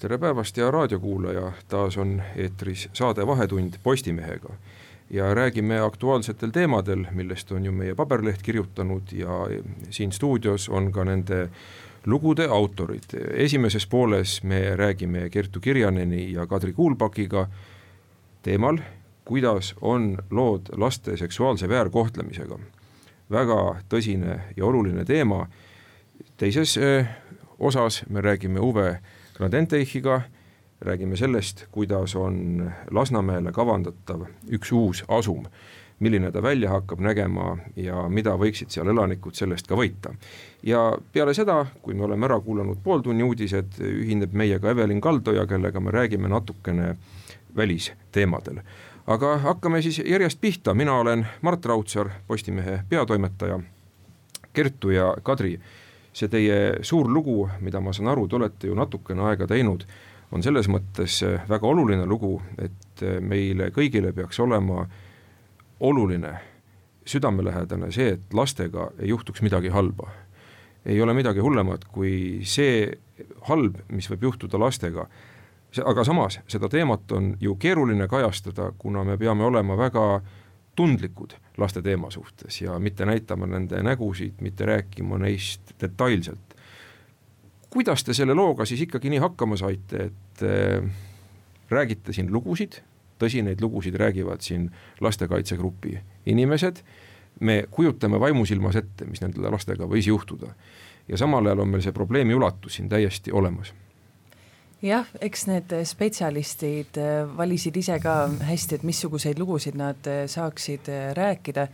tere 0.00 0.18
päevast, 0.18 0.56
hea 0.56 0.70
raadiokuulaja, 0.70 1.52
taas 1.68 1.96
on 2.00 2.22
eetris 2.36 2.88
saade 2.92 3.26
Vahetund 3.26 3.74
Postimehega 3.82 4.54
ja 5.10 5.34
räägime 5.34 5.80
aktuaalsetel 5.80 6.50
teemadel, 6.50 7.04
millest 7.12 7.52
on 7.52 7.64
ju 7.64 7.72
meie 7.72 7.94
paberleht 7.94 8.42
kirjutanud 8.42 9.12
ja 9.12 9.44
siin 9.90 10.12
stuudios 10.12 10.68
on 10.68 10.88
ka 10.92 11.04
nende 11.04 11.50
lugude 12.06 12.46
autorid. 12.48 13.12
esimeses 13.32 13.86
pooles 13.86 14.42
me 14.42 14.76
räägime 14.76 15.30
Kertu 15.30 15.60
Kirjaneni 15.60 16.32
ja 16.32 16.46
Kadri 16.46 16.72
Kuulpakiga 16.72 17.48
teemal, 18.42 18.78
kuidas 19.24 19.74
on 19.80 20.18
lood 20.30 20.60
laste 20.76 21.16
seksuaalse 21.16 21.68
väärkohtlemisega. 21.68 22.58
väga 23.30 23.76
tõsine 23.88 24.40
ja 24.56 24.64
oluline 24.64 25.04
teema, 25.04 25.46
teises 26.36 26.76
eh, 26.76 27.06
osas 27.58 28.04
me 28.08 28.20
räägime 28.20 28.60
Uwe 29.40 29.48
Gnadenteichiga, 29.48 30.20
räägime 30.80 31.16
sellest, 31.16 31.64
kuidas 31.72 32.16
on 32.16 32.72
Lasnamäele 32.90 33.52
kavandatav 33.52 34.26
üks 34.52 34.72
uus 34.72 35.00
asum, 35.08 35.46
milline 35.98 36.28
ta 36.32 36.42
välja 36.42 36.68
hakkab 36.68 37.00
nägema 37.00 37.54
ja 37.76 38.02
mida 38.08 38.34
võiksid 38.36 38.68
seal 38.68 38.92
elanikud 38.92 39.32
sellest 39.32 39.66
ka 39.66 39.78
võita. 39.80 40.12
ja 40.62 40.92
peale 41.12 41.32
seda, 41.34 41.66
kui 41.82 41.94
me 41.94 42.04
oleme 42.04 42.28
ära 42.28 42.36
kuulanud 42.40 42.82
pooltunni 42.84 43.24
uudised, 43.24 43.80
ühineb 43.80 44.36
meiega 44.36 44.70
Evelin 44.70 45.00
Kaldoja, 45.00 45.46
kellega 45.46 45.80
me 45.80 45.90
räägime 45.90 46.28
natukene 46.28 46.96
välisteemadel. 47.56 48.60
aga 49.06 49.38
hakkame 49.38 49.82
siis 49.82 50.02
järjest 50.04 50.40
pihta, 50.40 50.74
mina 50.74 50.98
olen 51.00 51.26
Mart 51.40 51.64
Raudsaar, 51.64 52.10
Postimehe 52.26 52.82
peatoimetaja, 52.88 53.60
Kertu 54.52 54.90
ja 54.90 55.14
Kadri 55.22 55.60
see 56.12 56.28
teie 56.28 56.60
suur 56.82 57.08
lugu, 57.08 57.48
mida 57.60 57.80
ma 57.80 57.92
saan 57.94 58.10
aru, 58.12 58.26
te 58.28 58.36
olete 58.36 58.70
ju 58.70 58.76
natukene 58.78 59.28
aega 59.30 59.46
teinud, 59.50 59.84
on 60.32 60.42
selles 60.42 60.68
mõttes 60.70 61.20
väga 61.48 61.66
oluline 61.66 62.06
lugu, 62.06 62.36
et 62.58 63.04
meile 63.22 63.70
kõigile 63.74 64.12
peaks 64.14 64.38
olema 64.42 64.84
oluline, 65.80 66.34
südamelähedane 67.06 67.90
see, 67.94 68.14
et 68.16 68.34
lastega 68.36 68.90
ei 69.00 69.10
juhtuks 69.10 69.42
midagi 69.42 69.72
halba. 69.74 70.10
ei 70.84 71.00
ole 71.02 71.12
midagi 71.12 71.40
hullemat 71.44 71.84
kui 71.92 72.40
see 72.44 72.86
halb, 73.48 73.76
mis 73.92 74.08
võib 74.10 74.22
juhtuda 74.22 74.58
lastega, 74.58 75.04
aga 75.84 76.04
samas 76.04 76.38
seda 76.48 76.68
teemat 76.68 77.12
on 77.12 77.34
ju 77.40 77.56
keeruline 77.60 78.08
kajastada, 78.08 78.72
kuna 78.78 79.04
me 79.04 79.18
peame 79.18 79.44
olema 79.44 79.76
väga 79.76 80.20
tundlikud 80.76 81.34
laste 81.58 81.82
teema 81.82 82.10
suhtes 82.10 82.62
ja 82.62 82.78
mitte 82.78 83.06
näitama 83.06 83.46
nende 83.46 83.82
nägusid, 83.82 84.40
mitte 84.40 84.66
rääkima 84.66 85.18
neist 85.18 85.74
detailselt. 85.80 86.56
kuidas 87.70 88.04
te 88.04 88.14
selle 88.14 88.34
looga 88.34 88.64
siis 88.64 88.80
ikkagi 88.80 89.10
nii 89.10 89.18
hakkama 89.18 89.56
saite, 89.56 90.10
et 90.10 90.42
äh, 90.42 90.90
räägite 91.70 92.12
siin 92.12 92.32
lugusid, 92.32 92.80
tõsi, 93.18 93.42
neid 93.42 93.60
lugusid 93.62 93.94
räägivad 93.94 94.40
siin 94.40 94.70
lastekaitsegrupi 95.00 95.98
inimesed, 96.26 96.82
me 97.40 97.64
kujutame 97.70 98.20
vaimusilmas 98.20 98.76
ette, 98.76 99.04
mis 99.06 99.22
nende 99.22 99.50
lastega 99.50 99.86
võis 99.86 100.06
juhtuda. 100.06 100.54
ja 101.08 101.16
samal 101.16 101.46
ajal 101.46 101.60
on 101.60 101.68
meil 101.68 101.82
see 101.82 101.92
probleemi 101.92 102.34
ulatus 102.34 102.74
siin 102.74 102.88
täiesti 102.88 103.32
olemas 103.32 103.74
jah, 104.84 105.08
eks 105.20 105.46
need 105.50 105.72
spetsialistid 105.88 106.98
äh, 107.00 107.22
valisid 107.36 107.76
ise 107.80 107.98
ka 108.02 108.24
hästi, 108.48 108.78
et 108.78 108.86
missuguseid 108.86 109.40
lugusid 109.40 109.78
nad 109.78 110.08
äh, 110.08 110.24
saaksid 110.30 110.88
äh, 110.88 111.10
rääkida, 111.16 111.68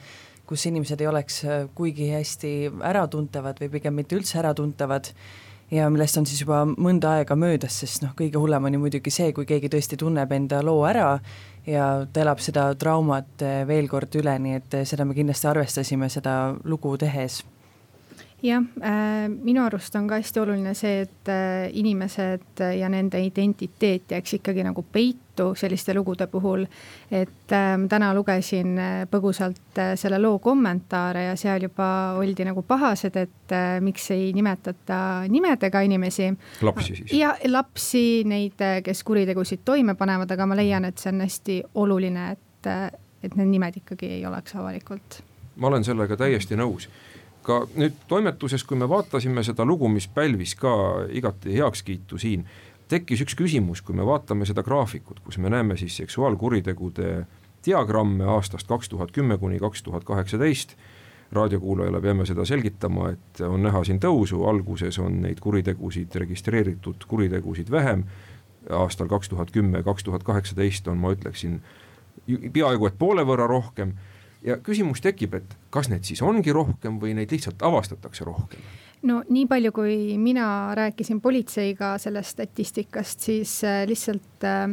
kus 0.46 0.66
inimesed 0.70 1.00
ei 1.02 1.08
oleks 1.10 1.40
kuigi 1.74 2.12
hästi 2.12 2.52
äratuntavad 2.86 3.58
või 3.62 3.70
pigem 3.72 3.96
mitte 3.98 4.14
üldse 4.14 4.38
äratuntavad 4.38 5.10
ja 5.74 5.88
millest 5.90 6.20
on 6.20 6.28
siis 6.30 6.44
juba 6.44 6.60
mõnda 6.70 7.16
aega 7.18 7.34
möödas, 7.34 7.80
sest 7.82 8.04
noh, 8.04 8.12
kõige 8.14 8.38
hullem 8.38 8.68
on 8.68 8.76
ju 8.76 8.82
muidugi 8.84 9.10
see, 9.10 9.32
kui 9.34 9.48
keegi 9.48 9.72
tõesti 9.72 9.98
tunneb 9.98 10.30
enda 10.36 10.60
loo 10.62 10.84
ära 10.86 11.16
ja 11.66 11.88
ta 12.06 12.22
elab 12.22 12.38
seda 12.42 12.68
traumat 12.78 13.42
veel 13.66 13.90
kord 13.90 14.14
üle, 14.22 14.36
nii 14.38 14.60
et 14.60 14.78
seda 14.86 15.02
me 15.02 15.18
kindlasti 15.18 15.50
arvestasime 15.50 16.06
seda 16.14 16.36
lugu 16.62 16.94
tehes 17.02 17.40
jah 18.46 18.62
äh,, 18.82 19.28
minu 19.28 19.64
arust 19.64 19.94
on 19.96 20.08
ka 20.08 20.20
hästi 20.20 20.40
oluline 20.40 20.74
see, 20.74 21.00
et 21.06 21.30
äh, 21.32 21.68
inimesed 21.72 22.62
ja 22.78 22.88
nende 22.92 23.20
identiteet 23.22 24.12
jääks 24.14 24.36
ikkagi 24.38 24.64
nagu 24.66 24.84
peitu 24.92 25.50
selliste 25.58 25.94
lugude 25.94 26.26
puhul. 26.26 26.66
et 27.10 27.52
äh, 27.52 27.74
täna 27.88 28.12
lugesin 28.14 28.78
äh, 28.78 28.94
põgusalt 29.10 29.78
äh, 29.78 29.94
selle 29.98 30.18
loo 30.22 30.38
kommentaare 30.38 31.24
ja 31.24 31.36
seal 31.36 31.66
juba 31.68 31.88
oldi 32.18 32.44
nagu 32.46 32.62
pahased, 32.62 33.16
et 33.16 33.52
äh, 33.52 33.80
miks 33.80 34.10
ei 34.10 34.32
nimetata 34.32 34.98
nimedega 35.28 35.80
inimesi. 35.80 36.32
lapsi 36.62 36.96
siis? 36.96 37.12
ja 37.12 37.34
lapsi, 37.46 38.24
neid, 38.24 38.60
äh, 38.60 38.82
kes 38.82 39.02
kuritegusid 39.04 39.64
toime 39.64 39.94
panevad, 39.94 40.30
aga 40.30 40.46
ma 40.46 40.58
leian, 40.58 40.84
et 40.84 40.98
see 40.98 41.12
on 41.12 41.24
hästi 41.24 41.62
oluline, 41.74 42.30
et, 42.36 42.70
äh, 42.70 42.90
et 43.22 43.36
need 43.36 43.50
nimed 43.56 43.82
ikkagi 43.82 44.18
ei 44.20 44.26
oleks 44.26 44.54
avalikult. 44.54 45.20
ma 45.56 45.68
olen 45.72 45.84
sellega 45.84 46.16
täiesti 46.16 46.56
nõus 46.56 46.88
aga 47.46 47.62
nüüd 47.78 47.94
toimetuses, 48.10 48.64
kui 48.66 48.78
me 48.78 48.88
vaatasime 48.90 49.44
seda 49.46 49.64
lugu, 49.64 49.88
mis 49.88 50.08
pälvis 50.10 50.56
ka 50.58 50.72
igati 51.14 51.54
heakskiitu 51.54 52.18
siin, 52.18 52.42
tekkis 52.90 53.22
üks 53.22 53.36
küsimus, 53.38 53.82
kui 53.86 53.94
me 53.94 54.06
vaatame 54.06 54.46
seda 54.48 54.64
graafikut, 54.66 55.20
kus 55.22 55.38
me 55.38 55.50
näeme 55.50 55.76
siis 55.78 55.96
seksuaalkuritegude 56.02 57.26
diagramme 57.66 58.26
aastast 58.34 58.66
kaks 58.66 58.88
tuhat 58.88 59.12
kümme 59.14 59.38
kuni 59.38 59.58
kaks 59.62 59.82
tuhat 59.82 60.04
kaheksateist, 60.04 60.76
raadiokuulajale 61.32 62.00
peame 62.00 62.26
seda 62.26 62.44
selgitama, 62.46 63.10
et 63.14 63.40
on 63.46 63.62
näha 63.62 63.82
siin 63.86 64.02
tõusu, 64.02 64.42
alguses 64.46 64.98
on 65.02 65.20
neid 65.22 65.40
kuritegusid, 65.42 66.14
registreeritud 66.14 67.06
kuritegusid 67.08 67.70
vähem, 67.70 68.04
aastal 68.70 69.10
kaks 69.10 69.30
tuhat 69.30 69.54
kümme, 69.54 69.82
kaks 69.86 70.06
tuhat 70.06 70.26
kaheksateist 70.26 70.88
on, 70.90 70.98
ma 70.98 71.14
ütleksin, 71.14 71.60
peaaegu 72.26 72.90
et 72.90 72.98
poole 72.98 73.26
võrra 73.26 73.46
rohkem 73.50 73.94
ja 74.46 74.56
küsimus 74.62 75.02
tekib, 75.04 75.34
et 75.34 75.56
kas 75.74 75.90
neid 75.92 76.06
siis 76.06 76.22
ongi 76.22 76.54
rohkem 76.54 77.00
või 77.02 77.14
neid 77.18 77.32
lihtsalt 77.34 77.62
avastatakse 77.66 78.26
rohkem? 78.26 78.62
no 79.06 79.20
nii 79.28 79.46
palju, 79.50 79.72
kui 79.76 79.96
mina 80.18 80.74
rääkisin 80.74 81.20
politseiga 81.20 81.96
sellest 82.02 82.36
statistikast, 82.36 83.20
siis 83.28 83.58
äh, 83.64 83.84
lihtsalt 83.88 84.46
äh, 84.46 84.66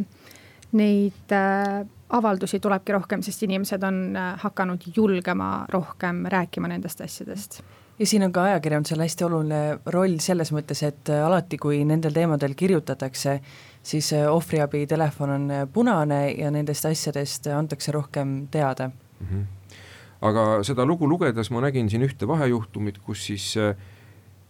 neid 0.79 1.35
äh, 1.35 1.83
avaldusi 2.13 2.59
tulebki 2.61 2.93
rohkem, 2.93 3.23
sest 3.25 3.43
inimesed 3.45 3.83
on 3.83 4.17
hakanud 4.41 4.85
julgema 4.95 5.65
rohkem 5.69 6.25
rääkima 6.29 6.69
nendest 6.69 7.01
asjadest 7.01 7.63
ja 7.99 8.05
siin 8.09 8.23
on 8.25 8.33
ka 8.33 8.43
ajakirjandusel 8.49 9.01
hästi 9.01 9.25
oluline 9.25 9.61
roll 9.93 10.17
selles 10.21 10.49
mõttes, 10.53 10.81
et 10.85 11.09
alati, 11.13 11.57
kui 11.61 11.83
nendel 11.85 12.13
teemadel 12.13 12.55
kirjutatakse, 12.57 13.35
siis 13.85 14.09
ohvriabi 14.29 14.85
telefon 14.89 15.33
on 15.35 15.51
punane 15.73 16.21
ja 16.31 16.49
nendest 16.53 16.85
asjadest 16.89 17.49
antakse 17.53 17.93
rohkem 17.93 18.47
teada 18.51 18.89
mm. 18.89 19.27
-hmm 19.27 19.62
aga 20.23 20.45
seda 20.63 20.85
lugu 20.87 21.07
lugedes 21.09 21.51
ma 21.51 21.61
nägin 21.63 21.89
siin 21.91 22.05
ühte 22.05 22.27
vahejuhtumit, 22.29 23.01
kus 23.03 23.25
siis 23.27 23.49
äh, 23.59 23.75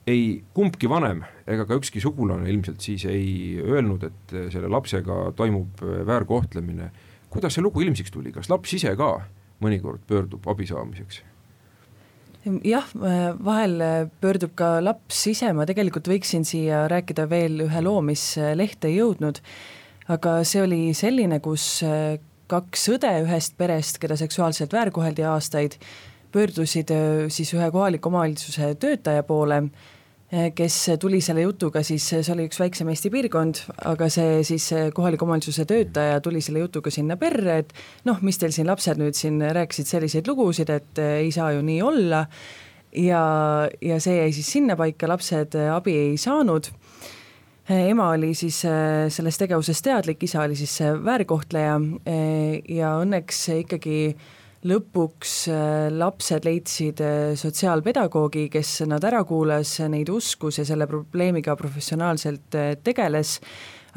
ei 0.09 0.44
kumbki 0.56 0.89
vanem 0.91 1.23
ega 1.50 1.66
ka 1.67 1.78
ükski 1.79 2.01
sugulane 2.03 2.50
ilmselt 2.51 2.84
siis 2.84 3.06
ei 3.09 3.59
öelnud, 3.63 4.06
et 4.09 4.35
äh, 4.35 4.47
selle 4.53 4.69
lapsega 4.72 5.31
toimub 5.38 5.81
äh, 5.81 6.01
väärkohtlemine. 6.07 6.91
kuidas 7.33 7.56
see 7.56 7.66
lugu 7.66 7.81
ilmsiks 7.81 8.12
tuli, 8.13 8.31
kas 8.31 8.50
laps 8.51 8.75
ise 8.78 8.94
ka 8.95 9.15
mõnikord 9.63 10.03
pöördub 10.07 10.45
abi 10.47 10.68
saamiseks? 10.69 11.24
jah, 12.68 12.89
vahel 13.45 13.80
pöördub 14.21 14.51
ka 14.59 14.75
laps 14.83 15.21
ise, 15.31 15.53
ma 15.56 15.65
tegelikult 15.65 16.09
võiksin 16.12 16.44
siia 16.45 16.83
rääkida 16.92 17.25
veel 17.31 17.63
ühe 17.65 17.81
loo, 17.81 18.01
mis 18.03 18.36
lehte 18.59 18.92
ei 18.92 18.97
jõudnud, 19.00 19.39
aga 20.12 20.42
see 20.45 20.62
oli 20.62 20.81
selline, 20.97 21.39
kus 21.39 21.80
kaks 22.53 22.88
õde 22.95 23.11
ühest 23.23 23.57
perest, 23.59 24.00
keda 24.01 24.17
seksuaalselt 24.19 24.73
väärkoheldi 24.75 25.25
aastaid, 25.29 25.79
pöördusid 26.33 26.94
äh, 26.94 27.25
siis 27.33 27.53
ühe 27.55 27.69
kohaliku 27.73 28.11
omavalitsuse 28.11 28.73
töötaja 28.81 29.23
poole, 29.27 29.59
äh, 30.33 30.50
kes 30.55 30.77
tuli 31.01 31.21
selle 31.21 31.45
jutuga 31.45 31.83
siis, 31.85 32.05
see 32.13 32.33
oli 32.33 32.47
üks 32.50 32.61
väiksem 32.61 32.89
Eesti 32.94 33.11
piirkond, 33.13 33.63
aga 33.89 34.09
see 34.13 34.41
siis 34.47 34.69
kohaliku 34.95 35.27
omavalitsuse 35.27 35.65
töötaja 35.69 36.21
tuli 36.25 36.41
selle 36.41 36.65
jutuga 36.65 36.94
sinna 36.94 37.17
perre, 37.21 37.61
et 37.63 37.73
noh, 38.09 38.21
mis 38.25 38.41
teil 38.41 38.53
siin 38.56 38.69
lapsed 38.69 39.01
nüüd 39.01 39.17
siin 39.17 39.41
rääkisid 39.41 39.89
selliseid 39.89 40.29
lugusid, 40.29 40.73
et 40.73 41.01
äh, 41.01 41.19
ei 41.25 41.33
saa 41.33 41.51
ju 41.56 41.65
nii 41.65 41.81
olla, 41.85 42.25
ja, 42.94 43.25
ja 43.81 43.99
see 44.01 44.19
jäi 44.21 44.31
siis 44.38 44.53
sinnapaika, 44.57 45.09
lapsed 45.09 45.57
abi 45.73 45.97
ei 46.07 46.17
saanud 46.21 46.69
ema 47.69 48.10
oli 48.12 48.33
siis 48.36 48.60
sellest 49.15 49.39
tegevusest 49.39 49.86
teadlik, 49.86 50.24
isa 50.24 50.42
oli 50.44 50.56
siis 50.60 50.75
väärkohtleja 51.04 51.77
ja 52.69 52.95
õnneks 53.00 53.45
ikkagi 53.62 54.00
lõpuks 54.68 55.36
lapsed 55.95 56.45
leidsid 56.48 57.00
sotsiaalpedagoogi, 57.39 58.50
kes 58.51 58.81
nad 58.88 59.04
ära 59.07 59.24
kuulas, 59.27 59.77
neid 59.92 60.12
uskus 60.12 60.60
ja 60.60 60.68
selle 60.68 60.88
probleemiga 60.88 61.56
professionaalselt 61.60 62.60
tegeles 62.83 63.38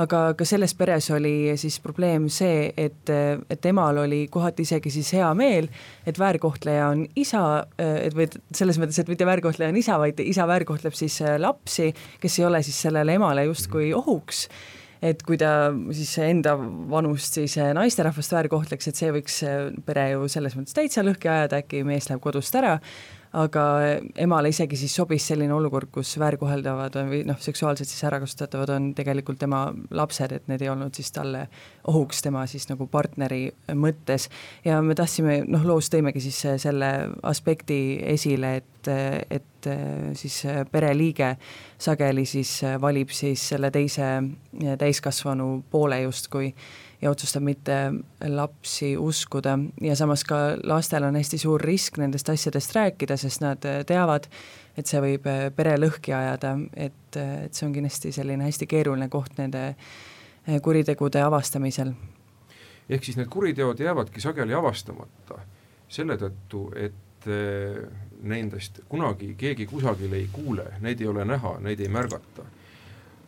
aga 0.03 0.21
ka 0.37 0.47
selles 0.49 0.75
peres 0.77 1.09
oli 1.15 1.55
siis 1.61 1.79
probleem 1.85 2.29
see, 2.33 2.71
et, 2.77 3.11
et 3.51 3.69
emal 3.71 4.03
oli 4.05 4.27
kohati 4.33 4.67
isegi 4.67 4.93
siis 4.99 5.13
hea 5.17 5.29
meel, 5.39 5.69
et 6.07 6.19
väärkohtleja 6.21 6.91
on 6.93 7.05
isa, 7.17 7.43
et 7.79 8.17
või 8.17 8.29
selles 8.55 8.81
mõttes, 8.83 9.01
et 9.01 9.13
mitte 9.13 9.29
väärkohtleja 9.29 9.73
on 9.73 9.81
isa, 9.81 9.99
vaid 10.03 10.21
isa 10.25 10.47
väärkohtleb 10.49 10.97
siis 10.97 11.21
lapsi, 11.41 11.93
kes 12.21 12.41
ei 12.41 12.49
ole 12.49 12.63
siis 12.67 12.81
sellele 12.89 13.17
emale 13.17 13.47
justkui 13.49 13.93
ohuks. 13.97 14.47
Et 15.05 15.21
kui 15.23 15.37
ta 15.37 15.69
siis 15.93 16.15
enda 16.25 16.55
vanust 16.57 17.37
siis 17.37 17.59
naisterahvast 17.77 18.33
väärkohtleks, 18.33 18.89
et 18.89 18.97
see 18.97 19.11
võiks 19.13 19.43
pere 19.85 20.07
ju 20.15 20.25
selles 20.33 20.57
mõttes 20.57 20.77
täitsa 20.77 21.05
lõhki 21.05 21.29
ajada, 21.29 21.61
äkki 21.61 21.83
mees 21.85 22.09
läheb 22.09 22.23
kodust 22.25 22.57
ära, 22.57 22.79
aga 23.37 23.63
emale 24.23 24.51
isegi 24.53 24.79
siis 24.81 24.95
sobis 24.97 25.27
selline 25.29 25.53
olukord, 25.55 25.91
kus 25.93 26.15
väärkoheldavad 26.21 26.97
või 27.11 27.23
noh, 27.29 27.39
seksuaalselt 27.43 27.89
siis 27.91 28.05
ärakasutatavad 28.09 28.73
on 28.77 28.89
tegelikult 28.97 29.41
tema 29.43 29.67
lapsed, 29.91 30.33
et 30.33 30.49
need 30.51 30.65
ei 30.65 30.71
olnud 30.73 30.97
siis 30.97 31.13
talle 31.13 31.47
ohuks 31.91 32.25
tema 32.25 32.47
siis 32.51 32.69
nagu 32.71 32.89
partneri 32.91 33.51
mõttes. 33.75 34.31
ja 34.65 34.81
me 34.83 34.97
tahtsime, 34.97 35.43
noh, 35.49 35.67
loos 35.69 35.91
tõimegi 35.93 36.25
siis 36.25 36.41
selle 36.63 36.91
aspekti 37.23 37.81
esile, 38.17 38.57
et, 38.63 38.91
et 39.31 39.71
siis 40.17 40.41
pereliige 40.73 41.35
sageli 41.79 42.25
siis 42.27 42.61
valib 42.81 43.13
siis 43.13 43.43
selle 43.53 43.71
teise 43.75 44.11
täiskasvanu 44.79 45.65
poole 45.71 46.01
justkui 46.07 46.55
ja 47.03 47.11
otsustab 47.11 47.43
mitte 47.43 47.77
lapsi 48.29 48.97
uskuda 48.97 49.59
ja 49.81 49.97
samas 49.97 50.25
ka 50.25 50.37
lastel 50.65 51.05
on 51.05 51.17
hästi 51.17 51.39
suur 51.39 51.61
risk 51.61 51.99
nendest 52.01 52.29
asjadest 52.29 52.75
rääkida, 52.77 53.17
sest 53.21 53.43
nad 53.45 53.65
teavad, 53.87 54.29
et 54.77 54.87
see 54.87 55.01
võib 55.03 55.29
pere 55.57 55.77
lõhki 55.81 56.15
ajada, 56.17 56.57
et, 56.73 57.17
et 57.17 57.55
see 57.55 57.67
on 57.69 57.75
kindlasti 57.77 58.13
selline 58.17 58.49
hästi 58.49 58.69
keeruline 58.71 59.09
koht 59.13 59.37
nende 59.39 59.75
kuritegude 60.63 61.23
avastamisel. 61.23 61.93
ehk 62.89 63.05
siis 63.05 63.17
need 63.17 63.29
kuriteod 63.29 63.81
jäävadki 63.81 64.21
sageli 64.21 64.55
avastamata 64.55 65.41
selle 65.89 66.17
tõttu, 66.19 66.69
et 66.77 67.29
nendest 68.23 68.81
kunagi 68.89 69.35
keegi 69.39 69.67
kusagil 69.67 70.13
ei 70.15 70.29
kuule, 70.33 70.67
neid 70.81 71.01
ei 71.01 71.09
ole 71.11 71.25
näha, 71.25 71.57
neid 71.61 71.81
ei 71.81 71.89
märgata. 71.89 72.45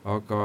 aga 0.05 0.39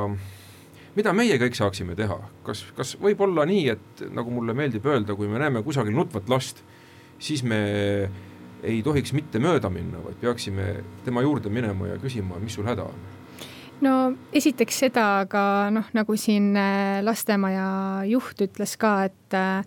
mida 0.98 1.14
meie 1.16 1.38
kõik 1.42 1.58
saaksime 1.58 1.96
teha, 1.98 2.18
kas, 2.46 2.66
kas 2.78 2.96
võib 3.02 3.22
olla 3.26 3.46
nii, 3.50 3.64
et 3.74 4.04
nagu 4.14 4.34
mulle 4.34 4.56
meeldib 4.58 4.86
öelda, 4.90 5.16
kui 5.18 5.30
me 5.32 5.42
näeme 5.42 5.64
kusagil 5.66 5.96
nutvat 5.96 6.30
last, 6.32 6.62
siis 7.22 7.44
me 7.44 7.60
ei 8.64 8.80
tohiks 8.84 9.14
mitte 9.16 9.42
mööda 9.44 9.70
minna, 9.74 10.00
vaid 10.04 10.20
peaksime 10.22 10.70
tema 11.06 11.24
juurde 11.26 11.52
minema 11.52 11.92
ja 11.92 11.98
küsima, 12.02 12.40
mis 12.42 12.56
sul 12.56 12.68
häda 12.68 12.88
on? 12.88 13.10
No 13.84 13.94
esiteks 14.36 14.78
seda, 14.86 15.08
aga 15.26 15.44
noh, 15.74 15.90
nagu 15.98 16.16
siin 16.20 16.54
äh, 16.56 17.02
lastemaja 17.04 18.06
juht 18.08 18.46
ütles 18.46 18.78
ka, 18.80 18.94
et 19.10 19.36
äh, 19.36 19.66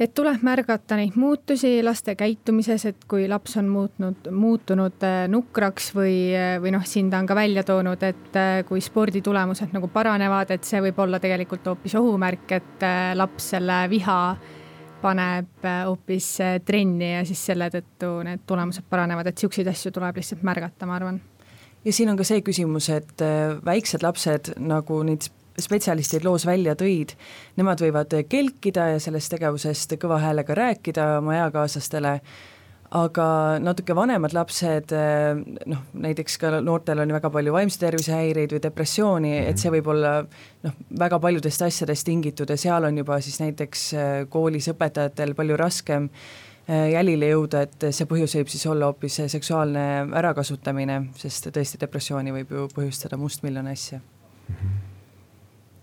et 0.00 0.12
tuleb 0.16 0.40
märgata 0.44 0.96
neid 0.96 1.16
muutusi 1.20 1.74
laste 1.84 2.14
käitumises, 2.18 2.86
et 2.88 3.02
kui 3.08 3.26
laps 3.28 3.58
on 3.60 3.68
muutnud, 3.68 4.30
muutunud 4.32 5.04
äh, 5.04 5.24
nukraks 5.30 5.90
või, 5.96 6.14
äh, 6.36 6.54
või 6.62 6.72
noh, 6.74 6.86
siin 6.88 7.10
ta 7.12 7.20
on 7.20 7.28
ka 7.28 7.36
välja 7.36 7.64
toonud, 7.68 8.04
et 8.08 8.38
äh, 8.40 8.62
kui 8.68 8.80
sporditulemused 8.84 9.74
nagu 9.76 9.90
paranevad, 9.92 10.54
et 10.56 10.64
see 10.64 10.80
võib 10.86 11.02
olla 11.04 11.20
tegelikult 11.20 11.68
hoopis 11.68 11.98
ohumärk, 12.00 12.56
et 12.56 12.86
laps 13.16 13.52
selle 13.54 13.82
viha 13.92 14.20
paneb 15.00 15.64
hoopis 15.64 16.26
trenni 16.68 17.14
ja 17.14 17.20
siis 17.24 17.40
selle 17.50 17.70
tõttu 17.72 18.18
need 18.24 18.44
tulemused 18.48 18.84
paranevad, 18.88 19.30
et 19.30 19.40
siukseid 19.40 19.68
asju 19.68 19.92
tuleb 19.96 20.20
lihtsalt 20.20 20.44
märgata, 20.44 20.88
ma 20.88 20.96
arvan. 20.98 21.20
Ja 21.84 21.92
siin 21.96 22.12
on 22.12 22.18
ka 22.20 22.26
see 22.28 22.42
küsimus, 22.44 22.90
et 22.92 23.22
väiksed 23.64 24.04
lapsed 24.04 24.52
nagu 24.60 25.00
neid 25.08 25.24
spetsialistid 25.58 26.24
loos 26.24 26.46
välja 26.46 26.76
tõid, 26.78 27.16
nemad 27.58 27.82
võivad 27.82 28.14
kelkida 28.30 28.92
ja 28.94 29.02
sellest 29.02 29.32
tegevusest 29.34 29.96
kõva 30.00 30.20
häälega 30.22 30.56
rääkida 30.56 31.06
oma 31.18 31.36
eakaaslastele, 31.40 32.18
aga 32.96 33.26
natuke 33.62 33.94
vanemad 33.94 34.34
lapsed, 34.34 34.92
noh 35.70 35.82
näiteks 36.02 36.38
ka 36.42 36.56
noortel 36.64 37.02
on 37.04 37.14
väga 37.14 37.30
palju 37.30 37.54
vaimse 37.54 37.78
tervise 37.78 38.16
häireid 38.16 38.54
või 38.56 38.62
depressiooni, 38.64 39.34
et 39.46 39.62
see 39.62 39.70
võib 39.76 39.92
olla 39.92 40.16
noh, 40.66 40.78
väga 40.98 41.20
paljudest 41.22 41.66
asjadest 41.68 42.08
tingitud 42.08 42.50
ja 42.50 42.58
seal 42.58 42.88
on 42.88 42.98
juba 42.98 43.20
siis 43.22 43.38
näiteks 43.42 43.90
koolis 44.32 44.70
õpetajatel 44.74 45.36
palju 45.38 45.58
raskem 45.60 46.10
jälile 46.70 47.30
jõuda, 47.32 47.64
et 47.66 47.90
see 47.94 48.06
põhjus 48.10 48.36
võib 48.38 48.50
siis 48.52 48.66
olla 48.70 48.90
hoopis 48.90 49.22
seksuaalne 49.32 49.86
ärakasutamine, 50.18 51.00
sest 51.18 51.50
tõesti 51.54 51.80
depressiooni 51.82 52.34
võib 52.40 52.54
ju 52.54 52.68
põhjustada 52.74 53.18
mustmiljon 53.18 53.70
asja. 53.70 53.98
Mm. 53.98 54.54
-hmm 54.54 54.89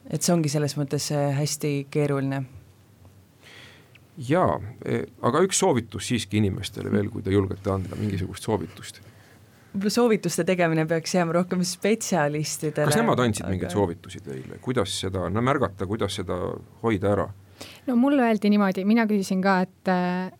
et 0.09 0.23
see 0.23 0.33
ongi 0.35 0.51
selles 0.51 0.77
mõttes 0.79 1.09
äh, 1.15 1.33
hästi 1.37 1.73
keeruline. 1.91 2.43
jaa, 4.17 4.57
e, 4.85 5.03
aga 5.21 5.43
üks 5.45 5.59
soovitus 5.59 6.07
siiski 6.09 6.41
inimestele 6.41 6.91
veel, 6.91 7.11
kui 7.13 7.21
te 7.21 7.35
julgete 7.35 7.71
anda 7.73 7.99
mingisugust 7.99 8.47
soovitust 8.49 9.01
võib-olla 9.77 9.93
soovituste 9.93 10.43
tegemine 10.47 10.85
peaks 10.89 11.13
jääma 11.13 11.35
rohkem 11.37 11.61
spetsialistidele. 11.65 12.89
kas 12.89 12.97
nemad 12.97 13.19
andsid 13.21 13.45
aga... 13.45 13.53
mingeid 13.53 13.73
soovitusi 13.73 14.21
teile, 14.25 14.57
kuidas 14.63 14.93
seda 15.03 15.27
no, 15.29 15.43
märgata, 15.45 15.85
kuidas 15.89 16.17
seda 16.17 16.37
hoida 16.81 17.13
ära? 17.13 17.27
No 17.87 17.95
mulle 17.95 18.23
öeldi 18.27 18.49
niimoodi, 18.51 18.83
mina 18.87 19.05
küsisin 19.09 19.41
ka, 19.43 19.59
et, 19.65 19.91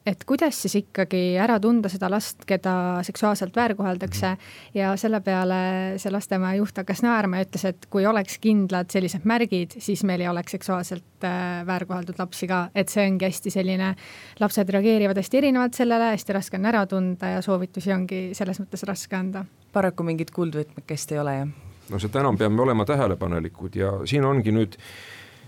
et 0.06 0.24
kuidas 0.28 0.62
siis 0.64 0.78
ikkagi 0.82 1.22
ära 1.42 1.58
tunda 1.64 1.90
seda 1.92 2.10
last, 2.12 2.44
keda 2.48 3.04
seksuaalselt 3.08 3.56
väärkoheldakse 3.56 4.34
ja 4.78 4.94
selle 5.00 5.22
peale 5.26 5.60
see 6.02 6.14
lastemaja 6.14 6.62
juht 6.62 6.82
hakkas 6.82 7.04
naerma 7.06 7.42
ja 7.42 7.48
ütles, 7.48 7.66
et 7.70 7.88
kui 7.94 8.06
oleks 8.06 8.40
kindlad 8.44 8.92
sellised 8.94 9.28
märgid, 9.30 9.78
siis 9.84 10.04
meil 10.08 10.24
ei 10.26 10.32
oleks 10.32 10.58
seksuaalselt 10.58 11.28
äh, 11.28 11.62
väärkoheldud 11.68 12.20
lapsi 12.20 12.50
ka, 12.50 12.68
et 12.76 12.92
see 12.94 13.06
ongi 13.08 13.30
hästi 13.30 13.54
selline, 13.54 13.94
lapsed 14.42 14.74
reageerivad 14.78 15.22
hästi 15.22 15.42
erinevalt 15.44 15.78
sellele, 15.78 16.12
hästi 16.16 16.38
raske 16.38 16.60
on 16.60 16.70
ära 16.70 16.86
tunda 16.90 17.38
ja 17.38 17.46
soovitusi 17.46 17.94
ongi 17.96 18.22
selles 18.38 18.62
mõttes 18.64 18.86
raske 18.88 19.16
anda. 19.18 19.46
paraku 19.74 20.04
mingit 20.04 20.32
kuldvõtmekest 20.34 21.12
ei 21.14 21.20
ole, 21.22 21.38
jah? 21.42 21.56
no 21.90 22.00
seda 22.02 22.22
enam 22.24 22.38
peame 22.38 22.62
olema 22.62 22.86
tähelepanelikud 22.86 23.76
ja 23.80 23.92
siin 24.06 24.26
ongi 24.26 24.52
nüüd 24.52 24.76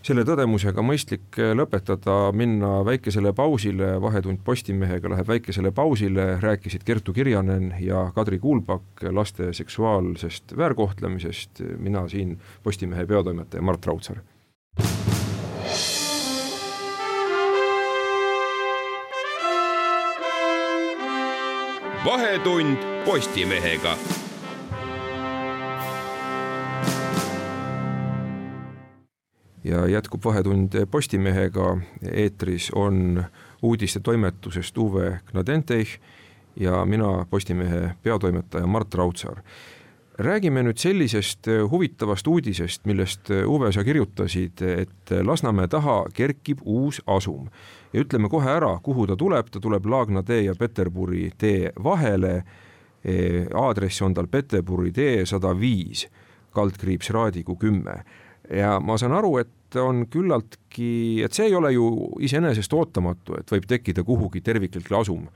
selle 0.05 0.23
tõdemusega 0.27 0.83
mõistlik 0.85 1.39
eh, 1.41 1.51
lõpetada, 1.57 2.31
minna 2.35 2.79
väikesele 2.87 3.33
pausile, 3.35 3.95
Vahetund 4.01 4.41
Postimehega 4.45 5.11
läheb 5.13 5.27
väikesele 5.29 5.71
pausile, 5.75 6.31
rääkisid 6.41 6.85
Kertu 6.87 7.13
Kirjanen 7.13 7.73
ja 7.83 8.07
Kadri 8.15 8.39
Kuulpak 8.39 9.03
laste 9.11 9.53
seksuaalsest 9.53 10.57
väärkohtlemisest, 10.57 11.63
mina 11.77 12.07
siin 12.07 12.37
Postimehe 12.63 13.05
peatoimetaja 13.05 13.61
Mart 13.61 13.85
Raudsaar. 13.85 14.23
vahetund 22.05 22.77
Postimehega 23.05 23.97
ja 29.69 29.87
jätkub 29.87 30.25
Vahetund 30.25 30.85
Postimehega, 30.91 31.77
eetris 32.11 32.71
on 32.75 33.23
uudistetoimetusest 33.61 34.77
Uwe 34.77 35.19
Gnadenteich 35.31 35.99
ja 36.55 36.85
mina, 36.85 37.25
Postimehe 37.29 37.95
peatoimetaja 38.03 38.67
Mart 38.67 38.93
Raudsaar. 38.93 39.41
räägime 40.19 40.63
nüüd 40.63 40.77
sellisest 40.77 41.47
huvitavast 41.71 42.27
uudisest, 42.27 42.85
millest 42.85 43.29
Uwe, 43.47 43.71
sa 43.71 43.83
kirjutasid, 43.83 44.61
et 44.61 45.11
Lasnamäe 45.23 45.67
taha 45.67 46.05
kerkib 46.13 46.59
uus 46.65 47.01
asum 47.07 47.47
ja 47.93 48.01
ütleme 48.01 48.29
kohe 48.29 48.51
ära, 48.51 48.79
kuhu 48.83 49.07
ta 49.07 49.15
tuleb, 49.15 49.47
ta 49.51 49.59
tuleb 49.59 49.85
Laagna 49.85 50.23
tee 50.23 50.41
ja 50.41 50.55
Peterburi 50.59 51.31
tee 51.37 51.71
vahele. 51.83 52.43
aadress 53.55 54.01
on 54.01 54.13
tal 54.13 54.27
Peterburi 54.27 54.91
tee 54.91 55.25
sada 55.25 55.59
viis, 55.59 56.07
kaldkriips 56.51 57.09
Raadiku 57.09 57.55
kümme 57.55 58.03
ja 58.49 58.79
ma 58.79 58.97
saan 58.97 59.13
aru, 59.13 59.37
et 59.37 59.49
on 59.77 60.05
küllaltki, 60.09 61.21
et 61.25 61.35
see 61.35 61.49
ei 61.49 61.55
ole 61.55 61.73
ju 61.75 61.85
iseenesest 62.25 62.73
ootamatu, 62.73 63.37
et 63.39 63.51
võib 63.51 63.67
tekkida 63.69 64.03
kuhugi 64.07 64.41
terviklik 64.41 64.91
asum 64.97 65.27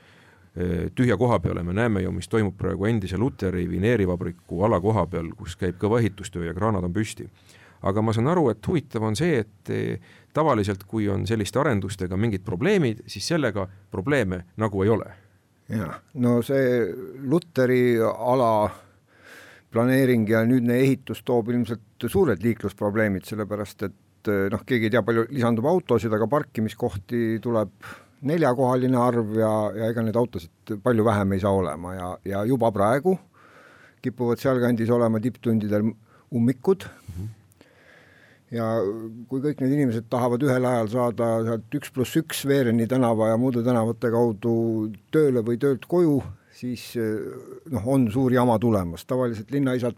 tühja 0.96 1.18
koha 1.18 1.40
peale, 1.42 1.64
me 1.66 1.74
näeme 1.74 2.04
ju, 2.04 2.12
mis 2.14 2.30
toimub 2.30 2.54
praegu 2.58 2.86
endise 2.86 3.18
Luteri 3.18 3.66
vineerivabriku 3.70 4.62
alakoha 4.68 5.08
peal, 5.10 5.32
kus 5.38 5.56
käib 5.58 5.80
kõva 5.82 5.98
ehitustöö 6.02 6.46
ja 6.46 6.54
kraanad 6.54 6.86
on 6.86 6.94
püsti. 6.94 7.28
aga 7.84 8.02
ma 8.02 8.14
saan 8.14 8.30
aru, 8.32 8.50
et 8.50 8.68
huvitav 8.68 9.04
on 9.04 9.16
see, 9.16 9.40
et 9.40 9.72
tavaliselt, 10.34 10.84
kui 10.88 11.10
on 11.10 11.26
selliste 11.28 11.60
arendustega 11.60 12.18
mingid 12.18 12.44
probleemid, 12.46 13.02
siis 13.08 13.28
sellega 13.28 13.68
probleeme 13.92 14.46
nagu 14.58 14.84
ei 14.84 14.90
ole. 14.90 15.10
jah, 15.70 16.00
no 16.14 16.42
see 16.42 16.86
Luteri 17.26 17.98
ala 18.04 18.70
planeering 19.74 20.30
ja 20.30 20.44
nüüdne 20.46 20.78
ehitus 20.78 21.24
toob 21.26 21.50
ilmselt 21.50 22.08
suured 22.08 22.44
liiklusprobleemid, 22.44 23.26
sellepärast 23.26 23.84
et 23.90 23.96
noh, 24.28 24.64
keegi 24.68 24.90
ei 24.90 24.94
tea, 24.94 25.04
palju 25.06 25.28
lisandub 25.32 25.68
autosid, 25.72 26.14
aga 26.14 26.28
parkimiskohti 26.32 27.40
tuleb 27.44 27.72
neljakohaline 28.24 29.00
arv 29.00 29.38
ja, 29.38 29.52
ja 29.76 29.92
ega 29.92 30.04
neid 30.06 30.18
autosid 30.20 30.78
palju 30.84 31.06
vähem 31.06 31.36
ei 31.36 31.44
saa 31.44 31.52
olema 31.52 31.94
ja, 31.96 32.10
ja 32.26 32.44
juba 32.48 32.72
praegu 32.72 33.18
kipuvad 34.04 34.40
sealkandis 34.40 34.92
olema 34.92 35.20
tipptundidel 35.24 35.90
ummikud 36.34 36.88
mm. 36.88 37.16
-hmm 37.16 37.32
ja 38.54 38.68
kui 39.30 39.42
kõik 39.42 39.62
need 39.64 39.74
inimesed 39.74 40.08
tahavad 40.14 40.44
ühel 40.46 40.66
ajal 40.70 40.90
saada 40.92 41.30
sealt 41.48 41.78
üks 41.80 41.94
pluss 41.94 42.20
üks 42.20 42.44
Veereni 42.50 42.86
tänava 42.90 43.32
ja 43.32 43.40
muude 43.42 43.64
tänavate 43.66 44.12
kaudu 44.14 44.54
tööle 45.14 45.42
või 45.46 45.58
töölt 45.62 45.88
koju, 45.90 46.20
siis 46.64 46.84
noh, 47.72 47.88
on 47.92 48.06
suur 48.12 48.34
jama 48.34 48.56
tulemas, 48.62 49.04
tavaliselt 49.10 49.52
linnaisad 49.52 49.98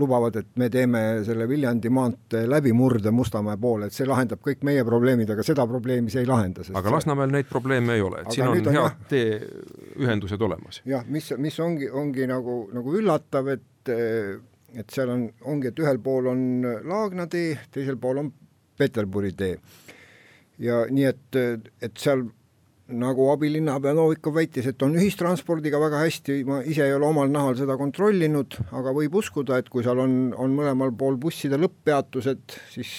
lubavad, 0.00 0.40
et 0.40 0.48
me 0.58 0.66
teeme 0.72 1.02
selle 1.26 1.46
Viljandi 1.48 1.92
maantee 1.94 2.46
läbimurde 2.50 3.12
Mustamäe 3.14 3.58
poole, 3.60 3.86
et 3.86 3.94
see 3.94 4.08
lahendab 4.08 4.42
kõik 4.44 4.64
meie 4.66 4.82
probleemid, 4.86 5.30
aga 5.30 5.44
seda 5.46 5.66
probleemi 5.70 6.10
see 6.10 6.24
ei 6.24 6.30
lahenda. 6.30 6.66
aga 6.74 6.94
Lasnamäel 6.96 7.34
neid 7.34 7.50
probleeme 7.50 7.98
ei 7.98 8.02
ole, 8.04 8.24
et 8.24 8.34
siin 8.34 8.48
on, 8.48 8.58
on 8.58 8.80
head 8.80 9.04
teeühendused 9.12 10.46
olemas. 10.48 10.82
jah, 10.90 11.06
mis, 11.06 11.30
mis 11.38 11.60
ongi, 11.62 11.90
ongi 11.90 12.26
nagu, 12.30 12.62
nagu 12.74 12.96
üllatav, 12.98 13.52
et 13.54 13.68
et 13.90 14.92
seal 14.92 15.10
on, 15.10 15.22
ongi, 15.50 15.70
et 15.70 15.80
ühel 15.82 15.98
pool 16.02 16.28
on 16.30 16.42
Laagna 16.86 17.26
tee, 17.30 17.56
teisel 17.74 17.96
pool 18.00 18.20
on 18.22 18.28
Peterburi 18.78 19.32
tee. 19.36 19.56
ja 20.60 20.84
nii, 20.90 21.08
et, 21.08 21.40
et 21.82 21.96
seal 21.98 22.26
nagu 22.92 23.30
abilinnapea 23.32 23.94
Novikov 23.96 24.36
väitis, 24.36 24.66
et 24.70 24.82
on 24.82 24.94
ühistranspordiga 24.98 25.80
väga 25.82 26.02
hästi, 26.04 26.40
ma 26.48 26.60
ise 26.66 26.86
ei 26.86 26.94
ole 26.96 27.08
omal 27.08 27.30
nahal 27.32 27.56
seda 27.58 27.76
kontrollinud, 27.80 28.58
aga 28.76 28.94
võib 28.96 29.18
uskuda, 29.20 29.60
et 29.60 29.70
kui 29.72 29.84
seal 29.86 30.02
on, 30.02 30.14
on 30.38 30.54
mõlemal 30.56 30.94
pool 30.96 31.18
busside 31.20 31.58
lõpppeatused, 31.60 32.56
siis 32.72 32.92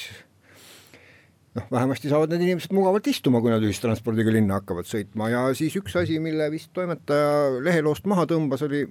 noh, 1.57 1.67
vähemasti 1.71 2.11
saavad 2.11 2.33
need 2.33 2.47
inimesed 2.47 2.75
mugavalt 2.75 3.09
istuma, 3.11 3.41
kui 3.43 3.53
nad 3.53 3.63
ühistranspordiga 3.65 4.33
linna 4.33 4.61
hakkavad 4.61 4.87
sõitma. 4.89 5.31
Ja 5.33 5.45
siis 5.57 5.75
üks 5.79 5.97
asi, 5.99 6.19
mille 6.23 6.47
vist 6.53 6.71
toimetaja 6.77 7.61
leheloost 7.63 8.07
maha 8.11 8.27
tõmbas, 8.29 8.63
oli, 8.67 8.85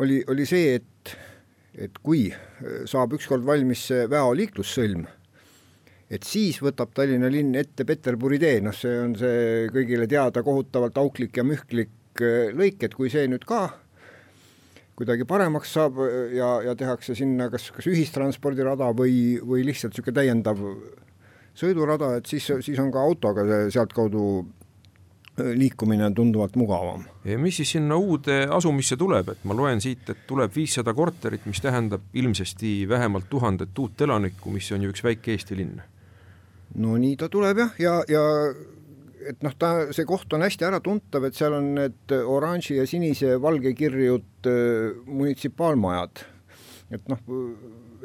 oli, 0.00 0.22
oli 0.30 0.48
see, 0.48 0.78
et 0.80 1.18
et 1.80 2.00
kui 2.02 2.26
saab 2.90 3.14
ükskord 3.14 3.44
valmis 3.46 3.84
see 3.88 4.08
Väo 4.10 4.32
liiklussõlm, 4.34 5.04
et 6.10 6.26
siis 6.26 6.58
võtab 6.62 6.90
Tallinna 6.94 7.30
linn 7.30 7.54
ette 7.58 7.86
Peterburi 7.86 8.40
tee, 8.42 8.58
noh, 8.64 8.74
see 8.74 8.96
on 8.98 9.14
see 9.18 9.68
kõigile 9.74 10.08
teada 10.10 10.42
kohutavalt 10.46 10.98
auklik 11.02 11.38
ja 11.38 11.46
mühklik 11.46 12.22
äh, 12.24 12.50
lõik, 12.56 12.82
et 12.86 12.96
kui 12.98 13.12
see 13.12 13.28
nüüd 13.30 13.46
ka 13.48 13.68
kuidagi 14.98 15.24
paremaks 15.28 15.76
saab 15.78 16.00
äh, 16.04 16.34
ja, 16.36 16.56
ja 16.66 16.76
tehakse 16.78 17.14
sinna 17.18 17.48
kas, 17.52 17.70
kas 17.76 17.88
ühistranspordirada 17.90 18.90
või, 18.96 19.38
või 19.38 19.64
lihtsalt 19.68 19.94
niisugune 19.94 20.18
täiendav 20.18 20.64
sõidurada, 21.60 22.16
et 22.18 22.30
siis, 22.30 22.46
siis 22.64 22.78
on 22.82 22.90
ka 22.94 23.04
autoga 23.04 23.46
sealtkaudu 23.70 24.24
liikumine 25.54 26.04
on 26.04 26.14
tunduvalt 26.14 26.56
mugavam. 26.56 27.04
mis 27.38 27.56
siis 27.56 27.70
sinna 27.76 27.96
uude 27.96 28.42
asumisse 28.50 28.96
tuleb, 28.96 29.28
et 29.32 29.44
ma 29.44 29.54
loen 29.56 29.80
siit, 29.80 30.10
et 30.10 30.26
tuleb 30.26 30.52
viissada 30.54 30.94
korterit, 30.94 31.46
mis 31.46 31.60
tähendab 31.60 32.02
ilmsesti 32.12 32.88
vähemalt 32.88 33.30
tuhandet 33.30 33.78
uut 33.78 34.00
elanikku, 34.00 34.50
mis 34.50 34.72
on 34.72 34.82
ju 34.82 34.92
üks 34.92 35.04
väike 35.04 35.32
Eesti 35.36 35.56
linn? 35.56 35.80
No 36.78 36.96
nii 37.00 37.16
ta 37.18 37.28
tuleb 37.32 37.58
jah, 37.64 37.72
ja, 37.82 37.94
ja 38.10 38.22
et 39.30 39.42
noh, 39.44 39.54
ta, 39.58 39.72
see 39.94 40.06
koht 40.08 40.32
on 40.36 40.44
hästi 40.44 40.66
äratuntav, 40.68 41.26
et 41.26 41.36
seal 41.36 41.56
on 41.58 41.72
need 41.76 42.14
oranži 42.20 42.78
ja 42.78 42.86
sinise 42.88 43.36
valge 43.42 43.74
kirjud 43.76 44.48
äh, 44.48 44.96
munitsipaalmajad. 45.06 46.24
et 46.90 47.10
noh, 47.10 47.20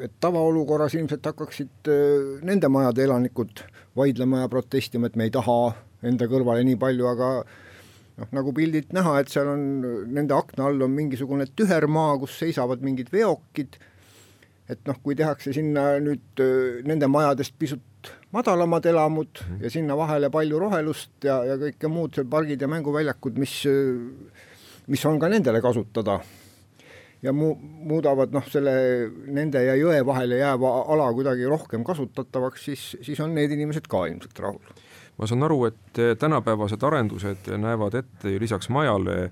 et 0.02 0.12
tavaolukorras 0.22 0.94
ilmselt 0.94 1.24
hakkaksid 1.26 1.90
äh, 1.90 2.42
nende 2.46 2.68
majade 2.70 3.06
elanikud 3.06 3.64
vaidlema 3.96 4.44
ja 4.44 4.50
protestima, 4.52 5.08
et 5.08 5.16
me 5.16 5.26
ei 5.26 5.34
taha 5.34 5.74
enda 6.06 6.28
kõrvale 6.30 6.64
nii 6.66 6.78
palju, 6.78 7.08
aga 7.08 7.30
noh, 8.20 8.32
nagu 8.36 8.52
pildilt 8.56 8.92
näha, 8.96 9.18
et 9.20 9.32
seal 9.32 9.50
on 9.52 9.66
nende 10.12 10.36
akna 10.36 10.68
all 10.68 10.86
on 10.86 10.94
mingisugune 10.94 11.48
tühermaa, 11.56 12.16
kus 12.20 12.36
seisavad 12.42 12.84
mingid 12.84 13.10
veokid, 13.14 13.78
et 14.70 14.80
noh, 14.88 14.96
kui 15.02 15.14
tehakse 15.18 15.52
sinna 15.54 15.96
nüüd 16.02 16.42
nende 16.86 17.08
majadest 17.10 17.54
pisut 17.58 18.10
madalamad 18.34 18.86
elamud 18.86 19.42
mm. 19.42 19.60
ja 19.64 19.70
sinna 19.70 19.96
vahele 19.98 20.30
palju 20.30 20.58
rohelust 20.62 21.26
ja, 21.26 21.40
ja 21.46 21.58
kõike 21.60 21.90
muud 21.90 22.16
seal 22.16 22.26
pargid 22.30 22.62
ja 22.62 22.70
mänguväljakud, 22.70 23.38
mis, 23.42 23.60
mis 24.90 25.06
on 25.06 25.20
ka 25.22 25.30
nendele 25.32 25.62
kasutada 25.64 26.18
ja 27.22 27.32
mu-, 27.32 27.56
muudavad 27.58 28.34
noh, 28.34 28.46
selle 28.52 28.74
nende 29.34 29.62
ja 29.64 29.76
jõe 29.78 30.02
vahele 30.06 30.40
jääva 30.42 30.72
ala 30.94 31.08
kuidagi 31.16 31.46
rohkem 31.50 31.86
kasutatavaks, 31.86 32.66
siis, 32.68 32.88
siis 33.06 33.22
on 33.24 33.34
need 33.34 33.54
inimesed 33.56 33.88
ka 33.90 34.06
ilmselt 34.10 34.42
rahul 34.44 34.76
ma 35.16 35.28
saan 35.28 35.46
aru, 35.46 35.62
et 35.70 36.00
tänapäevased 36.20 36.82
arendused 36.84 37.48
näevad 37.56 37.94
ette 38.02 38.34
ju 38.34 38.40
lisaks 38.42 38.68
majale, 38.68 39.30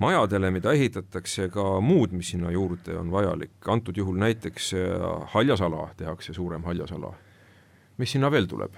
majadele, 0.00 0.50
mida 0.54 0.72
ehitatakse, 0.76 1.48
ka 1.52 1.64
muud, 1.84 2.14
mis 2.16 2.32
sinna 2.34 2.52
juurde 2.54 2.96
on 2.98 3.10
vajalik, 3.12 3.56
antud 3.68 3.96
juhul 3.96 4.18
näiteks 4.20 4.72
äh, 4.78 5.08
haljasala, 5.34 5.90
tehakse 5.96 6.34
suurem 6.36 6.64
haljasala. 6.68 7.14
mis 7.98 8.16
sinna 8.16 8.30
veel 8.30 8.46
tuleb? 8.48 8.76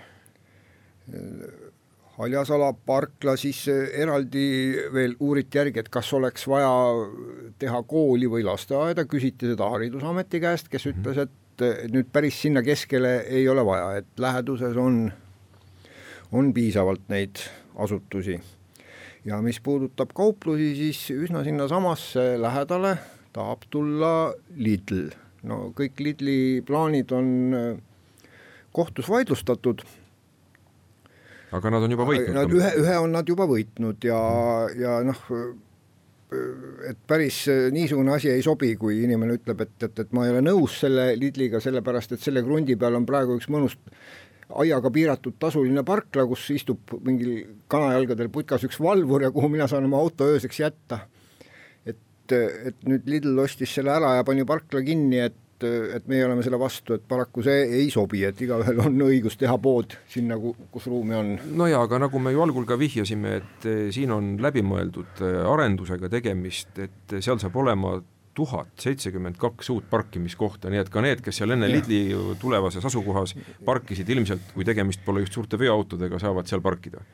haljasala 2.16 2.68
parkla, 2.86 3.34
siis 3.36 3.64
eraldi 3.68 4.44
veel 4.94 5.16
uuriti 5.20 5.58
järgi, 5.58 5.80
et 5.82 5.88
kas 5.90 6.12
oleks 6.14 6.44
vaja 6.46 6.70
teha 7.58 7.80
kooli 7.88 8.28
või 8.30 8.44
lasteaeda, 8.46 9.04
küsiti 9.10 9.50
seda 9.50 9.70
Haridusameti 9.72 10.40
käest, 10.40 10.68
kes 10.70 10.86
ütles, 10.92 11.18
et 11.18 11.64
nüüd 11.90 12.12
päris 12.12 12.38
sinna 12.44 12.62
keskele 12.62 13.16
ei 13.26 13.48
ole 13.48 13.64
vaja, 13.66 13.96
et 14.02 14.22
läheduses 14.22 14.76
on 14.78 15.08
on 16.32 16.52
piisavalt 16.54 17.08
neid 17.08 17.36
asutusi. 17.76 18.40
Ja 19.24 19.40
mis 19.42 19.60
puudutab 19.62 20.12
kauplusi, 20.14 20.72
siis 20.76 21.02
üsna 21.14 21.44
sinnasamasse 21.46 22.34
lähedale 22.42 22.96
tahab 23.32 23.66
tulla 23.70 24.32
Lidl. 24.56 25.10
no 25.48 25.72
kõik 25.76 26.00
Lidli 26.02 26.38
plaanid 26.66 27.12
on 27.16 27.28
äh, 27.56 27.68
kohtus 28.72 29.08
vaidlustatud 29.08 29.84
aga 31.52 31.72
nad 31.72 31.84
on 31.84 31.94
juba 31.94 32.06
võitnud? 32.08 32.36
Nad 32.36 32.54
ühe, 32.56 32.72
ühe 32.80 32.96
on 33.02 33.12
nad 33.14 33.28
juba 33.28 33.46
võitnud 33.48 34.08
ja, 34.08 34.18
ja 34.78 34.96
noh, 35.06 35.20
et 36.88 37.00
päris 37.08 37.44
niisugune 37.74 38.14
asi 38.14 38.30
ei 38.32 38.42
sobi, 38.44 38.72
kui 38.80 39.02
inimene 39.04 39.36
ütleb, 39.38 39.64
et, 39.66 39.74
et, 39.84 40.04
et 40.04 40.12
ma 40.16 40.26
ei 40.26 40.32
ole 40.34 40.42
nõus 40.44 40.78
selle 40.84 41.12
Lidliga, 41.18 41.60
sellepärast 41.62 42.16
et 42.16 42.24
selle 42.24 42.44
krundi 42.44 42.76
peal 42.80 42.96
on 42.98 43.08
praegu 43.08 43.36
üks 43.38 43.50
mõnus 43.52 43.76
aiaga 44.62 44.90
piiratud 44.92 45.38
tasuline 45.40 45.84
parkla, 45.86 46.26
kus 46.30 46.48
istub 46.54 46.96
mingil 47.04 47.58
kanajalgadel 47.72 48.30
putkas 48.32 48.66
üks 48.68 48.80
valvur 48.82 49.26
ja 49.26 49.32
kuhu 49.34 49.50
mina 49.52 49.68
saan 49.70 49.88
oma 49.88 50.00
auto 50.02 50.28
ööseks 50.28 50.60
jätta. 50.60 51.06
et, 51.86 52.32
et 52.32 52.84
nüüd 52.88 53.08
Lidl 53.10 53.38
ostis 53.42 53.74
selle 53.74 53.92
ära 53.92 54.16
ja 54.18 54.24
pani 54.24 54.44
parkla 54.48 54.82
kinni, 54.86 55.18
et 55.20 55.38
et 55.62 56.06
meie 56.10 56.24
oleme 56.26 56.42
selle 56.42 56.58
vastu, 56.58 56.96
et 56.96 57.04
paraku 57.08 57.42
see 57.46 57.66
ei 57.78 57.90
sobi, 57.92 58.24
et 58.26 58.40
igaühel 58.42 58.80
on 58.82 58.96
õigus 59.06 59.36
teha 59.38 59.54
pood 59.62 59.94
sinna, 60.10 60.38
kus 60.72 60.88
ruumi 60.90 61.14
on. 61.14 61.32
no 61.58 61.68
jaa, 61.70 61.84
aga 61.86 62.00
nagu 62.06 62.22
me 62.22 62.32
ju 62.34 62.42
algul 62.42 62.66
ka 62.68 62.78
vihjasime, 62.80 63.36
et 63.38 63.68
eh, 63.70 63.84
siin 63.94 64.10
on 64.14 64.34
läbimõeldud 64.42 65.22
eh, 65.22 65.38
arendusega 65.52 66.10
tegemist, 66.12 66.74
et 66.82 67.16
seal 67.20 67.38
saab 67.42 67.58
olema 67.62 67.94
tuhat 68.34 68.70
seitsekümmend 68.80 69.36
kaks 69.40 69.70
uut 69.74 69.88
parkimiskohta, 69.90 70.70
nii 70.72 70.80
et 70.82 70.92
ka 70.92 71.02
need, 71.04 71.20
kes 71.24 71.42
seal 71.42 71.54
enne. 71.54 71.68
Lidli 71.70 72.04
tulevases 72.40 72.84
asukohas 72.88 73.36
parkisid, 73.66 74.08
ilmselt 74.14 74.54
kui 74.54 74.64
tegemist 74.68 75.04
pole 75.04 75.24
just 75.24 75.36
suurte 75.36 75.60
veoautodega, 75.60 76.20
saavad 76.22 76.50
seal 76.50 76.64
parkida? 76.64 77.04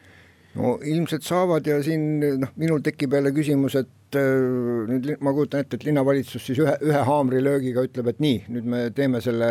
no 0.59 0.79
ilmselt 0.83 1.27
saavad 1.27 1.67
ja 1.69 1.77
siin 1.85 2.07
noh, 2.41 2.55
minul 2.59 2.81
tekib 2.83 3.13
jälle 3.15 3.31
küsimus, 3.37 3.77
et 3.79 4.17
äh, 4.17 4.87
nüüd 4.89 5.11
ma 5.23 5.35
kujutan 5.37 5.63
ette, 5.63 5.79
et 5.79 5.85
linnavalitsus 5.87 6.47
siis 6.49 6.63
ühe, 6.65 6.73
ühe 6.89 7.03
haamrilöögiga 7.11 7.85
ütleb, 7.87 8.09
et 8.11 8.23
nii, 8.25 8.41
nüüd 8.57 8.71
me 8.73 8.81
teeme 8.97 9.21
selle 9.25 9.51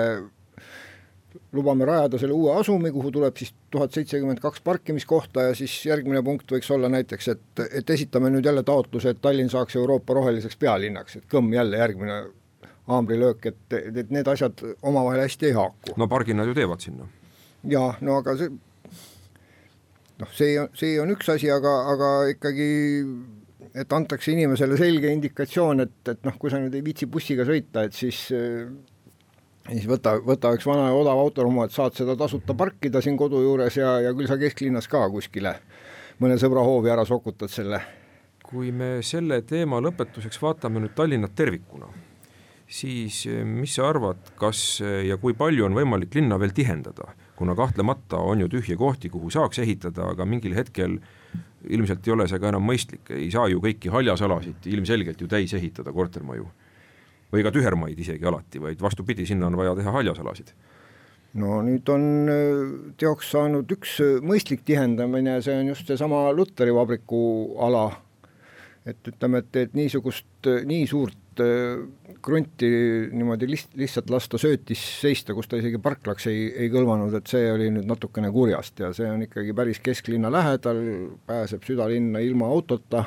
lubame 1.56 1.86
rajada 1.88 2.20
selle 2.20 2.36
uue 2.36 2.56
asumi, 2.60 2.92
kuhu 2.92 3.12
tuleb 3.16 3.38
siis 3.40 3.54
tuhat 3.72 3.94
seitsekümmend 3.96 4.42
kaks 4.44 4.62
parkimiskohta 4.66 5.48
ja 5.50 5.56
siis 5.56 5.74
järgmine 5.88 6.22
punkt 6.24 6.52
võiks 6.52 6.70
olla 6.74 6.90
näiteks, 6.92 7.30
et, 7.34 7.64
et 7.80 7.90
esitame 7.96 8.32
nüüd 8.34 8.46
jälle 8.46 8.64
taotluse, 8.68 9.14
et 9.14 9.22
Tallinn 9.24 9.52
saaks 9.54 9.78
Euroopa 9.80 10.18
roheliseks 10.18 10.60
pealinnaks, 10.60 11.20
et 11.20 11.30
kõmm 11.32 11.54
jälle 11.56 11.80
järgmine 11.80 12.20
haamrilöök, 12.88 13.46
et, 13.52 13.80
et 13.94 14.12
need 14.12 14.28
asjad 14.28 14.64
omavahel 14.82 15.24
hästi 15.26 15.52
ei 15.52 15.56
haaku. 15.58 15.96
no 16.00 16.08
pargi 16.12 16.36
nad 16.36 16.48
ju 16.48 16.56
teevad 16.58 16.84
sinna. 16.84 17.08
jaa, 17.68 17.94
no 18.02 18.20
aga 18.20 18.36
see 18.40 18.52
noh, 20.22 20.30
see, 20.34 20.54
see 20.78 21.00
on 21.02 21.12
üks 21.16 21.32
asi, 21.32 21.52
aga, 21.54 21.74
aga 21.94 22.12
ikkagi 22.34 22.70
et 23.78 23.94
antakse 23.94 24.32
inimesele 24.34 24.78
selge 24.80 25.12
indikatsioon, 25.14 25.84
et, 25.86 25.98
et 26.10 26.24
noh, 26.26 26.38
kui 26.40 26.52
sa 26.52 26.60
nüüd 26.62 26.76
ei 26.76 26.86
viitsi 26.86 27.10
bussiga 27.12 27.46
sõita, 27.48 27.86
et 27.88 27.98
siis 27.98 28.28
siis 29.70 29.88
võta, 29.90 30.18
võta 30.24 30.54
üks 30.56 30.66
vana 30.68 30.90
ja 30.90 30.96
odav 30.96 31.20
autoromu, 31.20 31.64
et 31.66 31.76
saad 31.76 31.96
seda 31.98 32.16
tasuta 32.20 32.56
parkida 32.58 33.02
siin 33.04 33.18
kodu 33.20 33.42
juures 33.44 33.78
ja, 33.78 33.98
ja 34.04 34.16
küll 34.16 34.30
sa 34.30 34.40
kesklinnas 34.40 34.88
ka 34.92 35.06
kuskile 35.12 35.58
mõne 36.24 36.38
sõbra 36.42 36.64
hoovi 36.66 36.92
ära 36.94 37.06
sokutad 37.06 37.52
selle. 37.54 37.82
kui 38.48 38.72
me 38.72 39.02
selle 39.04 39.42
teema 39.44 39.82
lõpetuseks 39.84 40.40
vaatame 40.40 40.80
nüüd 40.80 40.94
Tallinnat 40.96 41.34
tervikuna, 41.36 41.90
siis 42.64 43.26
mis 43.44 43.74
sa 43.76 43.90
arvad, 43.90 44.32
kas 44.40 44.80
ja 44.80 45.18
kui 45.20 45.36
palju 45.36 45.66
on 45.68 45.76
võimalik 45.76 46.16
linna 46.16 46.40
veel 46.40 46.56
tihendada, 46.56 47.12
kuna 47.36 47.56
kahtlemata 47.56 48.22
on 48.24 48.46
ju 48.46 48.48
tühje 48.48 48.78
kohti, 48.80 49.12
kuhu 49.12 49.30
saaks 49.30 49.60
ehitada, 49.60 50.08
aga 50.14 50.26
mingil 50.26 50.56
hetkel 50.56 50.96
ilmselt 51.68 52.08
ei 52.08 52.14
ole 52.16 52.28
see 52.32 52.40
ka 52.40 52.54
enam 52.54 52.64
mõistlik, 52.64 53.12
ei 53.12 53.28
saa 53.34 53.50
ju 53.52 53.60
kõiki 53.62 53.92
haljasalasid 53.92 54.72
ilmselgelt 54.72 55.22
ju 55.22 55.28
täis 55.28 55.54
ehitada, 55.54 55.92
kortermaju. 55.92 56.48
Või 57.34 57.44
ka 57.44 57.52
tühermaid 57.52 58.00
isegi 58.00 58.26
alati, 58.26 58.62
vaid 58.64 58.82
vastupidi, 58.82 59.26
sinna 59.28 59.50
on 59.50 59.58
vaja 59.60 59.76
teha 59.76 59.94
haljasalasid 60.00 60.54
no 61.36 61.60
nüüd 61.66 61.88
on 61.92 62.04
äh, 62.32 62.74
teoks 63.00 63.32
saanud 63.36 63.70
üks 63.78 63.98
äh, 64.04 64.18
mõistlik 64.26 64.64
tihendamine, 64.68 65.40
see 65.46 65.56
on 65.60 65.72
just 65.72 65.90
seesama 65.90 66.28
Lutteri 66.36 66.74
vabriku 66.76 67.22
ala. 67.64 67.90
et 68.88 69.04
ütleme, 69.10 69.42
et, 69.44 69.56
et 69.60 69.74
niisugust, 69.76 70.30
äh, 70.48 70.64
nii 70.68 70.86
suurt 70.88 71.24
krunti 72.26 72.68
niimoodi 73.14 73.46
list-, 73.46 73.76
lihtsalt 73.78 74.08
lasta 74.10 74.40
söötis 74.42 74.82
seista, 75.04 75.36
kus 75.38 75.46
ta 75.46 75.60
isegi 75.60 75.78
parklaks 75.78 76.26
ei, 76.32 76.48
ei 76.64 76.72
kõlvanud, 76.74 77.14
et 77.14 77.30
see 77.30 77.52
oli 77.54 77.68
nüüd 77.76 77.86
natukene 77.86 78.32
kurjast 78.34 78.82
ja 78.82 78.90
see 78.98 79.06
on 79.06 79.22
ikkagi 79.28 79.54
päris 79.54 79.78
kesklinna 79.86 80.32
lähedal, 80.34 80.80
pääseb 81.30 81.68
südalinna 81.68 82.24
ilma 82.26 82.50
autota 82.50 83.04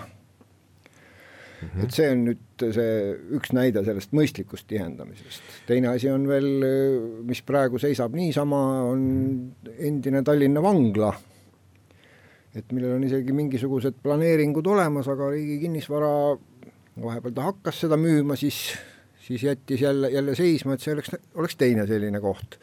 Mm 1.60 1.68
-hmm. 1.68 1.84
et 1.84 1.92
see 1.92 2.10
on 2.10 2.22
nüüd 2.24 2.64
see 2.72 2.92
üks 3.36 3.52
näide 3.52 3.82
sellest 3.84 4.14
mõistlikust 4.16 4.66
tihendamisest. 4.68 5.42
teine 5.66 5.88
asi 5.88 6.08
on 6.10 6.26
veel, 6.28 6.48
mis 7.28 7.42
praegu 7.42 7.78
seisab 7.78 8.14
niisama, 8.16 8.60
on 8.88 9.02
endine 9.78 10.22
Tallinna 10.22 10.62
vangla, 10.62 11.12
et 12.54 12.72
millel 12.72 12.96
on 12.96 13.04
isegi 13.04 13.32
mingisugused 13.32 14.00
planeeringud 14.02 14.66
olemas, 14.66 15.08
aga 15.08 15.30
Riigi 15.30 15.58
Kinnisvara 15.60 16.36
vahepeal 17.02 17.34
ta 17.34 17.42
hakkas 17.42 17.80
seda 17.84 17.96
müüma, 17.96 18.36
siis, 18.36 18.72
siis 19.20 19.42
jättis 19.42 19.80
jälle, 19.80 20.10
jälle 20.10 20.34
seisma, 20.34 20.74
et 20.74 20.80
see 20.80 20.94
oleks, 20.94 21.10
oleks 21.34 21.56
teine 21.56 21.86
selline 21.86 22.20
koht 22.20 22.58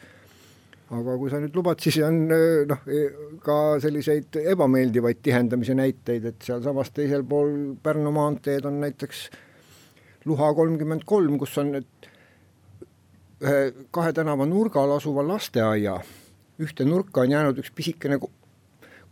aga 0.88 1.16
kui 1.20 1.28
sa 1.28 1.40
nüüd 1.42 1.56
lubad, 1.56 1.80
siis 1.84 1.98
on 2.04 2.22
noh, 2.30 2.86
ka 3.44 3.56
selliseid 3.82 4.38
ebameeldivaid 4.40 5.20
tihendamise 5.24 5.76
näiteid, 5.76 6.30
et 6.30 6.46
sealsamas 6.46 6.92
teisel 6.96 7.26
pool 7.28 7.74
Pärnu 7.82 8.12
maanteed 8.14 8.68
on 8.68 8.80
näiteks 8.84 9.26
Luha 10.28 10.48
kolmkümmend 10.56 11.04
kolm, 11.08 11.36
kus 11.40 11.54
on 11.60 11.74
nüüd 11.76 12.08
ühe 13.44 13.58
kahe 13.94 14.12
tänava 14.16 14.48
nurgal 14.48 14.90
asuva 14.96 15.22
lasteaia. 15.24 15.94
Ühte 16.58 16.84
nurka 16.88 17.22
on 17.22 17.32
jäänud 17.32 17.60
üks 17.62 17.70
pisikene 17.70 18.18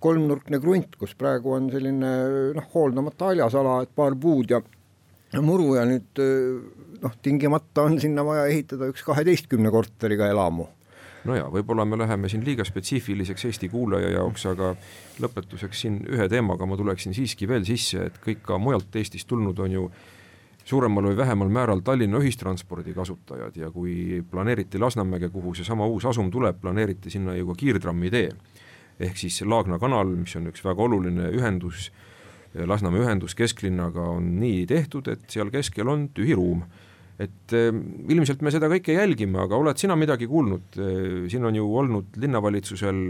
kolmnurkne 0.02 0.58
krunt, 0.60 0.96
kus 0.98 1.14
praegu 1.16 1.54
on 1.56 1.68
selline 1.72 2.10
noh, 2.56 2.70
hooldamata 2.74 3.30
haljasala, 3.30 3.78
et 3.84 3.92
paar 3.96 4.16
puud 4.20 4.50
ja 4.52 4.62
muru 5.44 5.76
ja 5.76 5.84
nüüd 5.88 6.24
noh, 7.04 7.20
tingimata 7.22 7.86
on 7.86 8.00
sinna 8.00 8.24
vaja 8.26 8.48
ehitada 8.50 8.88
üks 8.90 9.04
kaheteistkümne 9.06 9.70
korteriga 9.72 10.32
elamu 10.32 10.66
no 11.26 11.36
jaa, 11.36 11.48
võib-olla 11.52 11.84
me 11.88 11.98
läheme 11.98 12.28
siin 12.30 12.44
liiga 12.46 12.64
spetsiifiliseks 12.64 13.48
Eesti 13.48 13.68
kuulaja 13.72 14.12
jaoks, 14.14 14.46
aga 14.50 14.74
lõpetuseks 15.22 15.82
siin 15.84 15.98
ühe 16.12 16.28
teemaga 16.30 16.66
ma 16.68 16.78
tuleksin 16.78 17.14
siiski 17.16 17.48
veel 17.48 17.66
sisse, 17.66 18.06
et 18.10 18.20
kõik 18.22 18.44
ka 18.46 18.58
mujalt 18.62 18.94
Eestist 18.96 19.28
tulnud 19.30 19.58
on 19.64 19.74
ju 19.74 19.88
suuremal 20.66 21.10
või 21.10 21.16
vähemal 21.16 21.50
määral 21.52 21.82
Tallinna 21.86 22.18
ühistranspordi 22.22 22.94
kasutajad 22.94 23.56
ja 23.56 23.70
kui 23.70 24.22
planeeriti 24.30 24.80
Lasnamäge, 24.82 25.30
kuhu 25.30 25.54
seesama 25.54 25.86
uus 25.86 26.06
asum 26.10 26.30
tuleb, 26.30 26.58
planeeriti 26.60 27.10
sinna 27.10 27.36
ju 27.36 27.46
ka 27.52 27.54
kiirtrammitee. 27.62 28.30
ehk 29.00 29.16
siis 29.16 29.42
Laagna 29.42 29.78
kanal, 29.78 30.08
mis 30.16 30.36
on 30.36 30.46
üks 30.48 30.64
väga 30.64 30.82
oluline 30.82 31.30
ühendus, 31.30 31.90
Lasnamäe 32.54 33.04
ühendus 33.04 33.34
kesklinnaga 33.34 34.00
on 34.00 34.36
nii 34.40 34.66
tehtud, 34.66 35.08
et 35.08 35.30
seal 35.30 35.50
keskel 35.50 35.88
on 35.88 36.08
tühi 36.08 36.34
ruum 36.34 36.64
et 37.22 37.56
äh, 37.56 37.70
ilmselt 38.12 38.42
me 38.44 38.52
seda 38.52 38.68
kõike 38.72 38.96
jälgime, 38.96 39.40
aga 39.44 39.58
oled 39.58 39.80
sina 39.80 39.96
midagi 39.98 40.28
kuulnud 40.30 40.78
äh,, 40.80 41.26
siin 41.32 41.46
on 41.48 41.56
ju 41.56 41.66
olnud 41.80 42.16
linnavalitsusel, 42.20 43.02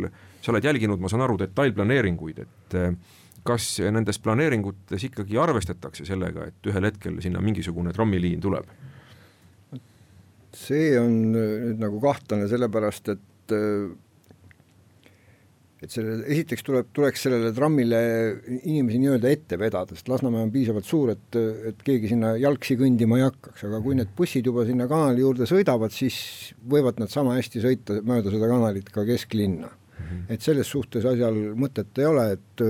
sa 0.42 0.52
oled 0.54 0.66
jälginud, 0.68 1.02
ma 1.02 1.10
saan 1.12 1.24
aru, 1.26 1.38
detailplaneeringuid, 1.42 2.42
et 2.46 2.76
äh, 2.78 2.92
kas 3.46 3.68
nendes 3.94 4.18
planeeringutes 4.22 5.08
ikkagi 5.10 5.38
arvestatakse 5.38 6.06
sellega, 6.08 6.48
et 6.50 6.70
ühel 6.70 6.88
hetkel 6.88 7.20
sinna 7.24 7.42
mingisugune 7.44 7.94
trammiliin 7.96 8.42
tuleb? 8.42 8.74
see 10.56 10.94
on 10.96 11.34
nüüd 11.34 11.82
nagu 11.82 11.98
kahtlane, 12.00 12.46
sellepärast 12.48 13.10
et 13.12 13.52
et 15.82 15.92
selle, 15.92 16.16
esiteks 16.24 16.64
tuleb, 16.64 16.88
tuleks 16.96 17.26
sellele 17.26 17.50
trammile 17.56 18.00
inimesi 18.56 19.00
nii-öelda 19.02 19.32
ette 19.32 19.58
vedada, 19.60 19.96
sest 19.96 20.08
Lasnamäe 20.08 20.46
on 20.46 20.52
piisavalt 20.54 20.88
suur, 20.88 21.12
et, 21.12 21.38
et 21.70 21.82
keegi 21.84 22.12
sinna 22.14 22.32
jalgsi 22.40 22.78
kõndima 22.80 23.18
ei 23.20 23.26
hakkaks, 23.26 23.66
aga 23.68 23.80
kui 23.84 23.98
need 23.98 24.14
bussid 24.16 24.48
juba 24.48 24.64
sinna 24.68 24.88
kanali 24.88 25.24
juurde 25.24 25.48
sõidavad, 25.48 25.92
siis 25.92 26.18
võivad 26.72 27.02
nad 27.02 27.12
sama 27.12 27.36
hästi 27.36 27.64
sõita 27.64 27.98
mööda 28.06 28.32
seda 28.32 28.48
kanalit 28.52 28.88
ka 28.94 29.04
kesklinna 29.08 29.68
mm. 29.68 29.98
-hmm. 29.98 30.24
et 30.32 30.48
selles 30.48 30.72
suhtes 30.72 31.04
asjal 31.04 31.36
mõtet 31.60 32.00
ei 32.00 32.08
ole, 32.08 32.30
et 32.38 32.66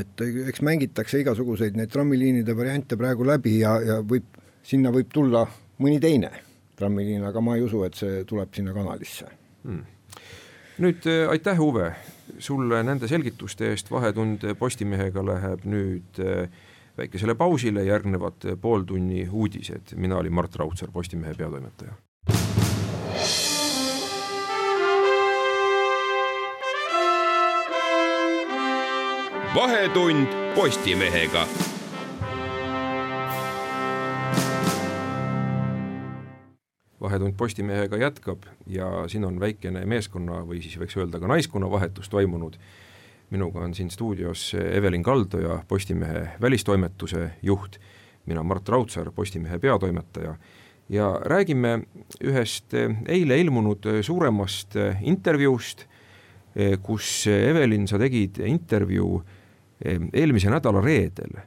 et 0.00 0.20
eks 0.22 0.62
mängitakse 0.62 1.18
igasuguseid 1.20 1.76
neid 1.76 1.90
trammiliinide 1.90 2.54
variante 2.56 2.96
praegu 2.96 3.26
läbi 3.26 3.58
ja, 3.58 3.74
ja 3.82 4.00
võib, 4.00 4.38
sinna 4.62 4.92
võib 4.94 5.10
tulla 5.12 5.44
mõni 5.82 5.98
teine 6.00 6.30
trammiliin, 6.78 7.24
aga 7.26 7.40
ma 7.44 7.56
ei 7.58 7.64
usu, 7.66 7.82
et 7.84 7.98
see 7.98 8.22
tuleb 8.24 8.54
sinna 8.54 8.72
kanalisse 8.72 9.26
mm 9.64 9.99
nüüd 10.80 11.06
äh, 11.06 11.28
aitäh, 11.28 11.60
Uwe, 11.60 11.92
sulle 12.38 12.82
nende 12.86 13.08
selgituste 13.08 13.70
eest, 13.70 13.90
Vahetund 13.92 14.44
Postimehega 14.58 15.24
läheb 15.24 15.66
nüüd 15.68 16.20
äh, 16.24 16.46
väikesele 16.98 17.34
pausile, 17.38 17.84
järgnevad 17.84 18.48
pooltunni 18.60 19.26
uudised, 19.30 19.94
mina 19.96 20.18
olin 20.20 20.34
Mart 20.34 20.56
Raudsaar, 20.56 20.92
Postimehe 20.92 21.34
peatoimetaja. 21.34 21.96
vahetund 29.54 30.26
Postimehega 30.54 31.46
vahetund 37.00 37.34
Postimehega 37.36 37.96
jätkab 37.96 38.44
ja 38.66 39.08
siin 39.08 39.24
on 39.24 39.40
väikene 39.40 39.84
meeskonna 39.88 40.42
või 40.46 40.60
siis 40.62 40.76
võiks 40.80 40.96
öelda 41.00 41.20
ka 41.20 41.28
naiskonna 41.30 41.70
vahetus 41.70 42.08
toimunud. 42.08 42.56
minuga 43.30 43.60
on 43.60 43.74
siin 43.74 43.90
stuudios 43.90 44.54
Evelin 44.54 45.02
Kaldoja, 45.02 45.62
Postimehe 45.68 46.28
välistoimetuse 46.40 47.30
juht, 47.42 47.78
mina 48.26 48.42
Mart 48.42 48.68
Raudsaar, 48.68 49.12
Postimehe 49.12 49.58
peatoimetaja. 49.58 50.34
Ja 50.88 51.20
räägime 51.24 51.82
ühest 52.24 52.74
eile 53.06 53.38
ilmunud 53.38 53.86
suuremast 54.02 54.74
intervjuust, 55.02 55.86
kus 56.82 57.26
Evelin, 57.26 57.86
sa 57.88 57.98
tegid 57.98 58.42
intervjuu 58.42 59.22
eelmise 60.12 60.50
nädala 60.50 60.80
reedel 60.80 61.38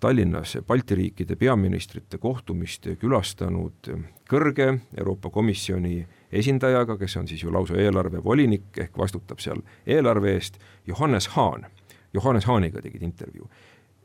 Tallinnas 0.00 0.58
Balti 0.66 0.94
riikide 0.94 1.36
peaministrite 1.36 2.18
kohtumist 2.22 2.86
külastanud 3.00 3.88
kõrge 4.30 4.68
Euroopa 4.98 5.30
Komisjoni 5.30 6.06
esindajaga, 6.32 6.94
kes 7.00 7.16
on 7.16 7.26
siis 7.28 7.42
ju 7.42 7.50
lausa 7.52 7.74
eelarvevolinik 7.74 8.78
ehk 8.78 8.98
vastutab 8.98 9.42
seal 9.42 9.64
eelarve 9.86 10.36
eest, 10.36 10.60
Johannes 10.86 11.28
Haan. 11.34 11.66
Johannes 12.14 12.46
Haaniga 12.46 12.82
tegid 12.82 13.02
intervjuu. 13.02 13.50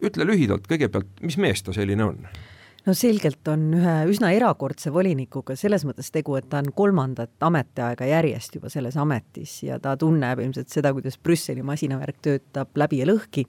ütle 0.04 0.26
lühidalt 0.26 0.66
kõigepealt, 0.68 1.22
mis 1.22 1.38
mees 1.38 1.64
ta 1.64 1.74
selline 1.74 2.04
on? 2.04 2.28
No 2.84 2.94
selgelt 2.98 3.48
on 3.52 3.70
ühe 3.78 3.94
üsna 4.12 4.34
erakordse 4.36 4.92
volinikuga 4.94 5.56
selles 5.60 5.86
mõttes 5.88 6.12
tegu, 6.14 6.36
et 6.40 6.50
ta 6.52 6.60
on 6.64 6.72
kolmandat 6.76 7.46
ametiaega 7.48 8.08
järjest 8.10 8.58
juba 8.58 8.72
selles 8.74 8.98
ametis 9.00 9.56
ja 9.64 9.80
ta 9.84 9.96
tunneb 10.00 10.42
ilmselt 10.44 10.72
seda, 10.74 10.94
kuidas 10.96 11.18
Brüsseli 11.18 11.64
masinavärk 11.66 12.20
töötab 12.24 12.76
läbi 12.80 13.02
ja 13.04 13.08
lõhki. 13.10 13.46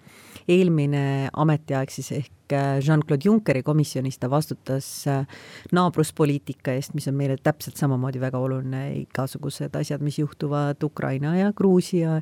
eelmine 0.49 1.31
ametiaeg 1.33 1.91
siis 1.91 2.11
ehk 2.13 2.53
äh, 2.53 2.79
Jean-Claude 2.85 3.25
Junckeri 3.25 3.63
komisjonis 3.63 4.19
ta 4.19 4.31
vastutas 4.31 5.07
äh, 5.09 5.25
naabruspoliitika 5.73 6.75
eest, 6.77 6.95
mis 6.95 7.09
on 7.09 7.17
meile 7.19 7.39
täpselt 7.43 7.81
samamoodi 7.81 8.21
väga 8.21 8.39
oluline, 8.39 8.85
igasugused 9.01 9.75
asjad, 9.81 10.05
mis 10.05 10.19
juhtuvad 10.19 10.83
Ukraina 10.85 11.37
ja 11.39 11.53
Gruusia 11.57 12.21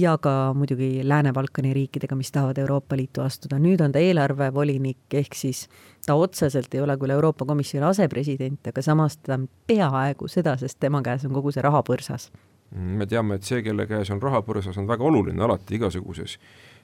ja 0.00 0.18
ka 0.18 0.52
muidugi 0.56 1.00
Lääne-Balkani 1.04 1.74
riikidega, 1.74 2.16
mis 2.16 2.32
tahavad 2.32 2.58
Euroopa 2.58 2.96
Liitu 2.96 3.20
astuda. 3.20 3.58
nüüd 3.58 3.80
on 3.84 3.92
ta 3.92 3.98
eelarvevolinik, 3.98 4.98
ehk 5.14 5.34
siis 5.34 5.68
ta 6.06 6.14
otseselt 6.14 6.74
ei 6.74 6.80
ole 6.80 6.96
küll 6.96 7.14
Euroopa 7.14 7.44
Komisjoni 7.44 7.86
asepresident, 7.86 8.66
aga 8.66 8.82
samas 8.82 9.18
ta 9.18 9.34
on 9.34 9.48
peaaegu 9.66 10.28
seda, 10.28 10.56
sest 10.56 10.80
tema 10.80 11.02
käes 11.02 11.24
on 11.28 11.34
kogu 11.36 11.52
see 11.52 11.62
rahapõrsas. 11.62 12.30
me 12.70 13.06
teame, 13.06 13.34
et 13.34 13.42
see, 13.42 13.62
kelle 13.62 13.86
käes 13.86 14.10
on 14.10 14.22
rahapõrsas, 14.22 14.78
on 14.78 14.86
väga 14.88 15.04
oluline 15.04 15.42
alati 15.42 15.74
igasuguses 15.74 16.38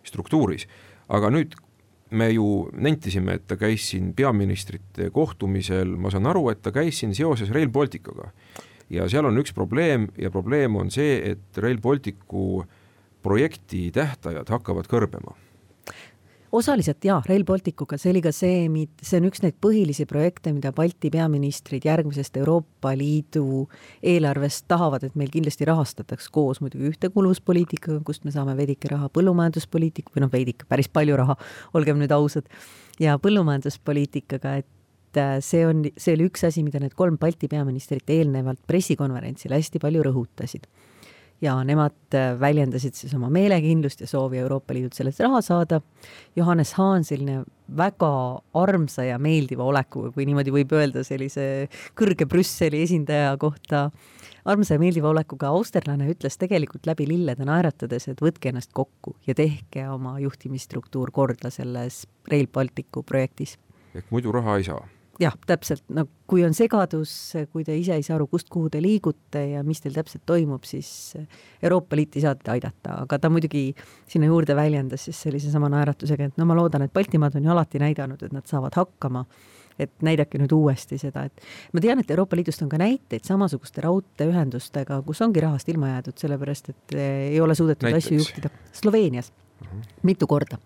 struktuuris, 0.04 0.66
aga 1.08 1.30
nüüd 1.30 1.54
me 2.10 2.30
ju 2.30 2.68
nentisime, 2.72 3.34
et 3.34 3.46
ta 3.46 3.56
käis 3.56 3.90
siin 3.90 4.12
peaministrite 4.14 5.10
kohtumisel, 5.10 5.96
ma 5.96 6.10
saan 6.10 6.26
aru, 6.26 6.48
et 6.50 6.62
ta 6.62 6.72
käis 6.74 6.98
siin 6.98 7.14
seoses 7.14 7.50
Rail 7.50 7.68
Balticuga. 7.68 8.32
ja 8.90 9.08
seal 9.08 9.26
on 9.26 9.38
üks 9.38 9.54
probleem 9.54 10.08
ja 10.18 10.30
probleem 10.30 10.76
on 10.76 10.90
see, 10.90 11.32
et 11.32 11.58
Rail 11.58 11.80
Balticu 11.82 12.64
projekti 13.26 13.88
tähtajad 13.94 14.54
hakkavad 14.54 14.88
kõrbema? 14.90 15.34
Osaliselt 16.56 17.04
jaa, 17.04 17.18
Rail 17.26 17.42
Balticuga, 17.44 17.98
see 17.98 18.12
oli 18.14 18.20
ka 18.24 18.30
see, 18.32 18.68
see 19.02 19.18
on 19.18 19.26
üks 19.28 19.42
neid 19.42 19.56
põhilisi 19.60 20.06
projekte, 20.08 20.52
mida 20.54 20.70
Balti 20.72 21.10
peaministrid 21.12 21.84
järgmisest 21.84 22.38
Euroopa 22.38 22.92
Liidu 22.96 23.66
eelarvest 24.00 24.64
tahavad, 24.70 25.04
et 25.04 25.18
meil 25.18 25.32
kindlasti 25.34 25.66
rahastataks 25.68 26.30
koos 26.32 26.62
muidugi 26.62 26.92
ühtekuuluvuspoliitikaga, 26.92 27.98
kust 28.06 28.24
me 28.24 28.32
saame 28.32 28.54
veidike 28.56 28.92
raha, 28.94 29.10
põllumajanduspoliitika, 29.12 30.14
või 30.14 30.24
noh, 30.24 30.32
veidike, 30.32 30.68
päris 30.70 30.88
palju 30.88 31.18
raha, 31.18 31.36
olgem 31.76 31.98
nüüd 32.00 32.14
ausad, 32.14 32.48
ja 33.02 33.18
põllumajanduspoliitikaga, 33.20 34.56
et 34.62 35.20
äh, 35.20 35.36
see 35.44 35.66
on, 35.66 35.84
see 35.98 36.14
oli 36.14 36.30
üks 36.30 36.46
asi, 36.46 36.64
mida 36.64 36.80
need 36.80 36.94
kolm 36.96 37.18
Balti 37.20 37.50
peaministrit 37.52 38.16
eelnevalt 38.16 38.62
pressikonverentsil 38.70 39.58
hästi 39.58 39.82
palju 39.82 40.08
rõhutasid 40.08 40.70
ja 41.42 41.56
nemad 41.64 42.14
äh, 42.16 42.32
väljendasid 42.40 42.96
siis 42.96 43.14
oma 43.16 43.28
meelekindlust 43.32 44.00
ja 44.00 44.08
soovi 44.08 44.38
Euroopa 44.40 44.74
Liidult 44.74 44.96
sellest 44.96 45.20
raha 45.24 45.42
saada. 45.44 45.80
Johannes 46.36 46.72
Haan, 46.78 47.04
selline 47.04 47.42
väga 47.76 48.10
armsa 48.56 49.04
ja 49.04 49.18
meeldiva 49.18 49.66
olekuga, 49.66 50.12
kui 50.14 50.26
niimoodi 50.28 50.54
võib 50.54 50.72
öelda 50.78 51.04
sellise 51.04 51.68
kõrge 51.98 52.28
Brüsseli 52.30 52.80
esindaja 52.86 53.34
kohta, 53.42 53.90
armsa 54.48 54.76
ja 54.76 54.82
meeldiva 54.82 55.10
olekuga 55.12 55.50
austerlane 55.52 56.08
ütles 56.12 56.38
tegelikult 56.40 56.88
läbi 56.88 57.08
lillede 57.10 57.46
naeratades, 57.48 58.08
et 58.08 58.22
võtke 58.22 58.52
ennast 58.52 58.72
kokku 58.76 59.16
ja 59.26 59.36
tehke 59.36 59.88
oma 59.92 60.16
juhtimisstruktuur 60.22 61.12
korda 61.12 61.52
selles 61.52 62.04
Rail 62.30 62.48
Balticu 62.52 63.02
projektis. 63.02 63.58
ehk 63.94 64.12
muidu 64.12 64.32
raha 64.32 64.56
ei 64.60 64.64
saa 64.64 64.84
jah, 65.20 65.34
täpselt, 65.48 65.84
no 65.94 66.06
kui 66.28 66.42
on 66.44 66.54
segadus, 66.56 67.10
kui 67.52 67.64
te 67.64 67.74
ise 67.78 67.96
ei 67.96 68.04
saa 68.04 68.16
aru, 68.18 68.26
kust, 68.30 68.48
kuhu 68.52 68.70
te 68.72 68.80
liigute 68.82 69.42
ja 69.52 69.62
mis 69.66 69.80
teil 69.82 69.94
täpselt 69.96 70.24
toimub, 70.28 70.64
siis 70.68 70.88
Euroopa 71.62 71.96
Liit 71.96 72.18
ei 72.18 72.24
saa 72.24 72.34
teid 72.36 72.50
aidata, 72.56 73.00
aga 73.06 73.18
ta 73.22 73.30
muidugi 73.32 73.68
sinna 74.10 74.28
juurde 74.30 74.56
väljendas 74.58 75.06
siis 75.08 75.20
sellise 75.26 75.52
sama 75.52 75.70
naeratusega, 75.72 76.30
et 76.30 76.40
no 76.40 76.48
ma 76.48 76.56
loodan, 76.58 76.84
et 76.86 76.94
Baltimaad 76.94 77.38
on 77.38 77.46
ju 77.46 77.54
alati 77.54 77.82
näidanud, 77.82 78.26
et 78.26 78.34
nad 78.34 78.48
saavad 78.48 78.76
hakkama, 78.76 79.24
et 79.78 79.92
näidake 80.04 80.40
nüüd 80.40 80.52
uuesti 80.56 80.98
seda, 81.00 81.26
et 81.28 81.48
ma 81.76 81.84
tean, 81.84 82.00
et 82.00 82.12
Euroopa 82.12 82.36
Liidust 82.36 82.64
on 82.64 82.70
ka 82.72 82.80
näiteid 82.80 83.24
samasuguste 83.28 83.84
raudteeühendustega, 83.86 85.00
kus 85.06 85.24
ongi 85.24 85.44
rahast 85.44 85.68
ilma 85.72 85.94
jäädud, 85.94 86.16
sellepärast 86.20 86.72
et 86.74 87.00
ei 87.00 87.40
ole 87.40 87.56
suudetud 87.56 87.88
Näiteks. 87.88 88.06
asju 88.06 88.22
juhtida. 88.22 88.52
Sloveenias. 88.72 89.32
Mitu 90.02 90.26
korda 90.26 90.58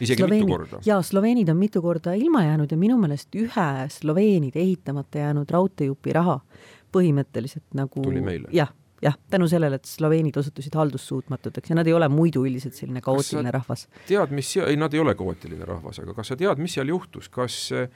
isegi 0.00 0.22
Sloveeni, 0.22 0.44
mitu 0.44 0.56
korda? 0.56 0.80
jaa, 0.86 1.02
sloveenid 1.02 1.48
on 1.48 1.56
mitu 1.56 1.82
korda 1.82 2.14
ilma 2.14 2.44
jäänud 2.44 2.72
ja 2.72 2.76
minu 2.80 2.98
meelest 3.00 3.34
ühe 3.34 3.68
sloveenide 3.92 4.60
ehitamata 4.60 5.18
jäänud 5.18 5.50
raudteejupi 5.50 6.12
raha 6.12 6.40
põhimõtteliselt 6.96 7.66
nagu 7.74 8.02
tuli 8.02 8.20
meile? 8.24 8.48
jah, 8.52 8.72
jah, 9.02 9.16
tänu 9.30 9.48
sellele, 9.48 9.80
et 9.80 9.88
sloveenid 9.88 10.36
osutusid 10.36 10.74
haldussuutmatuteks 10.76 11.70
ja 11.70 11.78
nad 11.78 11.86
ei 11.86 11.96
ole 11.96 12.08
muidu 12.12 12.44
üldiselt 12.46 12.76
selline 12.76 13.00
kaootiline 13.04 13.50
rahvas. 13.54 13.86
tead, 14.08 14.34
mis, 14.36 14.52
ei 14.64 14.76
nad 14.80 14.94
ei 14.94 15.02
ole 15.02 15.14
kaootiline 15.18 15.64
rahvas, 15.68 16.00
aga 16.04 16.14
kas 16.16 16.32
sa 16.32 16.38
tead, 16.40 16.62
mis 16.62 16.76
seal 16.78 16.92
juhtus, 16.92 17.28
kas 17.32 17.58
äh, 17.76 17.88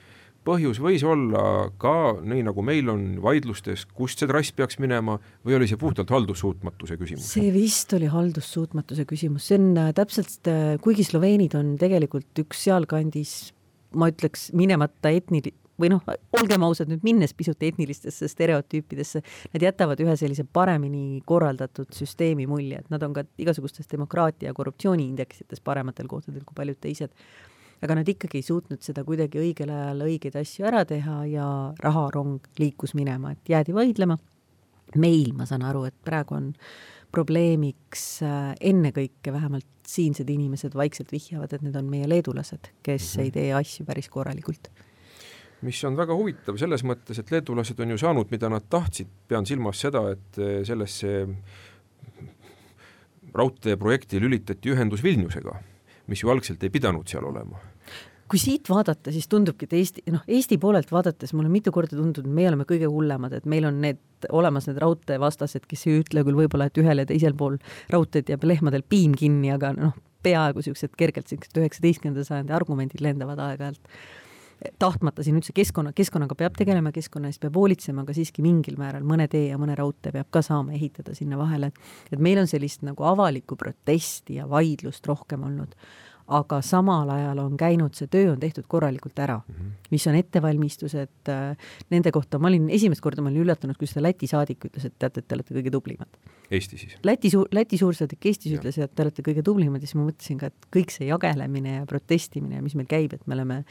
põhjus 0.47 0.81
võis 0.83 1.05
olla 1.07 1.69
ka 1.81 2.17
nii, 2.21 2.45
nagu 2.49 2.65
meil 2.65 2.89
on 2.93 3.05
vaidlustes, 3.23 3.87
kust 3.97 4.23
see 4.23 4.31
trass 4.31 4.55
peaks 4.57 4.81
minema 4.83 5.19
või 5.47 5.59
oli 5.59 5.69
see 5.71 5.81
puhtalt 5.81 6.11
haldussuutmatuse 6.15 6.99
küsimus? 7.01 7.31
see 7.35 7.53
vist 7.55 7.93
oli 7.97 8.11
haldussuutmatuse 8.11 9.07
küsimus, 9.09 9.49
see 9.51 9.61
on 9.61 9.71
äh, 9.81 9.95
täpselt, 9.97 10.41
äh, 10.51 10.77
kuigi 10.83 11.07
sloveenid 11.07 11.57
on 11.59 11.75
tegelikult 11.81 12.45
üks 12.45 12.65
sealkandis, 12.69 13.35
ma 13.99 14.11
ütleks, 14.13 14.49
minemata 14.57 15.13
etnili-, 15.15 15.55
või 15.81 15.91
noh, 15.93 16.05
olgem 16.37 16.65
ausad 16.67 16.91
nüüd, 16.91 17.05
minnes 17.07 17.33
pisut 17.37 17.63
etnilistesse 17.65 18.29
stereotüüpidesse, 18.31 19.23
nad 19.55 19.65
jätavad 19.65 20.01
ühe 20.05 20.17
sellise 20.21 20.45
paremini 20.45 21.21
korraldatud 21.29 21.93
süsteemi 21.97 22.49
mulje, 22.51 22.83
et 22.83 22.91
nad 22.93 23.05
on 23.07 23.17
ka 23.17 23.25
igasugustes 23.41 23.89
demokraatia 23.91 24.51
ja 24.51 24.57
korruptsiooniindeksites 24.57 25.65
parematel 25.65 26.11
kohtadel 26.11 26.45
kui 26.47 26.57
paljud 26.59 26.81
teised 26.81 27.15
aga 27.81 27.97
nad 28.01 28.09
ikkagi 28.09 28.41
ei 28.41 28.47
suutnud 28.47 28.83
seda 28.85 29.05
kuidagi 29.07 29.41
õigel 29.41 29.73
ajal 29.73 30.05
õigeid 30.07 30.37
asju 30.41 30.67
ära 30.69 30.85
teha 30.89 31.23
ja 31.31 31.47
raharong 31.81 32.51
liikus 32.61 32.95
minema, 32.99 33.33
et 33.33 33.53
jäädi 33.55 33.77
vaidlema. 33.77 34.19
meil, 34.97 35.33
ma 35.39 35.47
saan 35.47 35.63
aru, 35.63 35.85
et 35.87 35.95
praegu 36.03 36.35
on 36.35 36.53
probleemiks 37.15 38.23
äh, 38.27 38.55
ennekõike 38.61 39.33
vähemalt 39.33 39.67
siinsed 39.87 40.29
inimesed 40.31 40.75
vaikselt 40.75 41.13
vihjavad, 41.13 41.53
et 41.53 41.63
need 41.63 41.77
on 41.79 41.87
meie 41.91 42.09
leedulased, 42.09 42.73
kes 42.83 43.17
mm 43.17 43.21
-hmm. 43.21 43.25
ei 43.25 43.31
tee 43.31 43.53
asju 43.55 43.87
päris 43.87 44.09
korralikult 44.09 44.71
mis 45.63 45.85
on 45.85 45.97
väga 45.97 46.15
huvitav 46.17 46.57
selles 46.57 46.85
mõttes, 46.85 47.19
et 47.21 47.31
leedulased 47.31 47.81
on 47.81 47.91
ju 47.91 47.99
saanud, 47.99 48.31
mida 48.31 48.49
nad 48.49 48.65
tahtsid, 48.71 49.09
pean 49.29 49.47
silmas 49.47 49.81
seda, 49.81 50.11
et 50.15 50.39
äh, 50.39 50.65
sellesse 50.65 51.27
raudteeprojekti 53.35 54.21
lülitati 54.21 54.73
ühendus 54.73 55.03
Vilniusega, 55.05 55.55
mis 56.11 56.25
ju 56.25 56.33
algselt 56.33 56.63
ei 56.67 56.73
pidanud 56.75 57.09
seal 57.09 57.27
olema 57.31 57.61
kui 58.31 58.39
siit 58.39 58.69
vaadata, 58.71 59.11
siis 59.11 59.27
tundubki, 59.27 59.67
et 59.67 59.73
Eesti, 59.75 60.05
noh, 60.15 60.23
Eesti 60.31 60.55
poolelt 60.63 60.93
vaadates 60.95 61.33
mulle 61.35 61.51
mitu 61.51 61.73
korda 61.75 61.97
tundunud, 61.99 62.31
meie 62.31 62.47
oleme 62.53 62.67
kõige 62.69 62.87
hullemad, 62.91 63.35
et 63.35 63.49
meil 63.51 63.67
on 63.67 63.81
need 63.83 64.29
olemas 64.31 64.69
need 64.69 64.79
raudteevastased, 64.79 65.67
kes 65.67 65.83
ei 65.89 65.99
ütle 66.05 66.23
küll 66.27 66.39
võib-olla, 66.39 66.69
et 66.71 66.79
ühel 66.79 67.03
ja 67.03 67.09
teisel 67.09 67.35
pool 67.35 67.59
raudteed 67.91 68.31
jääb 68.31 68.47
lehmadel 68.47 68.87
piim 68.87 69.17
kinni, 69.19 69.51
aga 69.51 69.73
noh, 69.75 69.97
peaaegu 70.23 70.63
niisugused 70.63 70.95
kergelt 71.01 71.27
niisugused 71.27 71.59
üheksateistkümnenda 71.59 72.27
sajandi 72.29 72.55
argumendid 72.55 73.03
lendavad 73.03 73.41
aeg-ajalt. 73.49 73.83
Tahtmata 74.79 75.25
siin 75.25 75.39
üldse 75.39 75.55
keskkonna, 75.57 75.93
keskkonnaga 75.97 76.37
peab 76.39 76.57
tegelema, 76.59 76.93
keskkonna 76.93 77.31
eest 77.31 77.41
peab 77.43 77.57
hoolitsema, 77.57 78.05
aga 78.05 78.17
siiski 78.17 78.45
mingil 78.45 78.77
määral 78.81 79.07
mõne 79.07 79.29
tee 79.31 79.47
ja 79.49 79.59
mõne 79.61 79.77
raudtee 79.79 80.13
peab 80.15 80.29
ka 80.31 80.43
saama 80.45 80.75
ehitada 80.77 81.15
sinna 81.17 81.39
vahele, 81.41 81.71
et 81.73 82.15
et 82.17 82.23
meil 82.23 82.41
on 82.43 82.49
sellist 82.51 82.85
nagu 82.87 83.05
avalikku 83.09 83.57
protesti 83.57 84.39
ja 84.41 84.49
vaidlust 84.51 85.07
rohkem 85.09 85.45
olnud 85.49 85.77
aga 86.31 86.61
samal 86.63 87.11
ajal 87.11 87.39
on 87.43 87.57
käinud, 87.59 87.95
see 87.99 88.11
töö 88.11 88.33
on 88.33 88.41
tehtud 88.41 88.67
korralikult 88.71 89.19
ära 89.19 89.41
mm, 89.41 89.55
-hmm. 89.55 89.71
mis 89.91 90.07
on 90.07 90.15
ettevalmistused 90.15 91.29
äh, 91.29 91.57
nende 91.91 92.13
kohta, 92.13 92.39
ma 92.39 92.49
olin 92.49 92.69
esimest 92.71 93.01
korda, 93.01 93.23
ma 93.23 93.33
olin 93.33 93.43
üllatunud, 93.45 93.79
kui 93.79 93.91
seda 93.91 94.03
Läti 94.03 94.27
saadik 94.27 94.65
ütles, 94.65 94.87
et 94.87 94.95
teate, 94.99 95.21
et 95.21 95.29
te 95.29 95.35
olete 95.35 95.55
kõige 95.55 95.71
tublimad. 95.71 96.21
Eesti 96.51 96.79
siis? 96.79 96.97
Läti 97.05 97.31
suur, 97.31 97.49
Läti 97.53 97.79
suursaadik 97.79 98.27
Eestis 98.27 98.53
ja. 98.53 98.61
ütles, 98.61 98.79
et 98.79 98.95
te 98.95 99.03
olete 99.03 99.23
kõige 99.27 99.43
tublimad 99.43 99.83
ja 99.83 99.91
siis 99.91 99.99
ma 99.99 100.07
mõtlesin 100.07 100.39
ka, 100.39 100.47
et 100.47 100.71
kõik 100.77 100.95
see 100.95 101.11
jagelemine 101.11 101.81
ja 101.81 101.87
protestimine 101.87 102.57
ja 102.57 102.63
mis 102.63 102.75
meil 102.79 102.89
käib, 102.91 103.15
et 103.15 103.27
me 103.27 103.35
oleme 103.35 103.65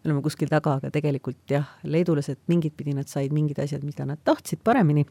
me 0.00 0.08
oleme 0.08 0.22
kuskil 0.24 0.48
taga, 0.48 0.78
aga 0.80 0.90
tegelikult 0.90 1.50
jah, 1.50 1.66
leedulased 1.84 2.38
mingit 2.48 2.76
pidi 2.76 2.94
nad 2.96 3.08
said 3.08 3.34
mingid 3.36 3.58
asjad, 3.60 3.84
mida 3.84 4.06
nad 4.08 4.18
tahtsid 4.24 4.62
paremini 4.64 5.04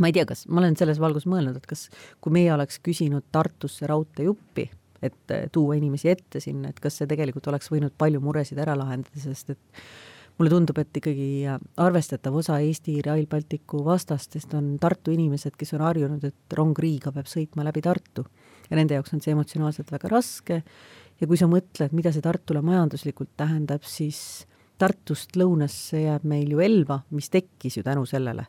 ma 0.00 0.10
ei 0.10 0.14
tea, 0.14 0.26
kas, 0.28 0.44
ma 0.48 0.62
olen 0.62 0.76
selles 0.78 1.00
valgus 1.02 1.26
mõelnud, 1.30 1.56
et 1.58 1.66
kas, 1.68 1.88
kui 2.22 2.34
meie 2.34 2.50
oleks 2.54 2.78
küsinud 2.84 3.26
Tartusse 3.34 3.88
raudteejuppi, 3.90 4.68
et 5.02 5.34
tuua 5.52 5.76
inimesi 5.78 6.10
ette 6.10 6.40
sinna, 6.42 6.72
et 6.72 6.80
kas 6.80 7.00
see 7.00 7.08
tegelikult 7.10 7.46
oleks 7.52 7.70
võinud 7.72 7.94
palju 7.98 8.20
muresid 8.24 8.58
ära 8.58 8.76
lahendada, 8.78 9.20
sest 9.22 9.54
et 9.54 9.82
mulle 10.38 10.52
tundub, 10.52 10.78
et 10.78 11.00
ikkagi 11.00 11.28
arvestatav 11.82 12.36
osa 12.38 12.58
Eesti 12.62 13.00
Rail 13.06 13.26
Balticu 13.30 13.82
vastastest 13.86 14.54
on 14.58 14.76
Tartu 14.80 15.14
inimesed, 15.14 15.56
kes 15.58 15.74
on 15.74 15.82
harjunud, 15.86 16.24
et 16.24 16.58
rong 16.58 16.78
Riiga 16.78 17.12
peab 17.14 17.30
sõitma 17.30 17.66
läbi 17.66 17.82
Tartu. 17.82 18.26
ja 18.70 18.76
nende 18.76 18.94
jaoks 18.94 19.14
on 19.14 19.22
see 19.24 19.32
emotsionaalselt 19.32 19.90
väga 19.90 20.10
raske 20.12 20.62
ja 21.20 21.26
kui 21.26 21.38
sa 21.40 21.48
mõtled, 21.50 21.94
mida 21.96 22.12
see 22.14 22.22
Tartule 22.22 22.62
majanduslikult 22.62 23.34
tähendab, 23.36 23.82
siis 23.82 24.46
Tartust 24.78 25.34
lõunasse 25.36 26.04
jääb 26.04 26.26
meil 26.28 26.52
ju 26.52 26.60
Elva, 26.62 27.00
mis 27.10 27.30
tekkis 27.30 27.80
ju 27.80 27.82
tänu 27.82 28.04
sellele. 28.06 28.44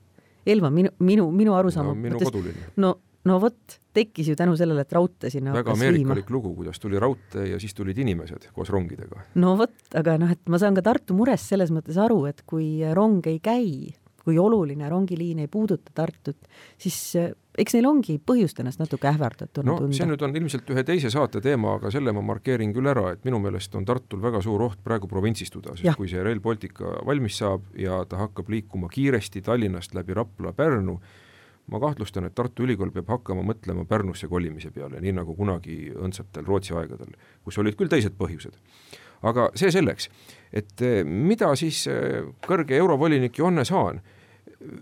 Elva 0.46 0.70
minu, 0.70 0.92
minu, 1.00 1.30
minu 1.34 1.56
arusaama 1.58 1.96
no, 1.96 1.98
minu 1.98 2.20
koduline. 2.22 2.70
no 2.78 2.94
no 3.28 3.40
vot, 3.42 3.80
tekkis 3.96 4.32
ju 4.32 4.36
tänu 4.40 4.56
sellele, 4.60 4.86
et 4.86 4.94
raudtee 4.96 5.32
sinna 5.34 5.54
väga 5.56 5.74
ameerikalik 5.76 6.30
lugu, 6.32 6.54
kuidas 6.62 6.80
tuli 6.80 7.00
raudtee 7.02 7.50
ja 7.52 7.60
siis 7.60 7.76
tulid 7.76 7.98
inimesed 8.00 8.50
koos 8.56 8.72
rongidega. 8.74 9.26
no 9.42 9.56
vot, 9.60 9.76
aga 10.00 10.18
noh, 10.22 10.32
et 10.32 10.52
ma 10.52 10.62
saan 10.62 10.78
ka 10.78 10.86
Tartu 10.86 11.18
murest 11.18 11.52
selles 11.52 11.74
mõttes 11.76 12.00
aru, 12.00 12.24
et 12.32 12.46
kui 12.48 12.80
rong 12.96 13.26
ei 13.28 13.42
käi, 13.44 13.92
kui 14.24 14.40
oluline 14.40 14.90
rongiliin 14.90 15.44
ei 15.44 15.52
puuduta 15.52 15.92
Tartut, 15.96 16.50
siis 16.78 16.98
eh, 17.20 17.32
eks 17.60 17.76
neil 17.76 17.88
ongi 17.90 18.18
põhjust 18.24 18.60
ennast 18.62 18.82
natuke 18.82 19.10
ähvardatuna 19.10 19.72
no, 19.72 19.78
tunda. 19.82 19.98
see 19.98 20.08
nüüd 20.08 20.24
on 20.26 20.36
ilmselt 20.36 20.70
ühe 20.74 20.84
teise 20.88 21.12
saate 21.14 21.42
teema, 21.44 21.76
aga 21.80 21.92
selle 21.94 22.14
ma 22.16 22.24
markeerin 22.26 22.74
küll 22.76 22.92
ära, 22.92 23.10
et 23.16 23.26
minu 23.28 23.42
meelest 23.44 23.76
on 23.80 23.88
Tartul 23.88 24.22
väga 24.24 24.44
suur 24.46 24.68
oht 24.70 24.84
praegu 24.86 25.10
provintsistuda, 25.12 25.76
sest 25.76 25.88
ja. 25.90 25.96
kui 25.98 26.12
see 26.12 26.24
Rail 26.24 26.44
Baltic 26.44 26.80
valmis 27.08 27.40
saab 27.42 27.72
ja 27.80 28.04
ta 28.10 28.22
hakkab 28.24 28.52
liikuma 28.54 28.92
kiiresti 28.94 29.44
Tallinnast 29.46 29.98
läbi 29.98 30.16
Rapla, 30.18 30.54
Pärnu, 30.56 31.00
ma 31.72 31.82
kahtlustan, 31.82 32.28
et 32.30 32.36
Tartu 32.38 32.66
Ülikool 32.66 32.92
peab 32.96 33.10
hakkama 33.14 33.44
mõtlema 33.48 33.86
Pärnusse 33.90 34.30
kolimise 34.32 34.72
peale, 34.76 35.02
nii 35.04 35.16
nagu 35.22 35.36
kunagi 35.38 35.94
õndsatel 35.96 36.48
Rootsi 36.48 36.76
aegadel, 36.78 37.16
kus 37.46 37.60
olid 37.62 37.78
küll 37.80 37.92
teised 37.92 38.18
põhjused. 38.20 38.56
aga 39.22 39.50
see 39.60 39.72
selleks, 39.72 40.08
et 40.56 40.82
eh, 40.82 41.04
mida 41.04 41.52
siis 41.60 41.86
eh, 41.92 42.24
kõrge 42.46 42.78
eurovolinik 42.78 43.38
Johannes 43.38 43.72
Haan 43.76 44.00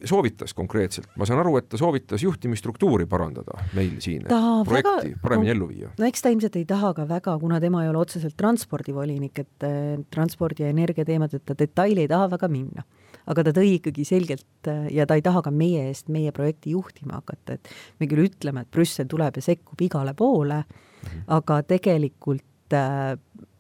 soovitas 0.06 0.54
konkreetselt, 0.58 1.10
ma 1.18 1.26
saan 1.26 1.42
aru, 1.42 1.56
et 1.60 1.68
ta 1.70 1.78
soovitas 1.78 2.24
juhtimisstruktuuri 2.24 3.06
parandada 3.10 3.58
meil 3.78 4.00
siin, 4.02 4.24
projekti 4.66 5.12
väga, 5.12 5.20
paremini 5.22 5.54
ellu 5.54 5.68
viia. 5.70 5.92
no 5.98 6.08
eks 6.08 6.24
ta 6.24 6.32
ilmselt 6.34 6.56
ei 6.58 6.66
taha 6.70 6.94
ka 6.98 7.08
väga, 7.10 7.38
kuna 7.42 7.60
tema 7.62 7.84
ei 7.84 7.92
ole 7.92 8.02
otseselt 8.02 8.38
transpordivolinik, 8.38 9.44
et 9.44 9.68
eh, 9.68 9.98
transpordi 10.14 10.66
ja 10.66 10.72
energia 10.74 11.06
teemadeta 11.06 11.58
detaili 11.58 12.06
ei 12.06 12.12
taha 12.14 12.30
väga 12.38 12.50
minna 12.52 12.86
aga 13.28 13.44
ta 13.48 13.54
tõi 13.58 13.76
ikkagi 13.78 14.06
selgelt 14.08 14.72
ja 14.92 15.06
ta 15.08 15.18
ei 15.18 15.24
taha 15.26 15.42
ka 15.46 15.52
meie 15.52 15.88
eest 15.90 16.12
meie 16.14 16.32
projekti 16.36 16.76
juhtima 16.76 17.20
hakata, 17.20 17.58
et 17.58 17.72
me 18.00 18.08
küll 18.08 18.28
ütleme, 18.28 18.64
et 18.64 18.72
Brüssel 18.72 19.10
tuleb 19.12 19.40
ja 19.40 19.44
sekkub 19.44 19.82
igale 19.82 20.14
poole 20.18 20.64
mm, 20.64 21.04
-hmm. 21.04 21.24
aga 21.40 21.62
tegelikult 21.64 22.74
äh, 22.74 23.18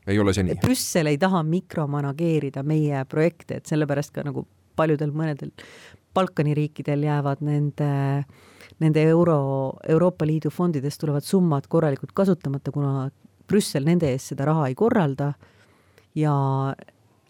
ei 0.07 0.19
ole 0.19 0.33
see 0.33 0.47
nii? 0.47 0.59
Brüssel 0.63 1.11
ei 1.11 1.17
taha 1.19 1.43
mikromanageerida 1.43 2.63
meie 2.63 3.03
projekte, 3.09 3.59
et 3.59 3.69
sellepärast 3.69 4.13
ka 4.15 4.23
nagu 4.27 4.45
paljudel 4.77 5.11
mõnedel 5.11 5.51
Balkani 6.17 6.55
riikidel 6.57 7.03
jäävad 7.05 7.43
nende, 7.45 7.89
nende 8.81 9.03
euro, 9.09 9.37
Euroopa 9.89 10.25
Liidu 10.25 10.49
fondidest 10.49 11.01
tulevad 11.01 11.25
summad 11.25 11.67
korralikult 11.69 12.13
kasutamata, 12.17 12.71
kuna 12.71 13.09
Brüssel 13.47 13.85
nende 13.85 14.09
eest 14.11 14.33
seda 14.33 14.47
raha 14.49 14.67
ei 14.71 14.75
korralda 14.75 15.33
ja 16.17 16.33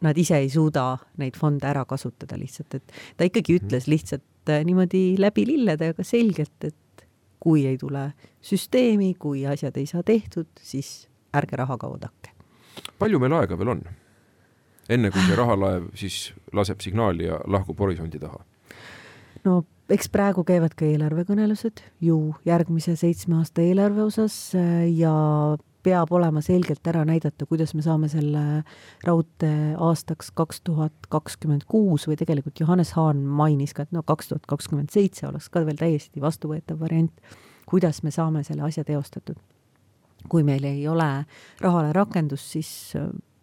nad 0.06 0.18
ise 0.18 0.38
ei 0.42 0.50
suuda 0.54 0.98
neid 1.18 1.38
fonde 1.40 1.68
ära 1.70 1.86
kasutada 1.86 2.38
lihtsalt, 2.40 2.80
et 2.80 2.98
ta 3.18 3.28
ikkagi 3.28 3.58
ütles 3.60 3.88
lihtsalt 3.90 4.52
äh, 4.52 4.64
niimoodi 4.68 5.18
läbi 5.20 5.46
lillede, 5.50 5.94
aga 5.94 6.06
selgelt, 6.06 6.58
et 6.64 7.06
kui 7.40 7.66
ei 7.70 7.78
tule 7.78 8.12
süsteemi, 8.42 9.14
kui 9.20 9.46
asjad 9.48 9.78
ei 9.78 9.86
saa 9.90 10.04
tehtud, 10.04 10.50
siis 10.62 11.08
ärge 11.38 11.58
rahaga 11.60 11.88
oodake. 11.88 12.34
palju 13.00 13.20
meil 13.20 13.34
aega 13.40 13.58
veel 13.58 13.74
on? 13.76 13.82
enne 14.90 15.12
kui 15.12 15.24
see 15.28 15.36
rahalaev 15.36 15.90
siis 16.00 16.34
laseb 16.56 16.82
signaali 16.84 17.28
ja 17.28 17.40
lahkub 17.48 17.80
horisondi 17.80 18.20
taha? 18.20 18.40
no 19.46 19.64
eks 19.94 20.10
praegu 20.12 20.44
käivad 20.48 20.76
ka 20.78 20.86
eelarvekõnelused 20.88 21.84
ju 22.04 22.18
järgmise 22.48 22.96
seitsme 23.00 23.42
aasta 23.42 23.64
eelarve 23.64 24.04
osas 24.08 24.38
äh, 24.56 24.88
ja 24.92 25.14
peab 25.88 26.12
olema 26.12 26.42
selgelt 26.44 26.88
ära 26.90 27.04
näidata, 27.08 27.48
kuidas 27.48 27.74
me 27.78 27.84
saame 27.86 28.10
selle 28.12 28.44
raudtee 29.08 29.76
aastaks 29.80 30.32
kaks 30.36 30.62
tuhat 30.68 31.08
kakskümmend 31.14 31.68
kuus 31.70 32.08
või 32.10 32.18
tegelikult 32.20 32.60
Johannes 32.60 32.92
Haan 32.98 33.24
mainis 33.40 33.76
ka, 33.78 33.88
et 33.88 33.96
no 33.96 34.04
kaks 34.08 34.32
tuhat 34.32 34.48
kakskümmend 34.50 34.92
seitse 34.94 35.28
oleks 35.30 35.48
ka 35.54 35.64
veel 35.68 35.80
täiesti 35.80 36.24
vastuvõetav 36.24 36.80
variant, 36.82 37.14
kuidas 37.70 38.04
me 38.04 38.12
saame 38.12 38.44
selle 38.48 38.68
asja 38.68 38.84
teostatud. 38.88 39.40
kui 40.28 40.44
meil 40.44 40.64
ei 40.66 40.88
ole 40.90 41.26
rahale 41.62 41.94
rakendust, 41.94 42.50
siis 42.52 42.70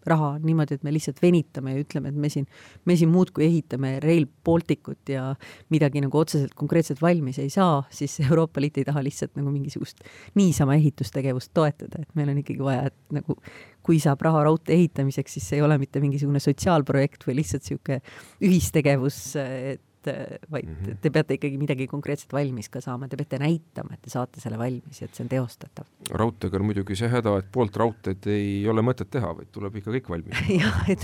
raha 0.06 0.34
niimoodi, 0.42 0.78
et 0.78 0.86
me 0.86 0.92
lihtsalt 0.94 1.20
venitame 1.22 1.74
ja 1.74 1.84
ütleme, 1.84 2.10
et 2.12 2.18
me 2.20 2.30
siin, 2.32 2.46
me 2.84 2.96
siin 2.98 3.12
muudkui 3.12 3.46
ehitame 3.46 3.96
Rail 4.04 4.26
Balticut 4.46 5.12
ja 5.12 5.30
midagi 5.74 6.02
nagu 6.04 6.18
otseselt 6.20 6.54
konkreetselt 6.58 7.02
valmis 7.02 7.38
ei 7.42 7.52
saa, 7.52 7.82
siis 7.94 8.18
Euroopa 8.24 8.62
Liit 8.62 8.80
ei 8.80 8.88
taha 8.88 9.04
lihtsalt 9.04 9.34
nagu 9.38 9.52
mingisugust 9.54 10.04
niisama 10.38 10.76
ehitustegevust 10.80 11.54
toetada, 11.54 12.02
et 12.02 12.18
meil 12.18 12.32
on 12.32 12.42
ikkagi 12.42 12.64
vaja, 12.64 12.90
et 12.92 13.18
nagu 13.20 13.38
kui 13.84 13.98
saab 14.00 14.22
raha 14.24 14.44
raudtee 14.48 14.76
ehitamiseks, 14.78 15.38
siis 15.38 15.48
see 15.50 15.60
ei 15.60 15.64
ole 15.64 15.78
mitte 15.80 16.00
mingisugune 16.00 16.40
sotsiaalprojekt 16.42 17.26
või 17.28 17.40
lihtsalt 17.42 17.64
niisugune 17.64 18.00
ühistegevus, 18.44 19.18
et 19.40 19.82
et 20.10 20.50
vaid 20.50 20.66
mm 20.68 20.76
-hmm. 20.76 20.98
te 21.00 21.10
peate 21.10 21.34
ikkagi 21.38 21.58
midagi 21.58 21.86
konkreetset 21.86 22.32
valmis 22.32 22.68
ka 22.68 22.80
saama, 22.80 23.08
te 23.08 23.16
peate 23.16 23.38
näitama, 23.38 23.94
et 23.94 24.02
te 24.02 24.10
saate 24.10 24.40
selle 24.40 24.58
valmis 24.58 25.00
ja 25.00 25.08
et 25.08 25.14
see 25.14 25.24
on 25.24 25.28
teostatav. 25.28 25.86
raudteega 26.10 26.56
on 26.58 26.64
muidugi 26.64 26.96
see 26.96 27.08
häda, 27.08 27.38
et 27.38 27.50
poolt 27.52 27.76
raudteed 27.76 28.26
ei 28.26 28.68
ole 28.68 28.82
mõtet 28.82 29.10
teha, 29.10 29.34
vaid 29.36 29.50
tuleb 29.52 29.76
ikka 29.76 29.90
kõik 29.90 30.08
valmis 30.08 30.48
jah, 30.62 30.88
et 30.88 31.00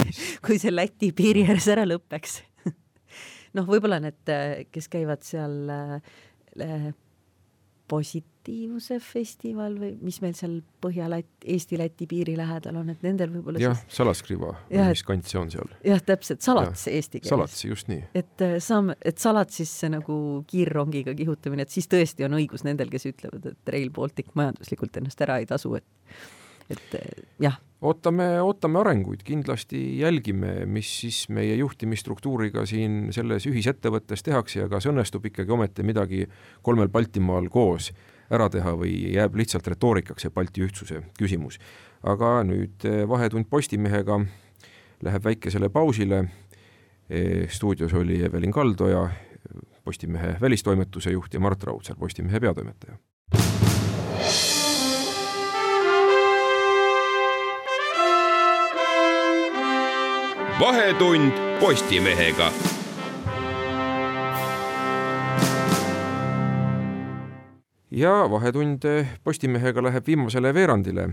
kui 0.46 0.58
see 0.58 0.74
Läti 0.74 1.12
piiri 1.12 1.44
ääres 1.48 1.68
ära 1.68 1.84
lõpeks 1.84 2.42
noh, 3.56 3.66
võib-olla 3.66 4.00
need, 4.00 4.34
kes 4.70 4.88
käivad 4.88 5.22
seal 5.22 5.70
äh, 5.70 6.92
positiivsuse 8.50 8.98
festival 9.00 9.76
või 9.78 9.92
mis 10.02 10.18
meil 10.22 10.34
seal 10.34 10.60
Põhja-Läti, 10.82 11.46
Eesti-Läti 11.54 12.06
piiri 12.08 12.36
lähedal 12.38 12.76
on, 12.80 12.90
et 12.90 13.02
nendel 13.02 13.30
võib-olla 13.32 13.60
jah 13.60 13.76
siis..., 13.76 13.96
Salaskriva 14.00 14.54
mis 14.70 15.02
kant 15.06 15.26
see 15.28 15.38
on 15.40 15.50
seal? 15.50 15.70
jah, 15.84 16.02
täpselt, 16.02 16.42
Salats 16.42 16.86
ja, 16.86 16.94
eesti 16.96 17.20
keeles. 17.20 17.30
Salats, 17.30 17.64
just 17.64 17.88
nii. 17.88 18.02
et 18.14 18.44
äh, 18.44 18.58
saame, 18.58 18.96
et 19.02 19.18
Salatsisse 19.18 19.90
nagu 19.92 20.44
kiirrongiga 20.50 21.14
kihutamine, 21.14 21.66
et 21.66 21.70
siis 21.74 21.88
tõesti 21.90 22.26
on 22.26 22.36
õigus 22.38 22.64
nendel, 22.66 22.90
kes 22.90 23.10
ütlevad, 23.12 23.50
et 23.52 23.74
Rail 23.74 23.90
Baltic 23.94 24.34
majanduslikult 24.34 25.00
ennast 25.00 25.26
ära 25.26 25.40
ei 25.40 25.48
tasu, 25.50 25.76
et 25.78 26.30
et 26.70 26.94
äh, 26.94 27.26
jah 27.42 27.58
ootame, 27.80 28.26
ootame 28.44 28.80
arenguid, 28.82 29.24
kindlasti 29.26 29.80
jälgime, 29.98 30.66
mis 30.70 30.90
siis 31.00 31.24
meie 31.32 31.56
juhtimisstruktuuriga 31.58 32.66
siin 32.68 33.08
selles 33.16 33.46
ühisettevõttes 33.48 34.22
tehakse 34.26 34.64
ja 34.64 34.68
kas 34.70 34.86
õnnestub 34.90 35.26
ikkagi 35.30 35.50
ometi 35.56 35.86
midagi 35.86 36.26
kolmel 36.66 36.92
Baltimaal 36.92 37.48
koos 37.50 37.90
ära 38.30 38.48
teha 38.50 38.74
või 38.78 38.94
jääb 39.14 39.36
lihtsalt 39.38 39.66
retoorikaks 39.66 40.26
see 40.26 40.34
Balti 40.34 40.64
ühtsuse 40.66 41.02
küsimus. 41.18 41.58
aga 42.02 42.40
nüüd 42.44 42.84
eh, 42.88 43.02
Vahetund 43.08 43.50
Postimehega 43.50 44.20
läheb 45.02 45.24
väikesele 45.24 45.68
pausile, 45.68 46.24
eh, 47.10 47.48
stuudios 47.48 47.92
oli 47.94 48.22
Evelin 48.24 48.52
Kaldoja, 48.52 49.08
Postimehe 49.84 50.36
välistoimetuse 50.40 51.10
juht 51.10 51.34
ja 51.34 51.40
Mart 51.40 51.62
Raudsaar, 51.64 51.98
Postimehe 51.98 52.40
peatoimetaja 52.40 52.98
vahetund 60.60 61.32
Postimehega. 61.60 62.52
Ja 67.90 68.30
Vahetund 68.30 68.82
Postimehega 69.24 69.82
läheb 69.82 70.06
viimasele 70.06 70.54
veerandile. 70.54 71.08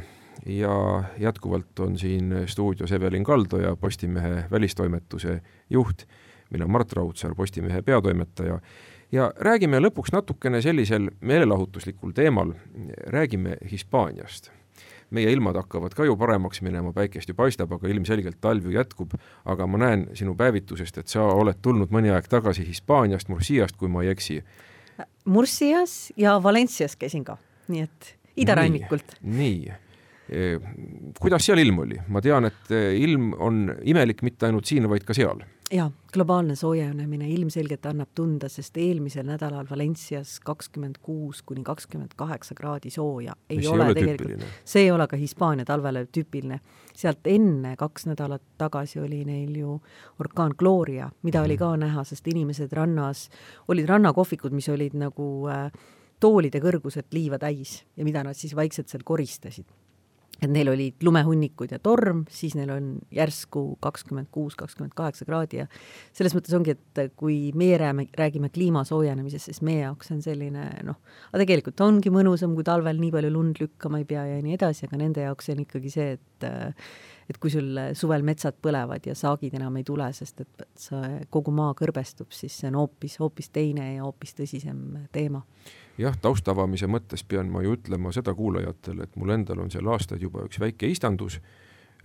Ja 0.46 1.04
jätkuvalt 1.20 1.80
on 1.80 1.98
siin 1.98 2.34
stuudios 2.46 2.92
Evelin 2.92 3.24
Kaldo 3.24 3.58
ja 3.58 3.76
Postimehe 3.76 4.44
välistoimetuse 4.52 5.42
juht, 5.70 6.06
mina 6.52 6.68
Mart 6.68 6.94
Raudsaar, 6.94 7.36
Postimehe 7.36 7.82
peatoimetaja. 7.82 8.60
Ja 9.12 9.32
räägime 9.40 9.80
lõpuks 9.80 10.12
natukene 10.14 10.62
sellisel 10.62 11.10
meelelahutuslikul 11.22 12.12
teemal, 12.12 12.54
räägime 13.08 13.58
Hispaaniast. 13.72 14.52
Meie 15.10 15.32
ilmad 15.32 15.56
hakkavad 15.56 15.94
ka 15.96 16.06
ju 16.06 16.18
paremaks 16.20 16.62
minema, 16.62 16.92
päikest 16.94 17.30
ju 17.32 17.36
paistab, 17.36 17.72
aga 17.72 17.88
ilmselgelt 17.88 18.42
talv 18.44 18.66
ju 18.68 18.76
jätkub, 18.76 19.14
aga 19.46 19.68
ma 19.68 19.80
näen 19.80 20.10
sinu 20.14 20.36
päevitusest, 20.36 20.98
et 20.98 21.08
sa 21.08 21.24
oled 21.24 21.62
tulnud 21.64 21.94
mõni 21.96 22.12
aeg 22.12 22.28
tagasi 22.28 22.68
Hispaaniast, 22.68 23.32
Murciast, 23.32 23.80
kui 23.80 23.88
ma 23.88 24.04
ei 24.04 24.12
eksi. 24.12 24.42
Murcias 25.26 26.14
ja 26.18 26.38
Valencias 26.44 26.96
käisin 27.00 27.26
ka, 27.28 27.38
nii 27.68 27.84
et 27.88 28.14
idarannikult. 28.38 29.18
nii, 29.22 29.60
nii., 29.68 29.76
kuidas 31.20 31.46
seal 31.48 31.62
ilm 31.64 31.84
oli? 31.86 32.00
ma 32.12 32.22
tean, 32.22 32.50
et 32.50 32.74
ilm 33.00 33.30
on 33.40 33.62
imelik 33.88 34.26
mitte 34.28 34.50
ainult 34.50 34.68
siin, 34.68 34.90
vaid 34.92 35.06
ka 35.08 35.16
seal 35.16 35.40
jaa, 35.72 35.92
globaalne 36.14 36.56
soojenemine 36.56 37.30
ilmselgelt 37.30 37.86
annab 37.86 38.10
tunda, 38.16 38.50
sest 38.50 38.78
eelmisel 38.80 39.26
nädalal 39.28 39.68
Valencias 39.70 40.38
kakskümmend 40.46 41.00
kuus 41.04 41.42
kuni 41.46 41.64
kakskümmend 41.68 42.16
kaheksa 42.16 42.56
kraadi 42.56 42.90
sooja 42.90 43.36
ei 43.50 43.58
Mis 43.58 43.68
ole, 43.68 43.84
ei 43.84 43.92
ole 43.92 43.98
tegelikult, 44.00 44.46
see 44.66 44.86
ei 44.86 44.92
ole 44.92 45.08
ka 45.08 45.20
Hispaania 45.20 45.66
talvele 45.66 46.06
tüüpiline. 46.06 46.60
sealt 46.98 47.28
enne, 47.30 47.76
kaks 47.78 48.08
nädalat 48.08 48.42
tagasi 48.58 49.00
oli 49.00 49.24
neil 49.26 49.56
ju 49.56 49.82
orkaan 50.20 50.56
Gloria, 50.58 51.10
mida 51.24 51.42
oli 51.42 51.58
ka 51.58 51.76
näha, 51.78 52.04
sest 52.04 52.28
inimesed 52.28 52.74
rannas, 52.74 53.28
olid 53.68 53.90
rannakohvikud, 53.90 54.56
mis 54.56 54.70
olid 54.70 54.96
nagu 54.98 55.28
äh, 55.52 55.68
toolide 56.20 56.62
kõrguselt 56.64 57.12
liiva 57.14 57.38
täis 57.38 57.84
ja 57.98 58.06
mida 58.08 58.24
nad 58.24 58.38
siis 58.38 58.56
vaikselt 58.56 58.90
seal 58.90 59.04
koristasid 59.06 59.68
et 60.42 60.50
neil 60.52 60.70
olid 60.70 61.02
lumehunnikud 61.04 61.72
ja 61.74 61.80
torm, 61.82 62.24
siis 62.30 62.54
neil 62.58 62.70
on 62.74 62.90
järsku 63.14 63.64
kakskümmend 63.82 64.30
kuus, 64.34 64.56
kakskümmend 64.60 64.94
kaheksa 64.98 65.26
kraadi 65.26 65.64
ja 65.64 65.68
selles 66.16 66.36
mõttes 66.38 66.54
ongi, 66.58 66.76
et 66.78 67.18
kui 67.18 67.52
meie 67.58 67.80
räägime, 67.82 68.08
räägime 68.18 68.52
kliima 68.54 68.84
soojenemisest, 68.88 69.50
siis 69.50 69.64
meie 69.66 69.84
jaoks 69.86 70.14
on 70.14 70.22
selline 70.26 70.70
noh, 70.86 71.00
aga 71.32 71.42
tegelikult 71.44 71.86
ongi 71.86 72.14
mõnusam, 72.14 72.54
kui 72.58 72.68
talvel 72.68 73.02
nii 73.02 73.14
palju 73.16 73.34
lund 73.34 73.62
lükkama 73.64 74.02
ei 74.04 74.10
pea 74.10 74.28
ja 74.30 74.42
nii 74.46 74.58
edasi, 74.60 74.86
aga 74.88 75.02
nende 75.02 75.26
jaoks 75.26 75.54
on 75.54 75.64
ikkagi 75.66 75.94
see, 75.94 76.18
et 76.18 76.50
et 77.28 77.36
kui 77.44 77.52
sul 77.52 77.76
suvel 77.98 78.24
metsad 78.24 78.56
põlevad 78.64 79.04
ja 79.10 79.16
saagid 79.18 79.58
enam 79.58 79.76
ei 79.76 79.84
tule, 79.84 80.06
sest 80.16 80.46
et 80.46 80.62
see 80.80 81.26
kogu 81.34 81.52
maa 81.52 81.74
kõrbestub, 81.76 82.30
siis 82.32 82.56
see 82.62 82.70
on 82.72 82.78
hoopis, 82.80 83.18
hoopis 83.20 83.52
teine 83.52 83.90
ja 83.98 84.06
hoopis 84.06 84.38
tõsisem 84.38 84.80
teema 85.12 85.42
jah, 85.98 86.18
tausta 86.22 86.54
avamise 86.54 86.88
mõttes 86.90 87.24
pean 87.28 87.50
ma 87.52 87.64
ju 87.66 87.76
ütlema 87.78 88.12
seda 88.16 88.34
kuulajatele, 88.38 89.08
et 89.08 89.16
mul 89.20 89.34
endal 89.36 89.64
on 89.64 89.72
seal 89.74 89.88
aastaid 89.92 90.22
juba 90.22 90.46
üks 90.48 90.60
väike 90.62 90.90
istandus 90.92 91.40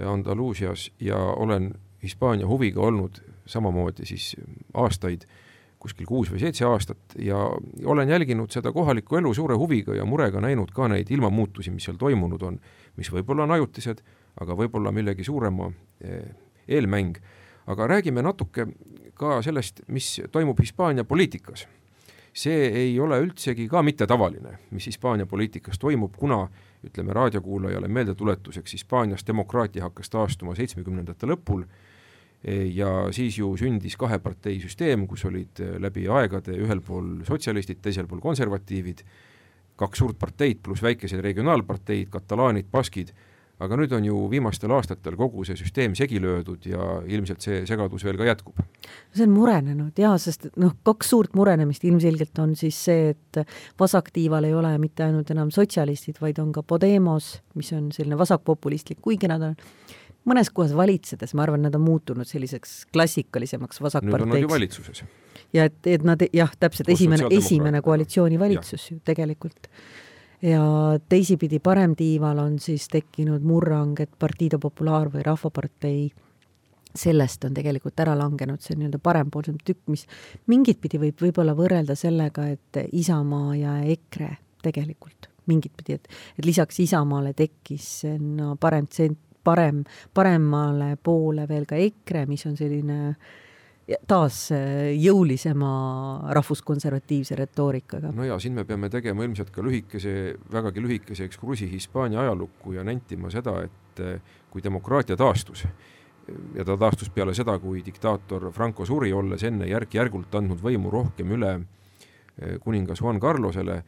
Andaluusias 0.02 0.88
ja 1.00 1.16
olen 1.16 1.74
Hispaania 2.02 2.46
huviga 2.48 2.80
olnud 2.80 3.20
samamoodi 3.46 4.06
siis 4.08 4.32
aastaid, 4.74 5.26
kuskil 5.82 6.06
kuus 6.06 6.30
või 6.30 6.40
seitse 6.40 6.64
aastat 6.66 7.16
ja 7.18 7.38
olen 7.84 8.08
jälginud 8.08 8.50
seda 8.54 8.72
kohalikku 8.72 9.18
elu 9.18 9.34
suure 9.34 9.58
huviga 9.58 9.94
ja 9.94 10.06
murega 10.06 10.40
näinud 10.40 10.70
ka 10.74 10.88
neid 10.88 11.10
ilmamuutusi, 11.10 11.70
mis 11.74 11.86
seal 11.86 11.98
toimunud 11.98 12.42
on, 12.46 12.58
mis 12.96 13.10
võib-olla 13.12 13.44
on 13.44 13.54
ajutised, 13.58 14.02
aga 14.40 14.56
võib-olla 14.58 14.92
millegi 14.94 15.26
suurema 15.26 15.68
eh, 16.00 16.32
eelmäng. 16.68 17.18
aga 17.66 17.86
räägime 17.86 18.22
natuke 18.22 18.66
ka 19.14 19.42
sellest, 19.42 19.82
mis 19.88 20.20
toimub 20.32 20.58
Hispaania 20.58 21.04
poliitikas 21.04 21.66
see 22.32 22.66
ei 22.66 23.00
ole 23.00 23.18
üldsegi 23.20 23.68
ka 23.68 23.82
mitte 23.84 24.06
tavaline, 24.08 24.56
mis 24.72 24.86
Hispaania 24.88 25.26
poliitikas 25.28 25.78
toimub, 25.78 26.14
kuna 26.16 26.46
ütleme 26.84 27.12
raadiokuulajale 27.12 27.88
meeldetuletuseks, 27.88 28.72
Hispaanias 28.72 29.26
demokraatia 29.26 29.84
hakkas 29.84 30.10
taastuma 30.10 30.54
seitsmekümnendate 30.56 31.28
lõpul 31.28 31.66
e, 32.44 32.64
ja 32.74 32.88
siis 33.12 33.36
ju 33.38 33.52
sündis 33.60 33.98
kaheparteisüsteem, 34.00 35.06
kus 35.06 35.26
olid 35.28 35.60
e, 35.60 35.74
läbi 35.82 36.08
aegade 36.08 36.56
ühel 36.56 36.80
pool 36.80 37.20
sotsialistid, 37.28 37.82
teisel 37.84 38.08
pool 38.08 38.24
konservatiivid, 38.24 39.04
kaks 39.76 40.02
suurt 40.02 40.18
parteid 40.18 40.62
pluss 40.64 40.82
väikesed 40.82 41.20
regionaalparteid, 41.20 42.08
katalaanid, 42.12 42.72
baskid, 42.72 43.12
aga 43.62 43.78
nüüd 43.78 43.92
on 43.96 44.06
ju 44.06 44.18
viimastel 44.32 44.72
aastatel 44.74 45.16
kogu 45.18 45.44
see 45.46 45.58
süsteem 45.58 45.94
segi 45.98 46.20
löödud 46.22 46.66
ja 46.68 46.88
ilmselt 47.06 47.44
see 47.44 47.62
segadus 47.68 48.04
veel 48.06 48.18
ka 48.20 48.28
jätkub. 48.28 48.58
see 49.14 49.26
on 49.26 49.34
murenenud 49.36 49.98
jaa, 49.98 50.16
sest 50.22 50.48
noh, 50.60 50.74
kaks 50.86 51.12
suurt 51.14 51.36
murenemist 51.38 51.84
ilmselgelt 51.88 52.38
on 52.42 52.56
siis 52.58 52.78
see, 52.88 53.14
et 53.14 53.42
vasaktiival 53.80 54.48
ei 54.48 54.54
ole 54.58 54.74
mitte 54.82 55.06
ainult 55.06 55.30
enam 55.34 55.52
sotsialistid, 55.54 56.20
vaid 56.22 56.40
on 56.42 56.52
ka 56.52 56.62
Podemos, 56.62 57.34
mis 57.58 57.72
on 57.76 57.90
selline 57.94 58.18
vasakpopulistlik, 58.18 59.00
kuigi 59.04 59.30
nad 59.30 59.42
on 59.52 59.58
mõnes 60.28 60.50
kohas 60.54 60.74
valitsedes, 60.76 61.34
ma 61.34 61.46
arvan, 61.46 61.64
nad 61.66 61.74
on 61.74 61.84
muutunud 61.84 62.28
selliseks 62.28 62.82
klassikalisemaks 62.94 63.82
vasakparteiks. 63.82 64.22
nüüd 64.22 64.28
on 64.28 64.36
nad 64.36 64.46
ju 64.46 64.52
valitsuses. 64.52 65.04
ja 65.52 65.66
et, 65.70 65.80
et 65.86 66.06
nad 66.06 66.22
jah, 66.32 66.52
täpselt 66.58 66.88
esimene, 66.94 67.28
esimene 67.30 67.82
koalitsioonivalitsus 67.82 68.90
ju 68.90 69.00
tegelikult 69.04 69.68
ja 70.42 70.98
teisipidi 71.08 71.58
paremtiival 71.62 72.38
on 72.38 72.58
siis 72.58 72.88
tekkinud 72.88 73.42
murrang, 73.46 73.94
et 74.00 74.10
Partido 74.18 74.58
Popular 74.58 75.10
või 75.12 75.24
Rahvapartei 75.26 76.06
sellest 76.94 77.44
on 77.48 77.54
tegelikult 77.56 78.00
ära 78.04 78.14
langenud 78.18 78.60
see 78.60 78.76
nii-öelda 78.76 79.00
parempoolsem 79.02 79.56
tükk, 79.64 79.86
mis 79.94 80.06
mingit 80.52 80.80
pidi 80.82 81.00
võib 81.00 81.22
võib-olla 81.24 81.54
võrrelda 81.56 81.96
sellega, 81.96 82.48
et 82.52 82.82
Isamaa 82.92 83.54
ja 83.56 83.76
EKRE 83.94 84.34
tegelikult 84.62 85.30
mingit 85.50 85.72
pidi, 85.76 85.96
et, 85.96 86.10
et 86.38 86.46
lisaks 86.46 86.78
Isamaale 86.84 87.32
tekkis 87.34 88.04
no 88.20 88.54
parem 88.60 88.86
tsent-, 88.86 89.22
parem, 89.42 89.80
paremale 90.14 90.94
poole 91.02 91.48
veel 91.48 91.64
ka 91.66 91.80
EKRE, 91.80 92.26
mis 92.30 92.44
on 92.46 92.54
selline 92.58 92.98
äh, 93.08 93.32
taas 94.08 94.44
äh, 94.54 94.92
jõulisema 94.98 95.72
rahvuskonservatiivse 96.36 97.36
retoorikaga. 97.38 98.12
no 98.14 98.24
ja 98.24 98.38
siin 98.42 98.54
me 98.58 98.64
peame 98.68 98.90
tegema 98.90 99.24
ilmselt 99.24 99.50
ka 99.54 99.64
lühikese, 99.64 100.36
vägagi 100.52 100.82
lühikese 100.84 101.26
ekskursi 101.28 101.70
Hispaania 101.70 102.20
ajalukku 102.26 102.76
ja 102.76 102.84
nentima 102.84 103.30
seda, 103.30 103.58
et 103.64 104.04
äh, 104.04 104.38
kui 104.50 104.64
demokraatia 104.64 105.16
taastus 105.16 105.66
ja 106.54 106.64
ta 106.64 106.76
taastus 106.78 107.10
peale 107.10 107.34
seda, 107.34 107.58
kui 107.58 107.82
diktaator 107.84 108.50
Franco 108.52 108.86
suri, 108.86 109.12
olles 109.12 109.42
enne 109.46 109.66
järk-järgult 109.70 110.34
andnud 110.38 110.62
võimu 110.62 110.92
rohkem 110.92 111.34
üle 111.36 111.52
äh, 111.56 112.56
kuningas 112.62 113.02
Juan 113.02 113.20
Carlosele, 113.20 113.82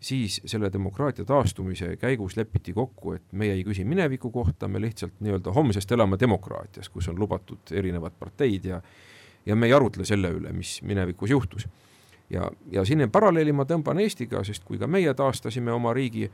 siis 0.00 0.40
selle 0.46 0.70
demokraatia 0.72 1.24
taastumise 1.26 1.96
käigus 1.98 2.36
lepiti 2.36 2.72
kokku, 2.72 3.16
et 3.16 3.24
meie 3.32 3.56
ei 3.56 3.64
küsi 3.66 3.84
mineviku 3.84 4.30
kohta, 4.30 4.68
me 4.68 4.80
lihtsalt 4.82 5.18
nii-öelda 5.20 5.54
homsest 5.54 5.92
elame 5.92 6.18
demokraatias, 6.20 6.88
kus 6.88 7.08
on 7.10 7.18
lubatud 7.18 7.72
erinevad 7.74 8.14
parteid 8.18 8.68
ja 8.70 8.82
ja 9.46 9.56
me 9.56 9.66
ei 9.66 9.72
arutle 9.72 10.04
selle 10.04 10.30
üle, 10.34 10.52
mis 10.52 10.78
minevikus 10.82 11.30
juhtus. 11.30 11.68
ja, 12.30 12.50
ja 12.72 12.84
siin 12.84 13.10
paralleeli 13.10 13.52
ma 13.52 13.64
tõmban 13.64 14.00
Eestiga, 14.02 14.44
sest 14.44 14.64
kui 14.64 14.78
ka 14.78 14.86
meie 14.86 15.14
taastasime 15.14 15.72
oma 15.72 15.92
riigi, 15.96 16.30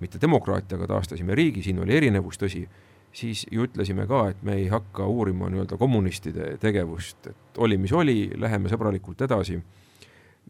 mitte 0.00 0.20
demokraatiaga 0.20 0.86
taastasime 0.86 1.34
riigi, 1.34 1.62
siin 1.62 1.78
oli 1.82 1.96
erinevus, 1.96 2.38
tõsi, 2.38 2.64
siis 3.12 3.44
ju 3.50 3.66
ütlesime 3.66 4.06
ka, 4.06 4.28
et 4.32 4.42
me 4.42 4.56
ei 4.58 4.68
hakka 4.68 5.06
uurima 5.06 5.50
nii-öelda 5.50 5.78
kommunistide 5.78 6.56
tegevust, 6.60 7.30
et 7.30 7.62
oli, 7.62 7.78
mis 7.78 7.92
oli, 7.92 8.30
läheme 8.36 8.70
sõbralikult 8.70 9.22
edasi. 9.26 9.60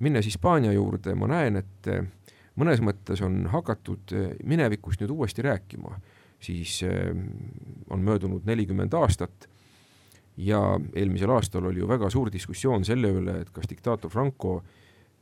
minnes 0.00 0.26
Hispaania 0.26 0.72
juurde, 0.72 1.14
ma 1.14 1.26
näen, 1.26 1.56
et 1.56 1.88
mõnes 2.58 2.80
mõttes 2.80 3.22
on 3.22 3.46
hakatud 3.50 4.14
minevikust 4.44 5.00
nüüd 5.00 5.10
uuesti 5.10 5.42
rääkima, 5.42 5.98
siis 6.40 6.82
eh, 6.82 7.10
on 7.90 8.04
möödunud 8.04 8.46
nelikümmend 8.46 8.94
aastat 8.94 9.48
ja 10.38 10.60
eelmisel 10.94 11.30
aastal 11.34 11.66
oli 11.66 11.82
ju 11.82 11.88
väga 11.88 12.10
suur 12.10 12.30
diskussioon 12.32 12.84
selle 12.86 13.10
üle, 13.20 13.40
et 13.42 13.50
kas 13.54 13.66
diktaator 13.70 14.10
Franco 14.12 14.58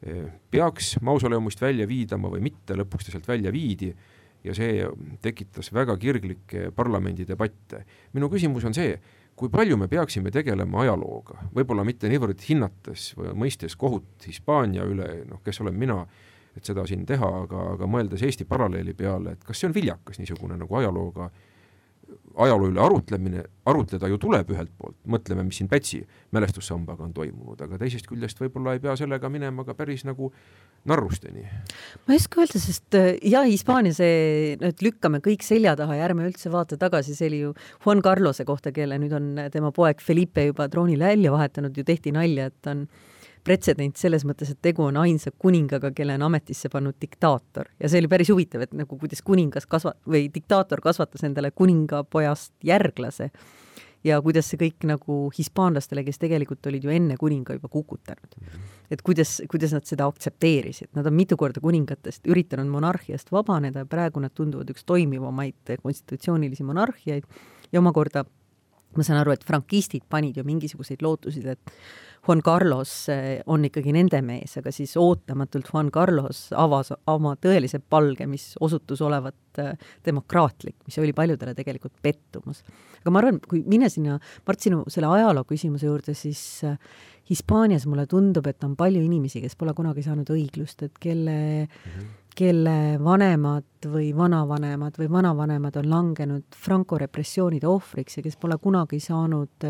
eh, 0.03 0.27
peaks 0.51 0.97
mausoleumist 1.07 1.63
välja 1.63 1.89
viidama 1.89 2.31
või 2.33 2.45
mitte, 2.45 2.77
lõpuks 2.77 3.09
ta 3.09 3.15
sealt 3.15 3.29
välja 3.29 3.53
viidi 3.53 3.93
ja 4.45 4.55
see 4.55 4.85
tekitas 5.25 5.73
väga 5.75 5.97
kirglikke 5.97 6.71
parlamendidebatte. 6.77 7.85
minu 8.13 8.29
küsimus 8.31 8.67
on 8.69 8.77
see, 8.77 8.99
kui 9.37 9.49
palju 9.53 9.77
me 9.77 9.89
peaksime 9.89 10.31
tegelema 10.31 10.85
ajalooga, 10.85 11.49
võib-olla 11.57 11.85
mitte 11.85 12.09
niivõrd 12.13 12.45
hinnates 12.49 13.11
või 13.17 13.35
mõistes 13.47 13.77
kohut 13.77 14.29
Hispaania 14.29 14.85
üle, 14.85 15.25
noh, 15.29 15.41
kes 15.45 15.61
olen 15.65 15.77
mina, 15.77 16.03
et 16.57 16.65
seda 16.65 16.87
siin 16.89 17.05
teha, 17.09 17.33
aga, 17.43 17.73
aga 17.75 17.89
mõeldes 17.89 18.23
Eesti 18.25 18.45
paralleeli 18.49 18.95
peale, 18.97 19.37
et 19.37 19.45
kas 19.45 19.61
see 19.61 19.69
on 19.69 19.75
viljakas 19.77 20.21
niisugune 20.21 20.57
nagu 20.61 20.79
ajalooga 20.79 21.29
äh, 21.29 21.56
ajaloo 22.37 22.69
üle 22.71 22.81
arutlemine, 22.83 23.43
arutleda 23.67 24.09
ju 24.11 24.19
tuleb 24.21 24.51
ühelt 24.53 24.71
poolt, 24.79 24.97
mõtleme, 25.09 25.45
mis 25.47 25.59
siin 25.61 25.71
Pätsi 25.71 26.03
mälestussambaga 26.37 27.07
on 27.07 27.15
toimunud, 27.17 27.61
aga 27.65 27.79
teisest 27.81 28.09
küljest 28.11 28.41
võib-olla 28.43 28.77
ei 28.77 28.83
pea 28.83 28.95
sellega 28.99 29.31
minema 29.33 29.65
ka 29.67 29.75
päris 29.79 30.05
nagu 30.07 30.31
narrusteni. 30.87 31.47
ma 32.07 32.15
ei 32.15 32.21
oska 32.21 32.43
öelda, 32.43 32.61
sest 32.63 32.99
äh, 32.99 33.11
jah, 33.25 33.49
Hispaania 33.49 33.97
see, 33.97 34.55
et 34.61 34.85
lükkame 34.85 35.23
kõik 35.25 35.47
selja 35.47 35.75
taha 35.79 35.99
ja 35.99 36.07
ärme 36.11 36.29
üldse 36.29 36.53
vaata 36.53 36.79
tagasi, 36.81 37.17
see 37.17 37.31
oli 37.33 37.43
ju 37.47 37.57
Juan 37.85 38.05
Carlose 38.05 38.47
kohta, 38.49 38.73
kelle 38.77 39.01
nüüd 39.01 39.17
on 39.17 39.33
tema 39.53 39.73
poeg 39.75 40.05
Felipe 40.05 40.49
juba 40.51 40.69
troonile 40.73 41.09
välja 41.15 41.35
vahetanud, 41.35 41.77
ju 41.77 41.87
tehti 41.87 42.15
nalja, 42.15 42.51
et 42.53 42.73
on 42.73 42.87
pretsedent 43.47 43.99
selles 43.99 44.25
mõttes, 44.27 44.51
et 44.51 44.59
tegu 44.65 44.83
on 44.87 44.99
ainsa 45.01 45.31
kuningaga, 45.31 45.93
kelle 45.95 46.17
on 46.19 46.27
ametisse 46.29 46.71
pannud 46.73 46.99
diktaator 47.03 47.71
ja 47.81 47.91
see 47.91 48.03
oli 48.03 48.11
päris 48.11 48.33
huvitav, 48.33 48.67
et 48.67 48.75
nagu 48.75 48.99
kuidas 48.99 49.23
kuningas 49.27 49.69
kasva- 49.71 49.95
või 50.09 50.27
diktaator 50.35 50.83
kasvatas 50.85 51.25
endale 51.29 51.53
kuningapojast 51.55 52.53
järglase 52.67 53.31
ja 54.07 54.19
kuidas 54.23 54.51
see 54.51 54.61
kõik 54.61 54.87
nagu 54.89 55.19
hispaanlastele, 55.35 56.05
kes 56.07 56.21
tegelikult 56.23 56.67
olid 56.71 56.85
ju 56.87 56.93
enne 56.95 57.17
kuninga 57.21 57.57
juba 57.57 57.71
kukutanud. 57.73 58.37
et 58.91 59.03
kuidas, 59.03 59.41
kuidas 59.51 59.73
nad 59.75 59.87
seda 59.87 60.07
aktsepteerisid, 60.07 60.93
nad 60.95 61.07
on 61.07 61.15
mitu 61.15 61.37
korda 61.37 61.61
kuningatest 61.61 62.27
üritanud 62.27 62.71
monarhiast 62.71 63.33
vabaneda 63.33 63.83
ja 63.83 63.87
praegu 63.87 64.21
nad 64.23 64.35
tunduvad 64.35 64.71
üks 64.71 64.85
toimivamaid 64.87 65.79
konstitutsioonilisi 65.83 66.65
monarhiaid 66.65 67.25
ja 67.73 67.81
omakorda 67.81 68.25
ma 68.97 69.07
saan 69.07 69.21
aru, 69.21 69.35
et 69.37 69.47
frankistid 69.47 70.05
panid 70.09 70.37
ju 70.37 70.45
mingisuguseid 70.47 71.05
lootusid, 71.05 71.47
et 71.47 71.79
Juan 72.27 72.43
Carlos 72.43 72.91
eh, 73.13 73.41
on 73.47 73.65
ikkagi 73.69 73.93
nende 73.95 74.19
mees, 74.27 74.57
aga 74.59 74.73
siis 74.75 74.97
ootamatult 74.99 75.69
Juan 75.71 75.93
Carlos 75.95 76.49
avas 76.59 76.91
oma 77.13 77.37
tõelise 77.39 77.79
palge, 77.79 78.27
mis 78.27 78.49
osutus 78.61 79.03
olevat 79.07 79.61
eh, 79.63 79.77
demokraatlik, 80.07 80.81
mis 80.89 80.99
oli 81.03 81.15
paljudele 81.17 81.55
tegelikult 81.55 81.95
pettumus. 82.03 82.65
aga 83.03 83.15
ma 83.15 83.23
arvan, 83.23 83.39
kui 83.47 83.63
minna 83.67 83.91
sinna, 83.93 84.19
Mart, 84.47 84.63
sinu 84.63 84.83
selle 84.91 85.13
ajaloo 85.13 85.47
küsimuse 85.47 85.87
juurde, 85.87 86.17
siis 86.19 86.43
eh, 86.67 86.77
Hispaanias 87.31 87.87
mulle 87.91 88.07
tundub, 88.11 88.47
et 88.47 88.63
on 88.65 88.77
palju 88.79 89.03
inimesi, 89.03 89.41
kes 89.43 89.57
pole 89.59 89.75
kunagi 89.75 90.03
saanud 90.07 90.29
õiglust, 90.31 90.83
et 90.87 90.99
kelle 91.03 91.39
mm, 91.67 91.91
-hmm. 91.95 92.13
Kelle 92.37 92.99
vanemad 93.03 93.89
või 93.89 94.11
vanavanemad 94.17 94.99
või 95.01 95.09
vanavanemad 95.11 95.79
on 95.81 95.91
langenud 95.91 96.59
Franco 96.65 96.99
repressioonide 97.01 97.69
ohvriks 97.71 98.19
ja 98.19 98.27
kes 98.27 98.37
pole 98.41 98.59
kunagi 98.63 99.01
saanud 99.01 99.67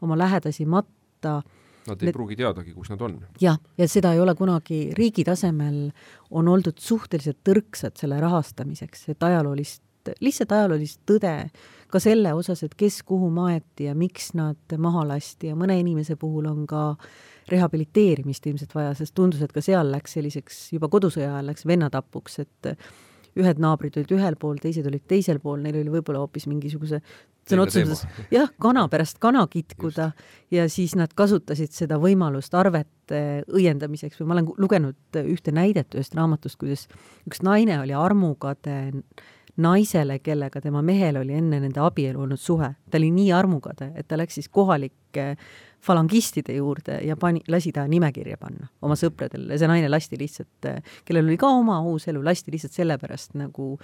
oma 0.00 0.18
lähedasi 0.18 0.66
matta 0.66 1.40
Nad 1.86 2.02
ei 2.02 2.08
Need... 2.08 2.16
pruugi 2.16 2.36
teadagi, 2.38 2.74
kus 2.74 2.90
nad 2.90 3.02
on. 3.06 3.16
jah, 3.40 3.58
ja 3.78 3.86
seda 3.88 4.12
ei 4.14 4.20
ole 4.20 4.34
kunagi 4.34 4.90
riigi 4.96 5.24
tasemel, 5.26 5.90
on 6.34 6.48
oldud 6.50 6.78
suhteliselt 6.82 7.38
tõrksad 7.46 7.98
selle 8.00 8.18
rahastamiseks, 8.22 9.08
et 9.12 9.22
ajaloolist, 9.22 9.82
lihtsalt 10.22 10.54
ajaloolist 10.56 11.02
tõde 11.06 11.34
ka 11.90 12.02
selle 12.02 12.32
osas, 12.34 12.64
et 12.66 12.74
kes 12.78 13.00
kuhu 13.06 13.30
maeti 13.30 13.86
ja 13.86 13.94
miks 13.94 14.32
nad 14.38 14.76
maha 14.82 15.06
lasti 15.12 15.52
ja 15.52 15.58
mõne 15.58 15.78
inimese 15.78 16.18
puhul 16.18 16.50
on 16.50 16.66
ka 16.66 16.88
rehabiliteerimist 17.50 18.46
ilmselt 18.46 18.74
vaja, 18.74 18.94
sest 18.98 19.14
tundus, 19.14 19.42
et 19.44 19.52
ka 19.54 19.62
seal 19.64 19.90
läks 19.92 20.16
selliseks, 20.18 20.62
juba 20.76 20.90
kodusõja 20.92 21.32
ajal 21.34 21.52
läks 21.52 21.66
vennatapuks, 21.68 22.40
et 22.44 22.72
ühed 23.36 23.60
naabrid 23.60 23.96
olid 24.00 24.12
ühel 24.16 24.36
pool, 24.40 24.58
teised 24.60 24.86
olid 24.88 25.04
teisel 25.08 25.40
pool, 25.42 25.60
neil 25.62 25.76
oli 25.82 25.92
võib-olla 25.98 26.22
hoopis 26.24 26.46
mingisuguse 26.48 27.02
sõna 27.46 27.66
otseses 27.66 28.02
mõttes 28.02 28.32
jah, 28.36 28.50
kana 28.62 28.86
pärast 28.92 29.20
kana 29.22 29.44
kitkuda 29.50 30.10
Just. 30.10 30.34
ja 30.54 30.66
siis 30.72 30.96
nad 30.98 31.12
kasutasid 31.16 31.74
seda 31.76 32.00
võimalust 32.02 32.54
arvete 32.56 33.22
õiendamiseks 33.52 34.20
või 34.20 34.30
ma 34.30 34.38
olen 34.38 34.50
lugenud 34.64 35.20
ühte 35.22 35.54
näidet 35.54 35.94
ühest 35.94 36.16
raamatust, 36.16 36.58
kuidas 36.60 36.86
üks 37.28 37.42
naine 37.46 37.80
oli 37.82 37.96
armukade 37.96 38.78
naisele, 39.56 40.18
kellega 40.20 40.60
tema 40.60 40.82
mehel 40.84 41.16
oli 41.22 41.36
enne 41.36 41.60
nende 41.62 41.80
abielu 41.80 42.26
olnud 42.26 42.40
suhe. 42.40 42.74
ta 42.90 42.98
oli 42.98 43.10
nii 43.14 43.30
armukade, 43.32 43.92
et 43.96 44.08
ta 44.08 44.18
läks 44.18 44.36
siis 44.40 44.48
kohalike 44.48 45.36
falangistide 45.84 46.56
juurde 46.56 46.98
ja 47.06 47.16
pani, 47.16 47.40
lasi 47.48 47.72
ta 47.72 47.84
nimekirja 47.88 48.38
panna 48.40 48.68
oma 48.82 48.96
sõpradele. 48.98 49.52
Ja 49.54 49.60
see 49.60 49.70
naine 49.70 49.90
lasti 49.90 50.18
lihtsalt, 50.18 50.70
kellel 51.06 51.28
oli 51.28 51.38
ka 51.40 51.50
oma 51.60 51.78
uus 51.86 52.08
elu, 52.10 52.22
lasti 52.26 52.54
lihtsalt 52.54 52.74
sellepärast 52.74 53.36
nagu 53.38 53.74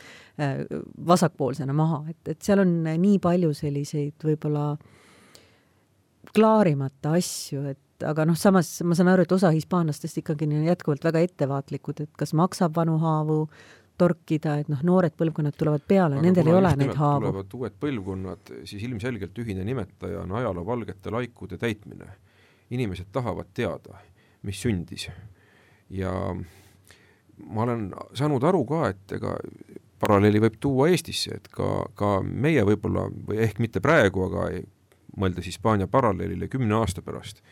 äh, 0.41 0.65
vasakpoolsena 1.07 1.77
maha, 1.77 2.03
et, 2.11 2.35
et 2.35 2.43
seal 2.43 2.65
on 2.65 2.75
nii 2.89 3.21
palju 3.23 3.53
selliseid 3.57 4.27
võib-olla 4.27 4.73
klaarimata 6.33 7.17
asju, 7.19 7.65
et 7.71 8.07
aga 8.07 8.27
noh, 8.27 8.39
samas 8.39 8.71
ma 8.87 8.97
saan 8.99 9.13
aru, 9.13 9.27
et 9.27 9.35
osa 9.35 9.53
hispaanlastest 9.55 10.23
ikkagi 10.23 10.49
on 10.49 10.67
jätkuvalt 10.67 11.05
väga 11.07 11.23
ettevaatlikud, 11.27 12.03
et 12.07 12.13
kas 12.19 12.35
maksab 12.39 12.75
vanu 12.77 12.99
haavu 13.03 13.45
torkida, 14.03 14.57
et 14.63 14.71
noh, 14.73 14.81
noored 14.87 15.15
põlvkonnad 15.19 15.57
tulevad 15.59 15.85
peale, 15.89 16.21
nendel 16.25 16.51
ei 16.51 16.59
ole 16.59 16.73
neid 16.81 16.95
haavu. 16.99 17.27
tulevad 17.27 17.57
uued 17.59 17.77
põlvkonnad, 17.85 18.55
siis 18.69 18.83
ilmselgelt 18.89 19.39
ühine 19.45 19.67
nimetaja 19.69 20.25
on 20.25 20.35
ajaloo 20.41 20.67
valgete 20.67 21.15
laikude 21.15 21.59
täitmine. 21.59 22.11
inimesed 22.73 23.11
tahavad 23.13 23.51
teada, 23.55 23.99
mis 24.43 24.63
sündis. 24.63 25.11
ja 25.91 26.13
ma 27.47 27.63
olen 27.63 27.91
saanud 28.15 28.45
aru 28.45 28.65
ka, 28.65 28.89
et 28.89 29.17
ega 29.19 29.37
paralleeli 30.03 30.41
võib 30.43 30.59
tuua 30.61 30.89
Eestisse, 30.91 31.37
et 31.39 31.49
ka, 31.53 31.69
ka 31.99 32.21
meie 32.23 32.65
võib-olla, 32.67 33.07
või 33.29 33.43
ehk 33.47 33.61
mitte 33.63 33.83
praegu, 33.85 34.27
aga 34.29 34.49
mõeldes 35.19 35.47
Hispaania 35.47 35.89
paralleelile 35.91 36.49
kümne 36.51 36.75
aasta 36.81 37.05
pärast, 37.05 37.43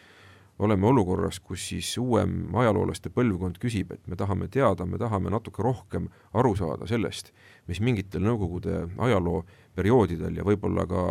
oleme 0.61 0.87
olukorras, 0.87 1.41
kus 1.41 1.63
siis 1.71 1.91
uuem 1.99 2.55
ajaloolaste 2.57 3.11
põlvkond 3.15 3.57
küsib, 3.63 3.95
et 3.95 4.09
me 4.09 4.17
tahame 4.17 4.49
teada, 4.53 4.85
me 4.87 4.99
tahame 5.01 5.33
natuke 5.33 5.65
rohkem 5.65 6.09
aru 6.37 6.53
saada 6.59 6.89
sellest, 6.89 7.33
mis 7.69 7.81
mingitel 7.81 8.23
Nõukogude 8.25 8.83
ajaloo 9.01 9.45
perioodidel 9.77 10.37
ja 10.37 10.45
võib-olla 10.45 10.85
ka 10.91 11.05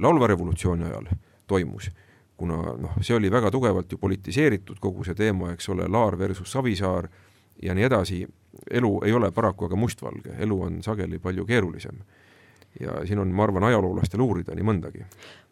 laulva 0.00 0.30
revolutsiooni 0.32 0.88
ajal 0.88 1.10
toimus. 1.46 1.90
kuna 2.40 2.56
noh, 2.56 2.94
see 3.04 3.12
oli 3.12 3.28
väga 3.28 3.50
tugevalt 3.52 3.90
ju 3.92 3.98
politiseeritud, 4.00 4.78
kogu 4.80 5.04
see 5.04 5.14
teema, 5.14 5.50
eks 5.52 5.68
ole, 5.68 5.84
Laar 5.88 6.16
versus 6.18 6.48
Savisaar 6.52 7.10
ja 7.62 7.74
nii 7.76 7.84
edasi, 7.84 8.22
elu 8.70 8.92
ei 9.04 9.12
ole 9.12 9.28
paraku 9.30 9.66
aga 9.66 9.76
mustvalge, 9.76 10.38
elu 10.40 10.56
on 10.62 10.78
sageli 10.82 11.18
palju 11.18 11.44
keerulisem. 11.44 12.00
ja 12.80 13.02
siin 13.04 13.18
on, 13.18 13.28
ma 13.28 13.44
arvan, 13.44 13.66
ajaloolastel 13.68 14.20
uurida 14.24 14.54
nii 14.54 14.64
mõndagi 14.64 15.04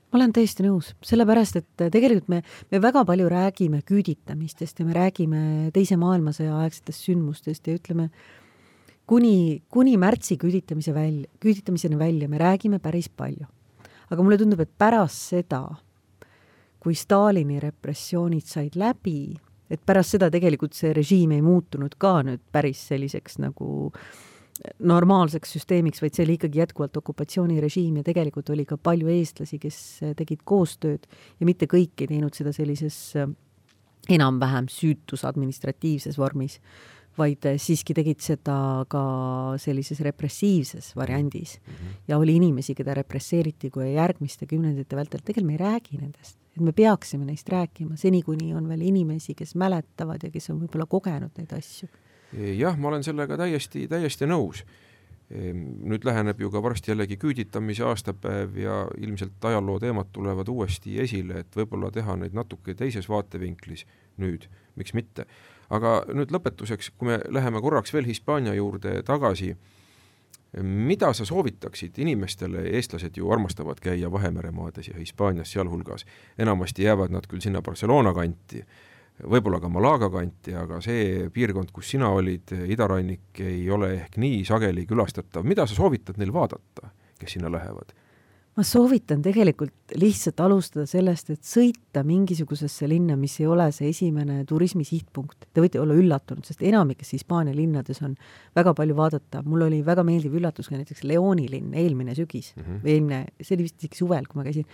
ma 0.08 0.18
olen 0.18 0.32
täiesti 0.32 0.64
nõus, 0.64 0.94
sellepärast 1.04 1.58
et 1.60 1.86
tegelikult 1.92 2.30
me, 2.32 2.42
me 2.72 2.80
väga 2.80 3.04
palju 3.08 3.28
räägime 3.28 3.82
küüditamistest 3.88 4.80
ja 4.80 4.86
me 4.88 4.96
räägime 4.96 5.40
Teise 5.74 5.98
maailmasõja 6.00 6.56
aegsetest 6.62 7.04
sündmustest 7.08 7.68
ja 7.68 7.76
ütleme, 7.76 8.08
kuni, 9.08 9.62
kuni 9.72 9.96
märtsi 10.00 10.38
küüditamise 10.40 10.94
välja, 10.96 11.28
küüditamiseni 11.40 11.98
välja 12.00 12.28
me 12.28 12.40
räägime 12.40 12.80
päris 12.80 13.08
palju. 13.08 13.46
aga 14.08 14.22
mulle 14.24 14.38
tundub, 14.40 14.60
et 14.64 14.70
pärast 14.78 15.34
seda, 15.34 15.60
kui 16.80 16.94
Stalini 16.96 17.58
repressioonid 17.60 18.46
said 18.48 18.78
läbi, 18.80 19.36
et 19.68 19.82
pärast 19.84 20.16
seda 20.16 20.30
tegelikult 20.32 20.72
see 20.72 20.94
režiim 20.96 21.34
ei 21.36 21.42
muutunud 21.44 21.98
ka 22.00 22.22
nüüd 22.24 22.40
päris 22.52 22.86
selliseks 22.88 23.36
nagu 23.44 23.92
normaalseks 24.78 25.56
süsteemiks, 25.56 26.02
vaid 26.02 26.16
see 26.16 26.26
oli 26.26 26.36
ikkagi 26.38 26.62
jätkuvalt 26.62 26.96
okupatsioonirežiim 27.00 28.00
ja 28.00 28.06
tegelikult 28.06 28.50
oli 28.54 28.66
ka 28.68 28.78
palju 28.80 29.10
eestlasi, 29.12 29.58
kes 29.62 29.80
tegid 30.18 30.44
koostööd 30.48 31.06
ja 31.38 31.48
mitte 31.48 31.68
kõik 31.70 32.04
ei 32.04 32.10
teinud 32.14 32.34
seda 32.34 32.52
sellises 32.56 32.98
enam-vähem 34.08 34.70
süütus 34.72 35.24
administratiivses 35.28 36.18
vormis, 36.18 36.58
vaid 37.18 37.44
siiski 37.58 37.94
tegid 37.98 38.22
seda 38.22 38.84
ka 38.90 39.04
sellises 39.58 40.00
repressiivses 40.06 40.92
variandis 40.96 41.58
mm. 41.58 41.72
-hmm. 41.72 42.02
ja 42.08 42.18
oli 42.18 42.36
inimesi, 42.38 42.74
keda 42.78 42.94
represseeriti 42.94 43.70
kui 43.70 43.94
järgmiste 43.94 44.46
kümnendite 44.46 44.96
vältel, 44.96 45.20
tegelikult 45.24 45.46
me 45.46 45.58
ei 45.58 45.64
räägi 45.64 45.98
nendest 45.98 46.38
et 46.58 46.64
me 46.64 46.72
peaksime 46.74 47.26
neist 47.28 47.48
rääkima, 47.48 47.96
seni 47.96 48.22
kuni 48.26 48.50
on 48.54 48.66
veel 48.68 48.82
inimesi, 48.90 49.34
kes 49.38 49.54
mäletavad 49.54 50.24
ja 50.26 50.30
kes 50.34 50.50
on 50.50 50.62
võib-olla 50.64 50.88
kogenud 50.90 51.38
neid 51.38 51.54
asju. 51.54 51.88
Jah, 52.32 52.76
ma 52.76 52.88
olen 52.92 53.04
sellega 53.04 53.36
täiesti, 53.40 53.86
täiesti 53.88 54.28
nõus. 54.28 54.64
Ehm, 55.28 55.64
nüüd 55.84 56.06
läheneb 56.08 56.40
ju 56.40 56.50
ka 56.50 56.62
varsti 56.64 56.92
jällegi 56.92 57.18
küüditamise 57.20 57.84
aastapäev 57.84 58.56
ja 58.56 58.78
ilmselt 58.96 59.44
ajaloo 59.44 59.78
teemad 59.78 60.08
tulevad 60.12 60.48
uuesti 60.48 60.96
esile, 61.02 61.42
et 61.44 61.56
võib-olla 61.56 61.90
teha 61.92 62.16
neid 62.16 62.36
natuke 62.36 62.74
teises 62.74 63.08
vaatevinklis 63.08 63.84
nüüd, 64.16 64.48
miks 64.76 64.94
mitte. 64.96 65.26
aga 65.68 65.98
nüüd 66.16 66.30
lõpetuseks, 66.32 66.94
kui 66.96 67.10
me 67.10 67.18
läheme 67.28 67.60
korraks 67.60 67.92
veel 67.92 68.06
Hispaania 68.08 68.54
juurde 68.56 69.02
tagasi 69.04 69.52
mida 70.62 71.12
sa 71.12 71.24
soovitaksid 71.24 71.98
inimestele, 71.98 72.62
eestlased 72.72 73.16
ju 73.16 73.30
armastavad 73.30 73.80
käia 73.80 74.12
Vahemere 74.12 74.50
maades 74.50 74.88
ja 74.88 74.96
Hispaanias 74.96 75.52
sealhulgas, 75.52 76.06
enamasti 76.38 76.82
jäävad 76.82 77.12
nad 77.12 77.26
küll 77.28 77.44
sinna 77.44 77.62
Barcelona 77.62 78.14
kanti, 78.14 78.64
võib-olla 79.26 79.60
ka 79.62 79.70
Malaga 79.72 80.10
kanti, 80.12 80.54
aga 80.54 80.80
see 80.84 81.28
piirkond, 81.34 81.72
kus 81.74 81.94
sina 81.94 82.10
olid, 82.14 82.52
idarannik, 82.70 83.40
ei 83.42 83.64
ole 83.70 83.94
ehk 83.96 84.18
nii 84.20 84.44
sageli 84.46 84.86
külastatav, 84.88 85.46
mida 85.48 85.66
sa 85.66 85.78
soovitad 85.78 86.20
neil 86.20 86.34
vaadata, 86.34 86.92
kes 87.18 87.36
sinna 87.36 87.50
lähevad? 87.52 87.96
ma 88.58 88.64
soovitan 88.66 89.20
tegelikult 89.22 89.92
lihtsalt 90.02 90.40
alustada 90.42 90.82
sellest, 90.90 91.28
et 91.30 91.44
sõita 91.46 92.02
mingisugusesse 92.02 92.88
linna, 92.90 93.14
mis 93.14 93.36
ei 93.38 93.46
ole 93.46 93.68
see 93.74 93.92
esimene 93.92 94.40
turismi 94.50 94.82
sihtpunkt. 94.82 95.46
Te 95.54 95.62
võite 95.62 95.78
olla 95.78 95.94
üllatunud, 95.94 96.42
sest 96.42 96.64
enamikes 96.66 97.12
Hispaania 97.14 97.54
linnades 97.54 98.02
on 98.02 98.16
väga 98.58 98.74
palju 98.74 98.96
vaadata. 98.98 99.44
mul 99.46 99.68
oli 99.68 99.78
väga 99.86 100.02
meeldiv 100.02 100.34
üllatus 100.40 100.66
ka 100.66 100.74
näiteks 100.74 101.06
Leoni 101.06 101.46
linn 101.52 101.70
eelmine 101.70 102.16
sügis 102.18 102.50
mm 102.56 102.64
-hmm. 102.64 102.82
või 102.82 102.94
eelmine, 102.96 103.24
see 103.40 103.54
oli 103.54 103.68
vist 103.68 103.78
isegi 103.78 104.02
suvel, 104.02 104.26
kui 104.26 104.42
ma 104.42 104.48
käisin. 104.50 104.66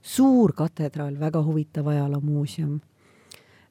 suur 0.00 0.52
katedraal, 0.56 1.20
väga 1.20 1.42
huvitav 1.44 1.92
ajaloomuuseum 1.92 2.80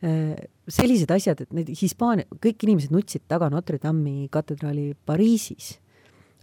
sellised 0.02 1.12
asjad, 1.12 1.42
et 1.42 1.54
need 1.56 1.72
Hispaania, 1.80 2.28
kõik 2.44 2.66
inimesed 2.68 2.94
nutsid 2.94 3.24
taga 3.32 3.50
Notre 3.54 3.80
Dame'i 3.82 4.28
katedraali 4.34 4.94
Pariisis. 5.06 5.76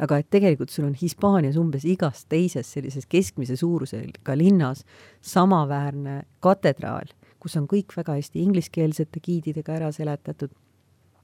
Aga 0.03 0.19
et 0.19 0.31
tegelikult 0.33 0.73
sul 0.73 0.87
on 0.89 0.95
Hispaanias 0.99 1.59
umbes 1.61 1.85
igas 1.87 2.25
teises 2.31 2.67
sellises 2.75 3.05
keskmise 3.07 3.59
suurusega 3.61 4.35
linnas 4.39 4.87
samaväärne 5.21 6.23
katedraal, 6.43 7.13
kus 7.39 7.59
on 7.61 7.69
kõik 7.71 7.93
väga 7.97 8.17
hästi 8.17 8.43
ingliskeelsete 8.43 9.21
giididega 9.23 9.77
ära 9.77 9.93
seletatud. 9.95 10.51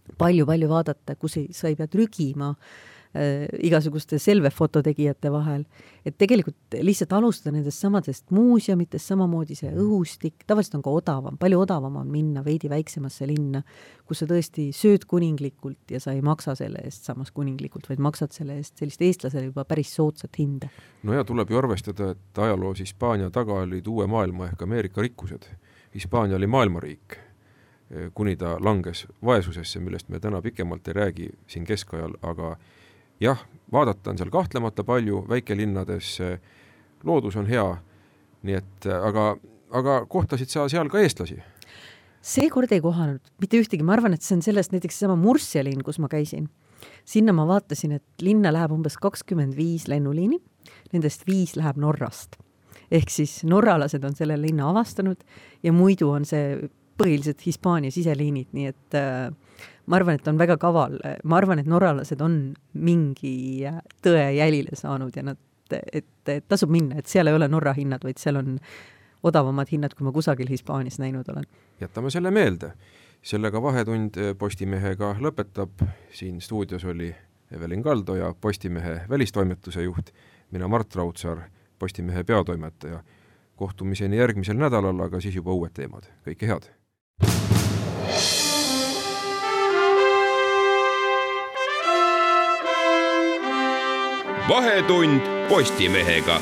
Palju,, 0.08 0.16
palju-palju 0.18 0.68
vaadata, 0.70 1.16
kus 1.20 1.36
ei, 1.36 1.48
sa 1.52 1.68
ei 1.68 1.76
pea 1.76 1.88
trügima. 1.90 2.52
äh, 2.52 2.54
Äh, 2.54 2.97
igasuguste 3.62 4.18
selve-foto 4.20 4.82
tegijate 4.84 5.30
vahel, 5.32 5.64
et 6.06 6.16
tegelikult 6.20 6.76
lihtsalt 6.84 7.12
alustada 7.16 7.54
nendest 7.56 7.80
samadest 7.80 8.30
muuseumitest, 8.34 9.08
samamoodi 9.08 9.56
see 9.56 9.70
õhustik, 9.72 10.44
tavaliselt 10.46 10.76
on 10.78 10.84
ka 10.84 10.92
odavam, 10.92 11.38
palju 11.40 11.62
odavam 11.64 11.96
on 12.02 12.10
minna 12.12 12.44
veidi 12.44 12.68
väiksemasse 12.68 13.26
linna, 13.30 13.62
kus 14.08 14.22
sa 14.22 14.28
tõesti 14.28 14.68
sööd 14.76 15.06
kuninglikult 15.08 15.94
ja 15.94 16.00
sa 16.04 16.12
ei 16.12 16.20
maksa 16.24 16.54
selle 16.58 16.82
eest 16.84 17.08
samas 17.08 17.32
kuninglikult, 17.32 17.88
vaid 17.88 18.02
maksad 18.04 18.36
selle 18.36 18.58
eest 18.60 18.76
sellist 18.82 19.02
eestlasele 19.02 19.48
juba 19.48 19.64
päris 19.68 19.94
soodsat 19.96 20.38
hinda. 20.38 20.68
no 21.02 21.16
ja 21.16 21.24
tuleb 21.24 21.50
ju 21.50 21.58
arvestada, 21.58 22.12
et 22.12 22.42
ajaloos 22.44 22.84
Hispaania 22.84 23.30
taga 23.30 23.62
olid 23.64 23.86
uue 23.86 24.06
maailma 24.06 24.52
ehk 24.52 24.62
Ameerika 24.62 25.02
rikkused. 25.02 25.48
Hispaania 25.94 26.36
oli 26.36 26.46
maailmariik 26.46 27.16
kuni 28.14 28.36
ta 28.36 28.56
langes 28.60 29.06
vaesusesse, 29.24 29.80
millest 29.80 30.08
me 30.08 30.20
täna 30.20 30.42
pikemalt 30.42 30.88
ei 30.88 30.94
räägi 30.94 31.30
siin 31.46 31.64
keskajal, 31.64 32.12
aga 32.22 32.56
jah, 33.20 33.44
vaadata 33.72 34.10
on 34.12 34.18
seal 34.18 34.30
kahtlemata 34.32 34.84
palju, 34.84 35.24
väikelinnades 35.28 36.16
loodus 37.04 37.36
on 37.36 37.46
hea, 37.46 37.68
nii 38.46 38.58
et 38.58 38.88
aga, 38.94 39.30
aga 39.74 40.00
kohtasid 40.10 40.50
sa 40.50 40.68
seal 40.70 40.90
ka 40.92 41.02
eestlasi? 41.02 41.40
seekord 42.28 42.72
ei 42.74 42.82
kohanud 42.82 43.22
mitte 43.40 43.60
ühtegi, 43.60 43.84
ma 43.86 43.94
arvan, 43.96 44.16
et 44.16 44.24
see 44.24 44.36
on 44.36 44.42
sellest 44.44 44.74
näiteks 44.74 44.98
seesama 44.98 45.16
Murcia 45.20 45.62
linn, 45.64 45.84
kus 45.86 46.00
ma 46.02 46.10
käisin. 46.10 46.48
sinna 47.04 47.32
ma 47.32 47.46
vaatasin, 47.46 47.92
et 47.98 48.22
linna 48.22 48.52
läheb 48.52 48.72
umbes 48.74 48.98
kakskümmend 49.00 49.56
viis 49.56 49.88
lennuliini, 49.88 50.38
nendest 50.92 51.26
viis 51.26 51.56
läheb 51.56 51.76
Norrast. 51.76 52.36
ehk 52.90 53.10
siis 53.10 53.44
norralased 53.44 54.04
on 54.04 54.14
selle 54.16 54.40
linna 54.40 54.70
avastanud 54.70 55.24
ja 55.62 55.72
muidu 55.72 56.10
on 56.10 56.24
see 56.24 56.70
põhiliselt 56.98 57.42
Hispaania 57.46 57.90
siseliinid, 57.94 58.48
nii 58.52 58.66
et 58.66 58.96
äh, 58.98 59.30
ma 59.88 59.96
arvan, 59.96 60.18
et 60.18 60.28
on 60.28 60.38
väga 60.38 60.58
kaval, 60.60 60.98
ma 61.24 61.40
arvan, 61.40 61.62
et 61.62 61.68
norralased 61.70 62.20
on 62.24 62.38
mingi 62.76 63.64
tõe 64.04 64.28
jälile 64.36 64.76
saanud 64.78 65.16
ja 65.16 65.24
nad, 65.30 65.40
et, 65.72 66.08
et 66.28 66.46
tasub 66.48 66.72
minna, 66.72 67.00
et 67.00 67.10
seal 67.10 67.30
ei 67.30 67.36
ole 67.36 67.48
Norra 67.48 67.74
hinnad, 67.76 68.04
vaid 68.04 68.20
seal 68.20 68.40
on 68.40 68.56
odavamad 69.26 69.70
hinnad, 69.72 69.96
kui 69.96 70.06
ma 70.06 70.12
kusagil 70.14 70.50
Hispaanias 70.50 70.98
näinud 71.02 71.28
olen. 71.32 71.46
jätame 71.80 72.10
selle 72.10 72.30
meelde. 72.30 72.72
sellega 73.22 73.62
Vahetund 73.62 74.14
Postimehega 74.38 75.16
lõpetab, 75.20 75.82
siin 76.14 76.40
stuudios 76.40 76.84
oli 76.84 77.14
Evelin 77.50 77.82
Kaldo 77.82 78.14
ja 78.14 78.34
Postimehe 78.40 79.00
välistoimetuse 79.08 79.82
juht, 79.82 80.10
mina 80.50 80.68
Mart 80.68 80.94
Raudsaar, 80.94 81.38
Postimehe 81.78 82.24
peatoimetaja. 82.24 83.02
kohtumiseni 83.56 84.16
järgmisel 84.16 84.54
nädalal, 84.56 85.00
aga 85.00 85.20
siis 85.20 85.34
juba 85.34 85.50
uued 85.50 85.72
teemad, 85.74 86.04
kõike 86.22 86.46
head! 86.46 86.68
Vahetund 94.48 95.20
Postimehega 95.48 96.40